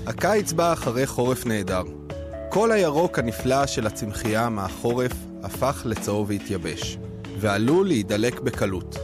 הקיץ 0.07 0.53
בא 0.53 0.73
אחרי 0.73 1.07
חורף 1.07 1.47
נהדר. 1.47 1.83
כל 2.49 2.73
הירוק 2.73 3.19
הנפלא 3.19 3.67
של 3.67 3.87
הצמחייה 3.87 4.49
מהחורף 4.49 5.13
הפך 5.43 5.83
לצהוב 5.85 6.31
והתייבש, 6.31 6.99
ועלול 7.41 7.87
להידלק 7.87 8.41
בקלות. 8.41 8.97